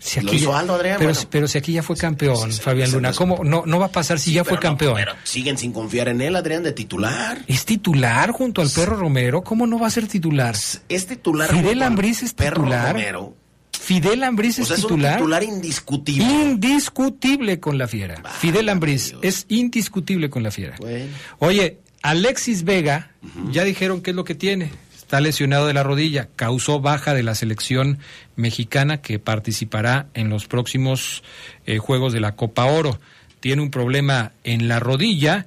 Si 0.00 0.20
Lo 0.20 0.28
aquí 0.28 0.36
hizo 0.38 0.50
ya- 0.52 0.58
Aldo, 0.60 0.74
Adrián, 0.74 0.96
Pero, 0.98 1.12
bueno. 1.12 1.28
pero 1.30 1.46
si 1.46 1.58
aquí 1.58 1.72
ya 1.74 1.82
fue 1.82 1.94
campeón, 1.96 2.50
Sí, 2.52 2.60
Fabián 2.60 2.90
Luna, 2.90 3.12
¿cómo 3.12 3.44
no, 3.44 3.64
no 3.66 3.78
va 3.78 3.86
a 3.86 3.92
pasar 3.92 4.18
si 4.18 4.32
ya 4.32 4.44
fue 4.44 4.54
no, 4.54 4.60
campeón? 4.60 4.94
pero 4.96 5.12
siguen 5.24 5.58
sin 5.58 5.72
confiar 5.72 6.08
en 6.08 6.20
él, 6.22 6.34
Adrián, 6.36 6.62
de 6.62 6.72
titular. 6.72 7.44
Es 7.46 7.64
titular 7.66 8.30
junto 8.32 8.62
al 8.62 8.70
perro 8.70 8.96
Romero, 8.96 9.42
¿cómo 9.44 9.66
no 9.66 9.78
va 9.78 9.88
a 9.88 9.90
ser 9.90 10.06
titular? 10.08 10.56
Es 10.88 11.06
titular. 11.06 11.50
Fidel 11.50 11.82
Ambriz 11.82 12.22
es 12.22 12.32
Perro 12.32 12.62
titular. 12.62 12.92
Romero. 12.94 13.36
Fidel 13.72 14.22
Ambriz 14.24 14.58
O 14.58 14.62
es 14.62 14.68
sea, 14.68 14.76
es 14.76 14.84
un 14.84 14.88
titular. 14.90 15.16
titular 15.18 15.42
indiscutible. 15.42 16.24
Indiscutible 16.24 17.60
con 17.60 17.76
la 17.78 17.86
fiera. 17.88 18.22
Fidel 18.38 18.68
Ambriz 18.68 19.08
Dios. 19.10 19.20
es 19.22 19.44
indiscutible 19.48 20.30
con 20.30 20.42
la 20.42 20.50
fiera. 20.50 20.76
Bueno. 20.78 21.06
Oye, 21.38 21.78
Alexis 22.02 22.64
Vega, 22.64 23.10
ya 23.50 23.64
dijeron 23.64 24.00
qué 24.00 24.10
es 24.10 24.16
lo 24.16 24.24
que 24.24 24.34
tiene. 24.34 24.70
Está 25.10 25.20
lesionado 25.20 25.66
de 25.66 25.74
la 25.74 25.82
rodilla, 25.82 26.28
causó 26.36 26.78
baja 26.78 27.14
de 27.14 27.24
la 27.24 27.34
selección 27.34 27.98
mexicana 28.36 29.02
que 29.02 29.18
participará 29.18 30.06
en 30.14 30.30
los 30.30 30.46
próximos 30.46 31.24
eh, 31.66 31.78
Juegos 31.78 32.12
de 32.12 32.20
la 32.20 32.36
Copa 32.36 32.66
Oro. 32.66 33.00
Tiene 33.40 33.60
un 33.60 33.72
problema 33.72 34.30
en 34.44 34.68
la 34.68 34.78
rodilla 34.78 35.46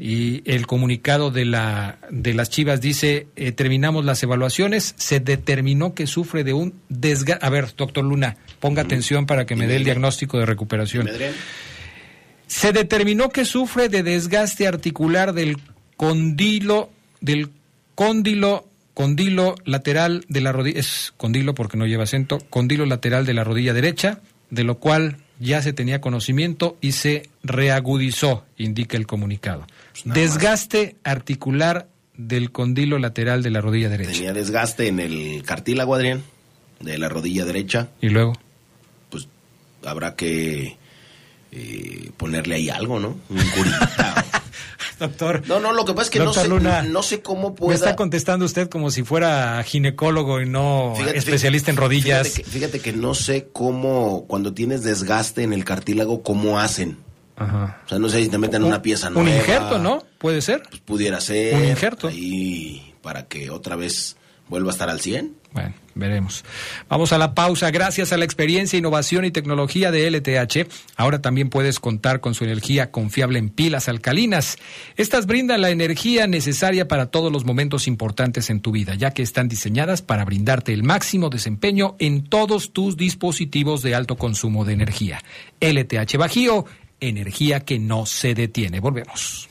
y 0.00 0.40
el 0.50 0.66
comunicado 0.66 1.30
de, 1.30 1.44
la, 1.44 1.98
de 2.08 2.32
las 2.32 2.48
Chivas 2.48 2.80
dice, 2.80 3.26
eh, 3.36 3.52
terminamos 3.52 4.06
las 4.06 4.22
evaluaciones, 4.22 4.94
se 4.96 5.20
determinó 5.20 5.92
que 5.92 6.06
sufre 6.06 6.42
de 6.42 6.54
un 6.54 6.72
desgaste. 6.88 7.44
A 7.44 7.50
ver, 7.50 7.68
doctor 7.76 8.02
Luna, 8.02 8.38
ponga 8.60 8.80
atención 8.80 9.26
para 9.26 9.44
que 9.44 9.56
me 9.56 9.66
dé 9.66 9.76
el 9.76 9.84
diagnóstico 9.84 10.38
de 10.38 10.46
recuperación. 10.46 11.06
Se 12.46 12.72
determinó 12.72 13.28
que 13.28 13.44
sufre 13.44 13.90
de 13.90 14.02
desgaste 14.02 14.66
articular 14.66 15.34
del 15.34 15.58
condilo, 15.98 16.90
del 17.20 17.50
cóndilo, 17.94 18.71
condilo 18.94 19.54
lateral 19.64 20.24
de 20.28 20.40
la 20.40 20.52
rodilla, 20.52 20.80
es 20.80 21.12
condilo 21.16 21.54
porque 21.54 21.76
no 21.76 21.86
lleva 21.86 22.04
acento, 22.04 22.38
condilo 22.50 22.86
lateral 22.86 23.26
de 23.26 23.34
la 23.34 23.44
rodilla 23.44 23.72
derecha, 23.72 24.20
de 24.50 24.64
lo 24.64 24.78
cual 24.78 25.18
ya 25.40 25.62
se 25.62 25.72
tenía 25.72 26.00
conocimiento 26.00 26.76
y 26.80 26.92
se 26.92 27.28
reagudizó, 27.42 28.44
indica 28.56 28.96
el 28.96 29.06
comunicado. 29.06 29.66
Pues 29.92 30.14
desgaste 30.14 30.96
articular 31.04 31.88
del 32.16 32.52
condilo 32.52 32.98
lateral 32.98 33.42
de 33.42 33.50
la 33.50 33.60
rodilla 33.60 33.88
derecha. 33.88 34.12
Tenía 34.12 34.32
desgaste 34.32 34.88
en 34.88 35.00
el 35.00 35.42
cartílago, 35.44 35.94
Adrián, 35.94 36.22
de 36.80 36.98
la 36.98 37.08
rodilla 37.08 37.44
derecha. 37.44 37.88
¿Y 38.00 38.10
luego? 38.10 38.34
Pues 39.10 39.26
habrá 39.84 40.14
que 40.14 40.76
eh, 41.50 42.10
ponerle 42.16 42.56
ahí 42.56 42.70
algo, 42.70 43.00
¿no? 43.00 43.16
Un 43.28 43.50
curita. 43.56 44.24
Doctor. 45.02 45.42
No, 45.48 45.58
no, 45.58 45.72
lo 45.72 45.84
que 45.84 45.94
pasa 45.94 46.04
es 46.04 46.10
que 46.10 46.18
no 46.20 46.32
sé, 46.32 46.48
no 46.48 47.02
sé 47.02 47.22
cómo 47.22 47.54
puede. 47.54 47.70
Me 47.70 47.74
está 47.74 47.96
contestando 47.96 48.44
usted 48.44 48.68
como 48.68 48.90
si 48.90 49.02
fuera 49.02 49.62
ginecólogo 49.64 50.40
y 50.40 50.48
no 50.48 50.94
especialista 51.14 51.70
en 51.70 51.76
rodillas. 51.76 52.40
Fíjate 52.44 52.78
que, 52.80 52.92
no 52.92 53.14
sé 53.14 53.48
cómo, 53.52 54.26
cuando 54.28 54.54
tienes 54.54 54.84
desgaste 54.84 55.42
en 55.42 55.52
el 55.52 55.64
cartílago, 55.64 56.22
cómo 56.22 56.60
hacen. 56.60 56.98
Ajá. 57.36 57.82
O 57.84 57.88
sea, 57.88 57.98
no 57.98 58.08
sé 58.08 58.22
si 58.22 58.28
te 58.28 58.38
meten 58.38 58.62
una 58.62 58.80
pieza 58.80 59.10
nueva. 59.10 59.28
Un 59.28 59.36
injerto, 59.36 59.78
¿no? 59.78 60.04
Puede 60.18 60.40
ser. 60.40 60.62
Pues 60.68 60.80
pudiera 60.82 61.20
ser. 61.20 61.54
Un 61.54 61.64
injerto. 61.64 62.08
Ahí 62.08 62.94
para 63.02 63.26
que 63.26 63.50
otra 63.50 63.74
vez 63.74 64.16
vuelva 64.52 64.68
a 64.70 64.72
estar 64.72 64.90
al 64.90 65.00
100. 65.00 65.34
Bueno, 65.54 65.72
veremos. 65.94 66.44
Vamos 66.90 67.12
a 67.14 67.18
la 67.18 67.34
pausa. 67.34 67.70
Gracias 67.70 68.12
a 68.12 68.18
la 68.18 68.26
experiencia, 68.26 68.78
innovación 68.78 69.24
y 69.24 69.30
tecnología 69.30 69.90
de 69.90 70.10
LTH, 70.10 70.68
ahora 70.96 71.22
también 71.22 71.48
puedes 71.48 71.80
contar 71.80 72.20
con 72.20 72.34
su 72.34 72.44
energía 72.44 72.90
confiable 72.90 73.38
en 73.38 73.48
pilas 73.48 73.88
alcalinas. 73.88 74.58
Estas 74.96 75.24
brindan 75.24 75.62
la 75.62 75.70
energía 75.70 76.26
necesaria 76.26 76.86
para 76.86 77.06
todos 77.06 77.32
los 77.32 77.46
momentos 77.46 77.88
importantes 77.88 78.50
en 78.50 78.60
tu 78.60 78.72
vida, 78.72 78.94
ya 78.94 79.12
que 79.12 79.22
están 79.22 79.48
diseñadas 79.48 80.02
para 80.02 80.26
brindarte 80.26 80.74
el 80.74 80.82
máximo 80.82 81.30
desempeño 81.30 81.96
en 81.98 82.24
todos 82.24 82.74
tus 82.74 82.98
dispositivos 82.98 83.82
de 83.82 83.94
alto 83.94 84.16
consumo 84.16 84.66
de 84.66 84.74
energía. 84.74 85.22
LTH 85.60 86.18
Bajío, 86.18 86.66
energía 87.00 87.60
que 87.60 87.78
no 87.78 88.04
se 88.04 88.34
detiene. 88.34 88.80
Volvemos. 88.80 89.48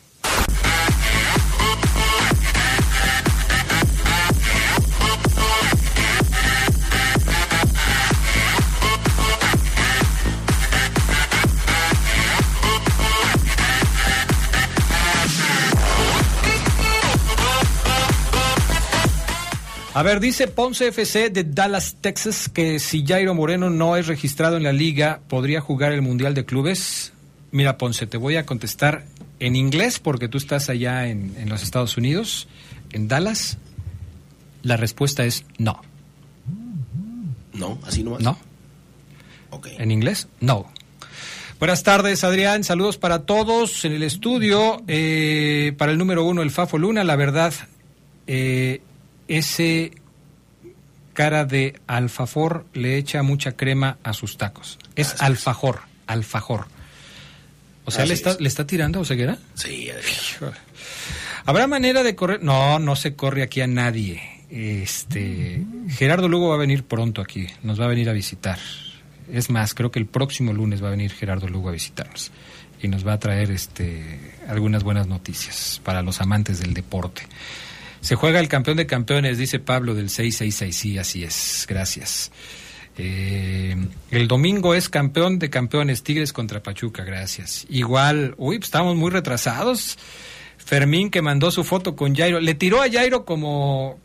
A 19.94 20.04
ver, 20.04 20.22
dice 20.22 20.48
Ponce 20.48 20.88
FC 20.88 21.30
de 21.30 21.44
Dallas, 21.44 21.98
Texas, 22.00 22.48
que 22.48 22.80
si 22.80 23.06
Jairo 23.06 23.34
Moreno 23.36 23.70
no 23.70 23.98
es 23.98 24.08
registrado 24.08 24.56
en 24.56 24.64
la 24.64 24.72
liga, 24.72 25.20
¿podría 25.28 25.60
jugar 25.60 25.92
el 25.92 26.02
Mundial 26.02 26.34
de 26.34 26.46
Clubes? 26.46 27.12
Mira, 27.52 27.78
Ponce, 27.78 28.08
te 28.08 28.16
voy 28.16 28.38
a 28.38 28.46
contestar 28.46 29.04
en 29.42 29.58
inglés 29.58 30.00
porque 30.00 30.30
tú 30.30 30.38
estás 30.38 30.70
allá 30.70 31.08
en, 31.08 31.34
los 31.50 31.62
Estados 31.62 31.98
Unidos, 31.98 32.48
en 32.94 33.10
Dallas. 33.10 33.58
La 34.64 34.78
respuesta 34.78 35.26
es 35.26 35.44
no. 35.58 35.82
No, 37.52 37.78
así 37.86 38.02
no. 38.02 38.18
No. 38.18 38.38
Okay. 39.50 39.76
En 39.78 39.92
inglés, 39.92 40.30
no. 40.40 40.72
Buenas 41.60 41.84
tardes, 41.84 42.24
Adrián. 42.24 42.64
Saludos 42.64 42.98
para 42.98 43.24
todos 43.24 43.84
en 43.84 43.92
el 43.92 44.04
estudio. 44.04 44.84
Eh, 44.88 45.76
para 45.78 45.92
el 45.92 45.98
número 45.98 46.24
uno, 46.24 46.44
el 46.44 46.50
Fafo 46.50 46.78
Luna. 46.78 47.04
La 47.04 47.18
verdad, 47.18 47.54
eh, 48.26 48.82
ese 49.32 49.94
cara 51.14 51.46
de 51.46 51.80
alfafor 51.88 52.66
le 52.74 52.98
echa 52.98 53.24
mucha 53.24 53.54
crema 53.54 53.98
a 54.04 54.12
sus 54.12 54.38
tacos. 54.38 54.78
Es 54.96 55.22
alfajor, 55.22 55.82
alfajor. 56.06 56.68
O 57.86 57.92
sea, 57.92 58.06
¿le 58.06 58.14
está, 58.14 58.36
¿le 58.40 58.48
está 58.48 58.68
tirando 58.68 59.00
o 59.00 59.06
ceguera? 59.06 59.38
Sí. 59.54 59.90
¿Habrá 61.46 61.68
manera 61.68 62.04
de 62.04 62.14
correr? 62.14 62.44
No, 62.44 62.78
no 62.80 62.96
se 62.98 63.16
corre 63.16 63.42
aquí 63.42 63.62
a 63.62 63.68
nadie. 63.68 64.22
Este, 64.50 65.64
Gerardo 65.88 66.28
Lugo 66.28 66.50
va 66.50 66.56
a 66.56 66.60
venir 66.60 66.84
pronto 66.84 67.22
aquí, 67.22 67.48
nos 67.64 67.80
va 67.80 67.86
a 67.86 67.88
venir 67.88 68.10
a 68.10 68.14
visitar. 68.14 68.60
Es 69.32 69.50
más, 69.50 69.74
creo 69.74 69.92
que 69.92 70.00
el 70.00 70.08
próximo 70.08 70.52
lunes 70.52 70.84
va 70.84 70.90
a 70.90 70.92
venir 70.92 71.12
Gerardo 71.12 71.48
Lugo 71.48 71.70
a 71.70 71.72
visitarnos 71.72 72.32
y 72.82 72.90
nos 72.90 73.08
va 73.08 73.14
a 73.14 73.20
traer 73.20 73.50
este, 73.50 74.20
algunas 74.50 74.84
buenas 74.84 75.08
noticias 75.08 75.80
para 75.86 76.02
los 76.02 76.20
amantes 76.20 76.60
del 76.60 76.74
deporte. 76.74 77.22
Se 78.02 78.16
juega 78.16 78.40
el 78.40 78.48
campeón 78.48 78.78
de 78.78 78.88
campeones, 78.88 79.38
dice 79.38 79.60
Pablo 79.60 79.94
del 79.94 80.10
666. 80.10 80.76
Sí, 80.76 80.98
así 80.98 81.24
es. 81.24 81.66
Gracias. 81.68 82.32
Eh, 82.98 83.76
el 84.10 84.28
domingo 84.28 84.76
es 84.76 84.90
campeón 84.90 85.40
de 85.40 85.50
campeones, 85.50 86.04
Tigres 86.04 86.34
contra 86.34 86.62
Pachuca, 86.62 87.04
gracias. 87.04 87.66
Igual, 87.70 88.36
uy, 88.38 88.58
pues 88.58 88.68
estamos 88.68 88.96
muy 88.96 89.12
retrasados. 89.12 89.98
Fermín 90.58 91.10
que 91.10 91.22
mandó 91.22 91.52
su 91.52 91.64
foto 91.64 91.96
con 91.96 92.16
Jairo, 92.16 92.40
le 92.40 92.54
tiró 92.54 92.82
a 92.82 92.90
Jairo 92.90 93.26
como, 93.26 94.00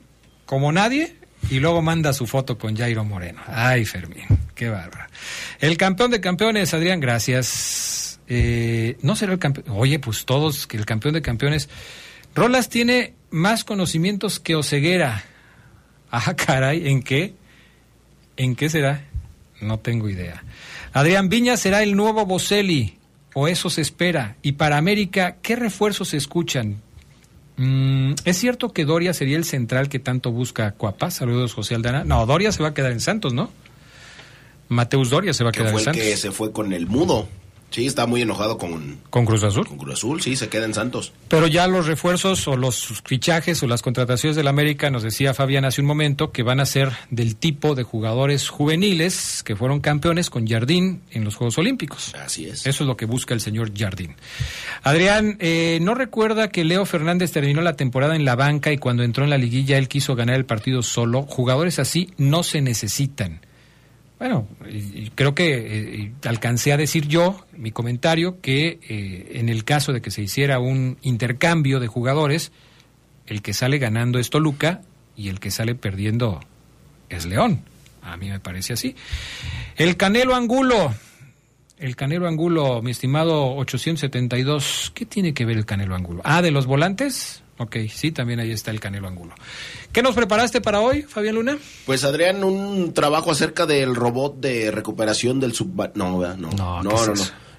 como 0.47 0.73
nadie 0.73 1.17
y 1.51 1.61
luego 1.61 1.83
manda 1.83 2.13
su 2.13 2.27
foto 2.27 2.59
con 2.59 2.77
Jairo 2.77 3.05
Moreno. 3.05 3.41
Ay, 3.47 3.85
Fermín, 3.85 4.25
qué 4.55 4.69
bárbaro. 4.69 5.07
El 5.61 5.77
campeón 5.77 6.11
de 6.11 6.21
campeones, 6.21 6.73
Adrián, 6.73 7.01
gracias. 7.01 8.21
Eh, 8.29 8.97
no 9.03 9.17
será 9.17 9.33
el 9.33 9.39
campeón. 9.39 9.67
Oye, 9.71 9.99
pues 9.99 10.25
todos, 10.25 10.67
que 10.67 10.77
el 10.77 10.87
campeón 10.87 11.15
de 11.15 11.23
campeones. 11.23 11.69
Rolas 12.35 12.69
tiene 12.69 13.15
más 13.37 13.65
conocimientos 13.65 14.41
que 14.41 14.57
Oseguera. 14.57 15.25
Ah, 16.11 16.35
caray, 16.35 16.89
¿en 16.89 17.03
qué? 17.03 17.35
¿En 18.37 18.57
qué 18.57 18.69
será? 18.69 19.05
No 19.61 19.79
tengo 19.79 20.09
idea. 20.09 20.43
Adrián 20.93 21.29
Viña 21.29 21.57
será 21.57 21.83
el 21.83 21.95
nuevo 21.95 22.25
Boselli, 22.25 22.99
o 23.35 23.49
eso 23.49 23.69
se 23.69 23.83
espera. 23.83 24.37
Y 24.43 24.53
para 24.53 24.79
América, 24.79 25.37
¿qué 25.43 25.55
refuerzos 25.57 26.09
se 26.09 26.17
escuchan? 26.17 26.81
Mm, 27.59 28.15
¿Es 28.25 28.39
cierto 28.39 28.73
que 28.73 28.85
Doria 28.85 29.13
sería 29.13 29.37
el 29.37 29.45
central 29.45 29.89
que 29.89 29.99
tanto 29.99 30.33
busca 30.33 30.73
Cuapa? 30.73 31.11
Saludos, 31.11 31.53
José 31.55 31.75
Aldana. 31.75 32.05
No, 32.05 32.25
Doria 32.27 32.53
se 32.53 32.63
va 32.63 32.71
a 32.71 32.75
quedar 32.75 32.93
en 32.93 33.01
Santos, 33.01 33.35
¿no? 33.35 33.51
Mateus 34.69 35.11
Doria 35.11 35.33
se 35.33 35.45
va 35.45 35.51
a 35.51 35.53
quedar 35.53 35.73
en 35.73 35.81
Santos. 35.81 36.03
que 36.03 36.17
se 36.17 36.33
fue 36.33 36.53
con 36.53 36.73
el 36.73 36.87
mudo. 36.87 37.29
Sí, 37.71 37.87
está 37.87 38.07
muy 38.07 38.23
enojado 38.23 38.59
con... 38.59 38.99
¿Con 39.11 39.27
Cruz 39.27 39.43
Azul? 39.43 39.67
Con 39.67 39.77
Cruz 39.77 39.95
Azul, 39.95 40.23
sí, 40.23 40.37
se 40.37 40.49
queda 40.49 40.65
en 40.65 40.75
Santos. 40.75 41.13
Pero 41.29 41.47
ya 41.47 41.67
los 41.67 41.87
refuerzos 41.87 42.47
o 42.49 42.57
los 42.57 43.03
fichajes 43.05 43.63
o 43.63 43.67
las 43.67 43.83
contrataciones 43.83 44.37
del 44.37 44.49
América, 44.49 44.91
nos 44.91 45.03
decía 45.03 45.35
Fabián 45.35 45.65
hace 45.65 45.81
un 45.81 45.87
momento, 45.87 46.31
que 46.31 46.43
van 46.43 46.61
a 46.61 46.67
ser 46.67 46.93
del 47.11 47.37
tipo 47.37 47.75
de 47.75 47.83
jugadores 47.83 48.49
juveniles 48.49 49.43
que 49.45 49.57
fueron 49.57 49.81
campeones 49.81 50.31
con 50.31 50.47
Jardín 50.47 51.03
en 51.11 51.25
los 51.25 51.37
Juegos 51.37 51.59
Olímpicos. 51.59 52.15
Así 52.15 52.47
es. 52.47 52.67
Eso 52.67 52.85
es 52.85 52.89
lo 52.89 52.97
que 52.97 53.07
busca 53.07 53.35
el 53.35 53.41
señor 53.41 53.77
Jardín. 53.77 54.15
Adrián, 54.83 55.37
eh, 55.41 55.79
¿no 55.83 55.95
recuerda 55.95 56.49
que 56.49 56.65
Leo 56.65 56.87
Fernández 56.87 57.33
terminó 57.33 57.61
la 57.63 57.77
temporada 57.77 58.17
en 58.17 58.25
la 58.25 58.37
banca 58.37 58.73
y 58.73 58.79
cuando 58.79 59.03
entró 59.03 59.25
en 59.25 59.31
la 59.31 59.39
liguilla 59.39 59.77
él 59.79 59.89
quiso 59.89 60.15
ganar 60.15 60.37
el 60.37 60.47
partido 60.47 60.83
solo? 60.83 61.23
Jugadores 61.23 61.79
así 61.79 62.11
no 62.17 62.43
se 62.43 62.61
necesitan. 62.63 63.41
Bueno, 64.19 64.49
creo 65.15 65.35
que 65.35 66.05
eh, 66.05 66.13
alcancé 66.25 66.73
a 66.73 66.79
decir 66.79 67.07
yo, 67.07 67.45
mi 67.53 67.71
comentario, 67.71 68.41
que 68.41 68.79
eh, 68.89 69.33
en 69.35 69.51
el 69.51 69.65
caso 69.65 69.93
de 69.93 70.01
que 70.01 70.11
se 70.11 70.23
hiciera 70.23 70.59
un 70.59 70.97
intercambio 71.03 71.81
de 71.81 71.87
jugadores, 71.87 72.51
el 73.27 73.43
que 73.43 73.53
sale 73.53 73.79
ganando 73.79 74.19
es 74.19 74.31
Toluca 74.31 74.81
y 75.17 75.29
el 75.29 75.39
que 75.39 75.51
sale 75.51 75.75
perdiendo 75.75 76.41
es 77.11 77.27
León. 77.27 77.63
A 78.03 78.17
mí 78.17 78.31
me 78.31 78.41
parece 78.41 78.73
así. 78.73 78.97
El 79.77 79.97
Canelo 79.97 80.35
Angulo, 80.35 80.95
el 81.79 81.95
Canelo 81.95 82.27
Angulo, 82.27 82.81
mi 82.81 82.93
estimado 82.93 83.55
872, 83.57 84.93
¿qué 84.95 85.05
tiene 85.05 85.35
que 85.35 85.45
ver 85.45 85.59
el 85.59 85.67
Canelo 85.67 85.95
Angulo? 85.95 86.23
Ah, 86.25 86.41
de 86.41 86.51
los 86.51 86.67
volantes. 86.67 87.43
Ok, 87.59 87.77
sí, 87.91 88.13
también 88.13 88.39
ahí 88.41 88.51
está 88.51 88.71
el 88.71 88.81
Canelo 88.81 89.09
Angulo. 89.09 89.35
¿Qué 89.97 90.03
nos 90.03 90.15
preparaste 90.15 90.61
para 90.61 90.81
hoy, 90.83 91.03
Fabián 91.09 91.37
Luna? 91.37 91.57
Pues 91.87 92.05
Adrián, 92.05 92.45
un 92.45 92.93
trabajo 92.93 93.31
acerca 93.31 93.65
del 93.65 93.95
robot 93.95 94.39
de 94.41 94.71
recuperación 94.71 95.41
del 95.41 95.55
sub... 95.55 95.91
No, 95.95 96.19
no, 96.21 96.37
no, 96.37 96.51
no, 96.83 96.83
no, 96.83 97.15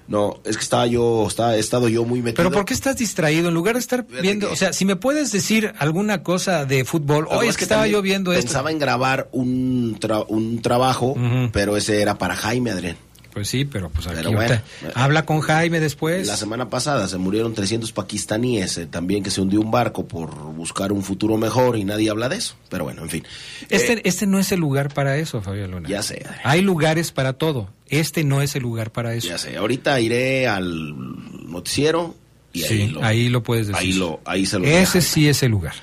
No, 0.08 0.40
es 0.46 0.56
que 0.56 0.62
estaba 0.64 0.86
yo, 0.86 1.26
estaba, 1.28 1.56
he 1.56 1.60
estado 1.60 1.90
yo 1.90 2.06
muy 2.06 2.22
metido. 2.22 2.36
Pero 2.44 2.52
¿por 2.52 2.64
qué 2.64 2.76
estás 2.76 2.96
distraído? 2.96 3.48
En 3.50 3.56
lugar 3.56 3.74
de 3.74 3.80
estar 3.80 4.06
viendo, 4.22 4.52
o 4.52 4.56
sea, 4.56 4.72
si 4.72 4.86
me 4.86 4.96
puedes 4.96 5.32
decir 5.32 5.74
alguna 5.80 6.22
cosa 6.22 6.66
de 6.66 6.86
fútbol, 6.86 7.28
hoy 7.32 7.48
es 7.48 7.58
que 7.58 7.64
estaba 7.64 7.88
yo 7.88 8.04
viendo 8.04 8.32
esto. 8.32 8.44
Pensaba 8.44 8.70
en 8.70 8.78
grabar 8.78 9.30
un, 9.32 10.00
tra- 10.00 10.24
un 10.30 10.62
trabajo, 10.62 11.16
pero 11.52 11.76
ese 11.76 12.04
era 12.04 12.20
para 12.20 12.36
Jaime 12.36 12.70
Adrián. 12.70 12.98
Pues 13.38 13.50
sí, 13.50 13.66
pero 13.66 13.92
pues 13.92 14.08
aquí 14.08 14.16
Pero 14.16 14.32
bueno. 14.32 14.60
habla 14.96 15.24
con 15.28 15.42
Jaime 15.42 15.80
después. 15.80 16.26
La 16.26 16.36
semana 16.38 16.72
pasada 16.72 17.08
se 17.08 17.20
murieron 17.20 17.54
300 17.54 17.92
pakistaníes, 17.92 18.80
eh, 18.80 18.88
también 18.88 19.22
que 19.22 19.30
se 19.30 19.42
hundió 19.42 19.62
un 19.62 19.70
barco 19.70 20.08
por 20.08 20.34
buscar 20.56 20.92
un 20.92 21.04
futuro 21.04 21.38
mejor 21.38 21.78
y 21.78 21.84
nadie 21.84 22.10
habla 22.10 22.30
de 22.30 22.38
eso. 22.38 22.56
Pero 22.68 22.86
bueno, 22.86 23.04
en 23.04 23.10
fin. 23.12 23.24
Este, 23.70 23.94
Eh, 23.94 24.02
este 24.06 24.26
no 24.26 24.40
es 24.40 24.52
el 24.52 24.60
lugar 24.60 24.92
para 24.92 25.18
eso, 25.18 25.40
Fabio 25.44 25.68
Luna. 25.68 25.88
Ya 25.88 26.02
sé. 26.02 26.26
Hay 26.44 26.62
lugares 26.62 27.12
para 27.12 27.34
todo. 27.34 27.70
Este 27.90 28.24
no 28.24 28.42
es 28.42 28.56
el 28.56 28.64
lugar 28.64 28.90
para 28.92 29.14
eso. 29.14 29.28
ya 29.28 29.38
sé, 29.38 29.56
ahorita 29.56 30.00
iré 30.00 30.48
al 30.48 30.96
noticiero 31.48 32.16
y 32.54 32.62
sí, 32.62 32.74
ahí, 32.74 32.88
lo, 32.90 33.04
ahí 33.04 33.30
lo 33.30 33.44
puedes 33.44 33.68
decir. 33.68 33.80
ahí, 33.80 33.94
lo, 33.94 34.20
ahí 34.26 34.48
se 34.48 34.58
lo 34.58 34.66
Ese 34.66 35.02
sí 35.04 35.30
es 35.30 35.44
el 35.44 35.52
lugar. 35.52 35.76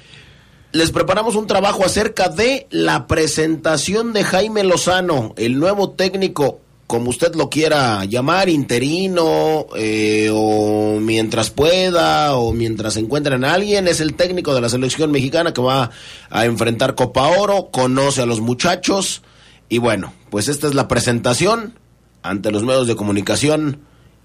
Les 0.72 0.90
preparamos 0.90 1.36
un 1.36 1.46
trabajo 1.46 1.84
acerca 1.86 2.28
de 2.28 2.66
la 2.70 3.06
presentación 3.06 4.12
de 4.12 4.24
Jaime 4.24 4.64
Lozano, 4.64 5.32
el 5.36 5.60
nuevo 5.60 5.90
técnico, 5.90 6.60
como 6.86 7.10
usted 7.10 7.34
lo 7.34 7.48
quiera 7.48 8.04
llamar, 8.04 8.48
interino, 8.48 9.66
eh, 9.76 10.30
o 10.32 10.98
mientras 11.00 11.50
pueda, 11.50 12.36
o 12.36 12.52
mientras 12.52 12.96
encuentren 12.96 13.44
a 13.44 13.54
alguien, 13.54 13.88
es 13.88 14.00
el 14.00 14.14
técnico 14.14 14.54
de 14.54 14.60
la 14.60 14.68
selección 14.68 15.10
mexicana 15.10 15.54
que 15.54 15.62
va 15.62 15.90
a 16.30 16.44
enfrentar 16.44 16.94
Copa 16.94 17.28
Oro, 17.28 17.70
conoce 17.70 18.22
a 18.22 18.26
los 18.26 18.40
muchachos, 18.40 19.22
y 19.68 19.78
bueno, 19.78 20.12
pues 20.30 20.48
esta 20.48 20.66
es 20.68 20.74
la 20.74 20.88
presentación 20.88 21.78
ante 22.22 22.50
los 22.50 22.62
medios 22.62 22.86
de 22.86 22.96
comunicación 22.96 23.80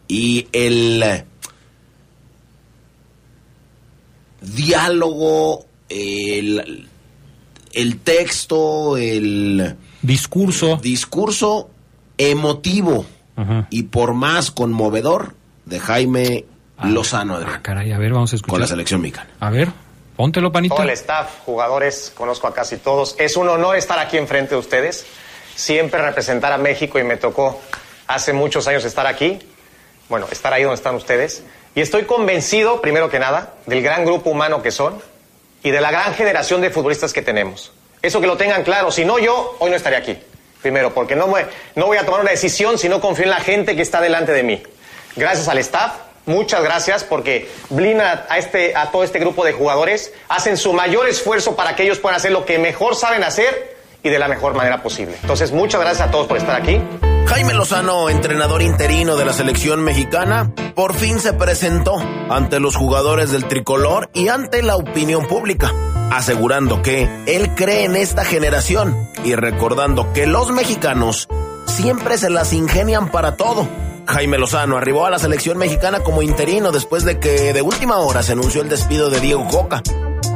y 0.07 0.47
el 0.51 1.03
diálogo, 4.41 5.65
el, 5.87 6.87
el 7.73 7.97
texto, 7.99 8.97
el 8.97 9.75
Discurso. 10.01 10.79
discurso 10.81 11.69
emotivo 12.19 13.05
Ajá. 13.35 13.65
y 13.71 13.83
por 13.83 14.13
más 14.13 14.51
conmovedor 14.51 15.33
de 15.65 15.79
Jaime 15.79 16.45
Lozano 16.83 17.37
Ah, 17.37 17.59
caray, 17.63 17.91
a 17.91 17.97
ver, 17.97 18.13
vamos 18.13 18.31
a 18.33 18.35
escuchar. 18.35 18.51
con 18.51 18.61
la 18.61 18.67
selección 18.67 19.01
mexicana. 19.01 19.29
A 19.39 19.49
ver, 19.49 19.69
póntelo, 20.15 20.51
panita. 20.51 20.75
Todo 20.75 20.83
el 20.83 20.91
staff, 20.91 21.39
jugadores, 21.45 22.11
conozco 22.15 22.47
a 22.47 22.53
casi 22.53 22.77
todos. 22.77 23.15
Es 23.17 23.35
un 23.37 23.49
honor 23.49 23.75
estar 23.77 23.97
aquí 23.99 24.17
enfrente 24.17 24.51
de 24.51 24.59
ustedes. 24.59 25.05
Siempre 25.55 26.01
representar 26.01 26.51
a 26.53 26.57
México 26.57 26.99
y 26.99 27.03
me 27.03 27.17
tocó 27.17 27.59
hace 28.07 28.31
muchos 28.33 28.67
años 28.67 28.85
estar 28.85 29.07
aquí. 29.07 29.39
Bueno, 30.07 30.27
estar 30.31 30.53
ahí 30.53 30.63
donde 30.63 30.75
están 30.75 30.95
ustedes. 30.95 31.43
Y 31.75 31.81
estoy 31.81 32.03
convencido, 32.03 32.81
primero 32.81 33.09
que 33.09 33.19
nada, 33.19 33.53
del 33.65 33.81
gran 33.81 34.05
grupo 34.05 34.29
humano 34.29 34.61
que 34.61 34.71
son 34.71 34.99
y 35.63 35.71
de 35.71 35.81
la 35.81 35.91
gran 35.91 36.13
generación 36.13 36.61
de 36.61 36.69
futbolistas 36.69 37.11
que 37.13 37.21
tenemos. 37.21 37.71
Eso 38.01 38.21
que 38.21 38.27
lo 38.27 38.37
tengan 38.37 38.63
claro. 38.63 38.89
Si 38.91 39.03
no, 39.05 39.19
yo 39.19 39.57
hoy 39.59 39.69
no 39.69 39.75
estaría 39.75 39.99
aquí. 39.99 40.17
Primero, 40.61 40.93
porque 40.93 41.15
no, 41.15 41.27
voy 41.27 41.97
a 41.97 42.05
tomar 42.05 42.21
una 42.21 42.31
decisión 42.31 42.77
si 42.77 42.89
no 42.89 42.99
confío 42.99 43.23
en 43.23 43.31
la 43.31 43.37
gente 43.37 43.75
que 43.75 43.81
está 43.81 44.01
delante 44.01 44.33
de 44.33 44.43
mí. 44.43 44.61
Gracias 45.15 45.47
al 45.47 45.57
staff, 45.59 45.93
muchas 46.25 46.61
gracias 46.63 47.03
porque 47.03 47.49
blindan 47.69 48.23
a, 48.29 48.37
este, 48.37 48.75
a 48.75 48.91
todo 48.91 49.03
este 49.03 49.19
grupo 49.19 49.45
de 49.45 49.53
jugadores, 49.53 50.13
hacen 50.27 50.57
su 50.57 50.73
mayor 50.73 51.07
esfuerzo 51.07 51.55
para 51.55 51.75
que 51.75 51.83
ellos 51.83 51.99
puedan 51.99 52.17
hacer 52.17 52.31
lo 52.31 52.45
que 52.45 52.59
mejor 52.59 52.95
saben 52.95 53.23
hacer 53.23 53.77
y 54.03 54.09
de 54.09 54.19
la 54.19 54.27
mejor 54.27 54.53
manera 54.53 54.83
posible. 54.83 55.15
Entonces, 55.21 55.51
muchas 55.51 55.79
gracias 55.81 56.07
a 56.07 56.11
todos 56.11 56.27
por 56.27 56.37
estar 56.37 56.61
aquí. 56.61 56.81
Jaime 57.29 57.53
Lozano, 57.53 58.09
entrenador 58.09 58.63
interino 58.63 59.15
de 59.15 59.23
la 59.23 59.33
selección 59.33 59.83
mexicana, 59.83 60.51
por 60.73 60.95
fin 60.95 61.19
se 61.19 61.31
presentó 61.31 61.95
ante 62.27 62.59
los 62.59 62.75
jugadores 62.75 63.31
del 63.31 63.47
tricolor 63.47 64.09
y 64.15 64.29
ante 64.29 64.63
la 64.63 64.75
opinión 64.75 65.27
pública, 65.27 65.71
asegurando 66.11 66.81
que 66.81 67.07
él 67.27 67.53
cree 67.53 67.85
en 67.85 67.95
esta 67.95 68.25
generación 68.25 68.97
y 69.23 69.35
recordando 69.35 70.11
que 70.11 70.25
los 70.25 70.49
mexicanos 70.49 71.29
siempre 71.67 72.17
se 72.17 72.31
las 72.31 72.51
ingenian 72.51 73.11
para 73.11 73.37
todo. 73.37 73.69
Jaime 74.07 74.39
Lozano 74.39 74.75
arribó 74.75 75.05
a 75.05 75.11
la 75.11 75.19
selección 75.19 75.59
mexicana 75.59 75.99
como 75.99 76.23
interino 76.23 76.71
después 76.71 77.05
de 77.05 77.19
que 77.19 77.53
de 77.53 77.61
última 77.61 77.99
hora 77.99 78.23
se 78.23 78.31
anunció 78.31 78.63
el 78.63 78.69
despido 78.69 79.11
de 79.11 79.19
Diego 79.19 79.47
Coca. 79.47 79.83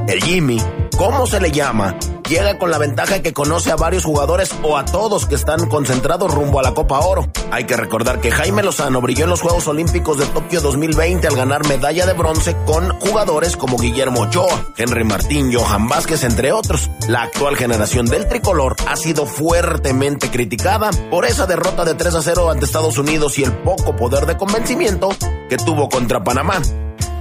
El 0.07 0.23
Jimmy, 0.23 0.61
¿cómo 0.95 1.25
se 1.25 1.41
le 1.41 1.51
llama? 1.51 1.97
Llega 2.29 2.57
con 2.57 2.71
la 2.71 2.77
ventaja 2.77 3.21
que 3.21 3.33
conoce 3.33 3.71
a 3.71 3.75
varios 3.75 4.05
jugadores 4.05 4.49
o 4.63 4.77
a 4.77 4.85
todos 4.85 5.25
que 5.25 5.35
están 5.35 5.67
concentrados 5.67 6.33
rumbo 6.33 6.59
a 6.59 6.63
la 6.63 6.73
Copa 6.73 6.99
Oro. 6.99 7.27
Hay 7.51 7.65
que 7.65 7.75
recordar 7.75 8.21
que 8.21 8.31
Jaime 8.31 8.63
Lozano 8.63 9.01
brilló 9.01 9.25
en 9.25 9.29
los 9.29 9.41
Juegos 9.41 9.67
Olímpicos 9.67 10.17
de 10.17 10.25
Tokio 10.27 10.61
2020 10.61 11.27
al 11.27 11.35
ganar 11.35 11.67
medalla 11.67 12.05
de 12.05 12.13
bronce 12.13 12.55
con 12.65 12.97
jugadores 12.99 13.57
como 13.57 13.77
Guillermo 13.77 14.21
Ochoa, 14.21 14.67
Henry 14.77 15.03
Martín, 15.03 15.53
Johan 15.53 15.87
Vázquez, 15.89 16.23
entre 16.23 16.53
otros. 16.53 16.89
La 17.09 17.23
actual 17.23 17.57
generación 17.57 18.05
del 18.05 18.27
tricolor 18.27 18.77
ha 18.87 18.95
sido 18.95 19.25
fuertemente 19.25 20.31
criticada 20.31 20.91
por 21.11 21.25
esa 21.25 21.45
derrota 21.45 21.83
de 21.83 21.93
3 21.93 22.15
a 22.15 22.21
0 22.21 22.49
ante 22.49 22.65
Estados 22.65 22.97
Unidos 22.97 23.37
y 23.37 23.43
el 23.43 23.51
poco 23.51 23.95
poder 23.95 24.25
de 24.25 24.37
convencimiento 24.37 25.09
que 25.49 25.57
tuvo 25.57 25.89
contra 25.89 26.23
Panamá. 26.23 26.61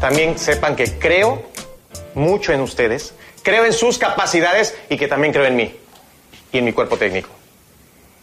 También 0.00 0.38
sepan 0.38 0.76
que 0.76 0.98
creo 0.98 1.42
mucho 2.14 2.52
en 2.52 2.60
ustedes, 2.60 3.14
creo 3.42 3.64
en 3.64 3.72
sus 3.72 3.98
capacidades 3.98 4.76
y 4.88 4.96
que 4.96 5.08
también 5.08 5.32
creo 5.32 5.46
en 5.46 5.56
mí 5.56 5.76
y 6.52 6.58
en 6.58 6.64
mi 6.64 6.72
cuerpo 6.72 6.96
técnico. 6.96 7.30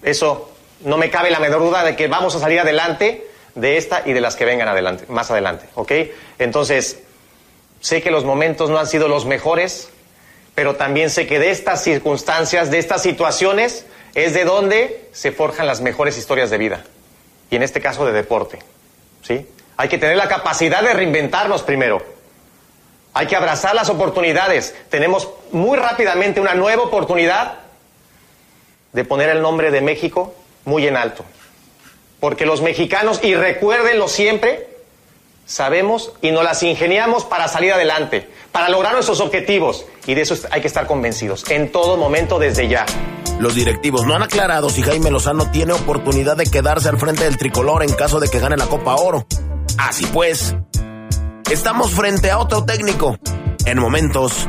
Eso 0.01 0.51
no 0.81 0.97
me 0.97 1.09
cabe 1.09 1.29
la 1.29 1.39
menor 1.39 1.61
duda 1.61 1.83
de 1.83 1.95
que 1.95 2.07
vamos 2.07 2.35
a 2.35 2.39
salir 2.39 2.59
adelante 2.59 3.27
de 3.55 3.77
esta 3.77 4.03
y 4.05 4.13
de 4.13 4.21
las 4.21 4.35
que 4.35 4.45
vengan 4.45 4.67
adelante, 4.67 5.05
más 5.09 5.29
adelante, 5.31 5.65
¿ok? 5.75 5.91
Entonces, 6.37 6.99
sé 7.81 8.01
que 8.01 8.11
los 8.11 8.23
momentos 8.23 8.69
no 8.69 8.79
han 8.79 8.87
sido 8.87 9.07
los 9.07 9.25
mejores, 9.25 9.89
pero 10.55 10.75
también 10.75 11.09
sé 11.09 11.27
que 11.27 11.39
de 11.39 11.51
estas 11.51 11.83
circunstancias, 11.83 12.71
de 12.71 12.79
estas 12.79 13.01
situaciones, 13.01 13.85
es 14.15 14.33
de 14.33 14.45
donde 14.45 15.09
se 15.11 15.31
forjan 15.31 15.67
las 15.67 15.81
mejores 15.81 16.17
historias 16.17 16.49
de 16.49 16.57
vida. 16.57 16.83
Y 17.51 17.55
en 17.55 17.63
este 17.63 17.81
caso 17.81 18.05
de 18.05 18.11
deporte, 18.11 18.59
¿sí? 19.21 19.47
Hay 19.77 19.89
que 19.89 19.97
tener 19.97 20.17
la 20.17 20.27
capacidad 20.27 20.83
de 20.83 20.93
reinventarnos 20.93 21.63
primero. 21.63 22.03
Hay 23.13 23.27
que 23.27 23.35
abrazar 23.35 23.75
las 23.75 23.89
oportunidades. 23.89 24.75
Tenemos 24.89 25.29
muy 25.51 25.77
rápidamente 25.77 26.39
una 26.39 26.53
nueva 26.53 26.83
oportunidad 26.83 27.59
de 28.93 29.05
poner 29.05 29.29
el 29.29 29.41
nombre 29.41 29.71
de 29.71 29.81
México 29.81 30.33
muy 30.65 30.87
en 30.87 30.97
alto. 30.97 31.25
Porque 32.19 32.45
los 32.45 32.61
mexicanos, 32.61 33.19
y 33.23 33.35
recuérdenlo 33.35 34.07
siempre, 34.07 34.67
sabemos 35.45 36.13
y 36.21 36.31
nos 36.31 36.43
las 36.43 36.61
ingeniamos 36.63 37.25
para 37.25 37.47
salir 37.47 37.73
adelante, 37.73 38.29
para 38.51 38.69
lograr 38.69 38.93
nuestros 38.93 39.19
objetivos. 39.19 39.85
Y 40.05 40.13
de 40.13 40.21
eso 40.21 40.35
hay 40.51 40.61
que 40.61 40.67
estar 40.67 40.85
convencidos, 40.85 41.49
en 41.49 41.71
todo 41.71 41.97
momento, 41.97 42.39
desde 42.39 42.67
ya. 42.67 42.85
Los 43.39 43.55
directivos 43.55 44.05
no 44.05 44.15
han 44.15 44.23
aclarado 44.23 44.69
si 44.69 44.81
Jaime 44.81 45.11
Lozano 45.11 45.49
tiene 45.49 45.73
oportunidad 45.73 46.35
de 46.35 46.45
quedarse 46.45 46.89
al 46.89 46.99
frente 46.99 47.23
del 47.23 47.37
tricolor 47.37 47.83
en 47.83 47.93
caso 47.93 48.19
de 48.19 48.27
que 48.27 48.39
gane 48.39 48.57
la 48.57 48.67
Copa 48.67 48.95
Oro. 48.95 49.25
Así 49.77 50.05
pues, 50.07 50.55
estamos 51.51 51.91
frente 51.91 52.29
a 52.29 52.37
otro 52.37 52.63
técnico 52.63 53.17
en 53.65 53.79
momentos 53.79 54.47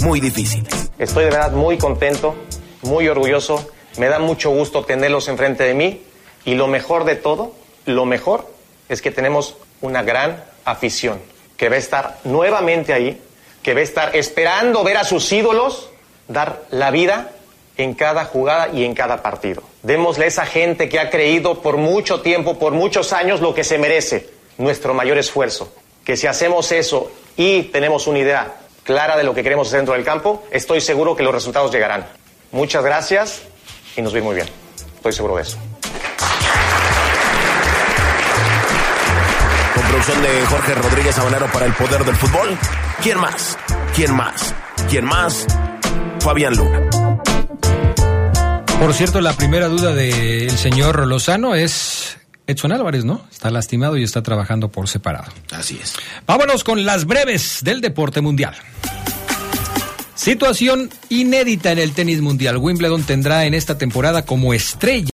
muy 0.00 0.20
difíciles. 0.20 0.90
Estoy 0.98 1.24
de 1.24 1.30
verdad 1.30 1.52
muy 1.52 1.76
contento, 1.76 2.36
muy 2.82 3.08
orgulloso. 3.08 3.68
Me 3.98 4.06
da 4.06 4.18
mucho 4.18 4.50
gusto 4.50 4.84
tenerlos 4.84 5.28
enfrente 5.28 5.64
de 5.64 5.74
mí. 5.74 6.02
Y 6.44 6.54
lo 6.54 6.68
mejor 6.68 7.04
de 7.04 7.16
todo, 7.16 7.52
lo 7.86 8.04
mejor 8.04 8.48
es 8.88 9.02
que 9.02 9.10
tenemos 9.10 9.56
una 9.80 10.02
gran 10.02 10.44
afición 10.64 11.20
que 11.56 11.68
va 11.68 11.74
a 11.74 11.78
estar 11.78 12.18
nuevamente 12.24 12.92
ahí, 12.92 13.20
que 13.62 13.74
va 13.74 13.80
a 13.80 13.82
estar 13.82 14.16
esperando 14.16 14.84
ver 14.84 14.98
a 14.98 15.04
sus 15.04 15.30
ídolos 15.32 15.90
dar 16.28 16.62
la 16.70 16.90
vida 16.90 17.32
en 17.76 17.94
cada 17.94 18.24
jugada 18.24 18.68
y 18.72 18.84
en 18.84 18.94
cada 18.94 19.22
partido. 19.22 19.62
Démosle 19.82 20.26
a 20.26 20.28
esa 20.28 20.46
gente 20.46 20.88
que 20.88 21.00
ha 21.00 21.10
creído 21.10 21.60
por 21.60 21.76
mucho 21.76 22.20
tiempo, 22.20 22.58
por 22.58 22.72
muchos 22.72 23.12
años, 23.12 23.40
lo 23.40 23.54
que 23.54 23.64
se 23.64 23.78
merece, 23.78 24.30
nuestro 24.58 24.94
mayor 24.94 25.18
esfuerzo. 25.18 25.72
Que 26.06 26.16
si 26.16 26.28
hacemos 26.28 26.70
eso 26.70 27.10
y 27.36 27.64
tenemos 27.64 28.06
una 28.06 28.20
idea 28.20 28.54
clara 28.84 29.16
de 29.16 29.24
lo 29.24 29.34
que 29.34 29.42
queremos 29.42 29.66
hacer 29.66 29.80
dentro 29.80 29.94
del 29.94 30.04
campo, 30.04 30.44
estoy 30.52 30.80
seguro 30.80 31.16
que 31.16 31.24
los 31.24 31.34
resultados 31.34 31.72
llegarán. 31.72 32.06
Muchas 32.52 32.84
gracias 32.84 33.42
y 33.96 34.02
nos 34.02 34.12
vemos 34.12 34.28
muy 34.28 34.36
bien. 34.36 34.48
Estoy 34.94 35.12
seguro 35.12 35.34
de 35.34 35.42
eso. 35.42 35.58
Con 39.74 39.82
producción 39.82 40.22
de 40.22 40.46
Jorge 40.46 40.74
Rodríguez 40.76 41.14
Sabanero 41.16 41.46
para 41.52 41.66
el 41.66 41.72
poder 41.72 42.04
del 42.04 42.14
fútbol. 42.14 42.56
¿Quién 43.02 43.18
más? 43.18 43.58
¿Quién 43.96 44.14
más? 44.14 44.54
¿Quién 44.88 45.04
más? 45.04 45.44
Fabián 46.20 46.54
Luna. 46.54 46.88
Por 48.78 48.94
cierto, 48.94 49.20
la 49.20 49.32
primera 49.32 49.66
duda 49.66 49.92
del 49.92 50.56
señor 50.56 51.04
Lozano 51.08 51.56
es 51.56 52.18
Edson 52.46 52.72
Álvarez, 52.72 53.04
¿no? 53.04 53.26
Está 53.30 53.50
lastimado 53.50 53.96
y 53.96 54.02
está 54.02 54.22
trabajando 54.22 54.68
por 54.68 54.88
separado. 54.88 55.32
Así 55.50 55.78
es. 55.82 55.94
Vámonos 56.26 56.64
con 56.64 56.84
las 56.84 57.04
breves 57.04 57.60
del 57.62 57.80
deporte 57.80 58.20
mundial. 58.20 58.54
Situación 60.14 60.90
inédita 61.10 61.72
en 61.72 61.78
el 61.78 61.92
tenis 61.92 62.22
mundial. 62.22 62.56
Wimbledon 62.56 63.04
tendrá 63.04 63.44
en 63.44 63.54
esta 63.54 63.76
temporada 63.76 64.24
como 64.24 64.54
estrella 64.54 65.04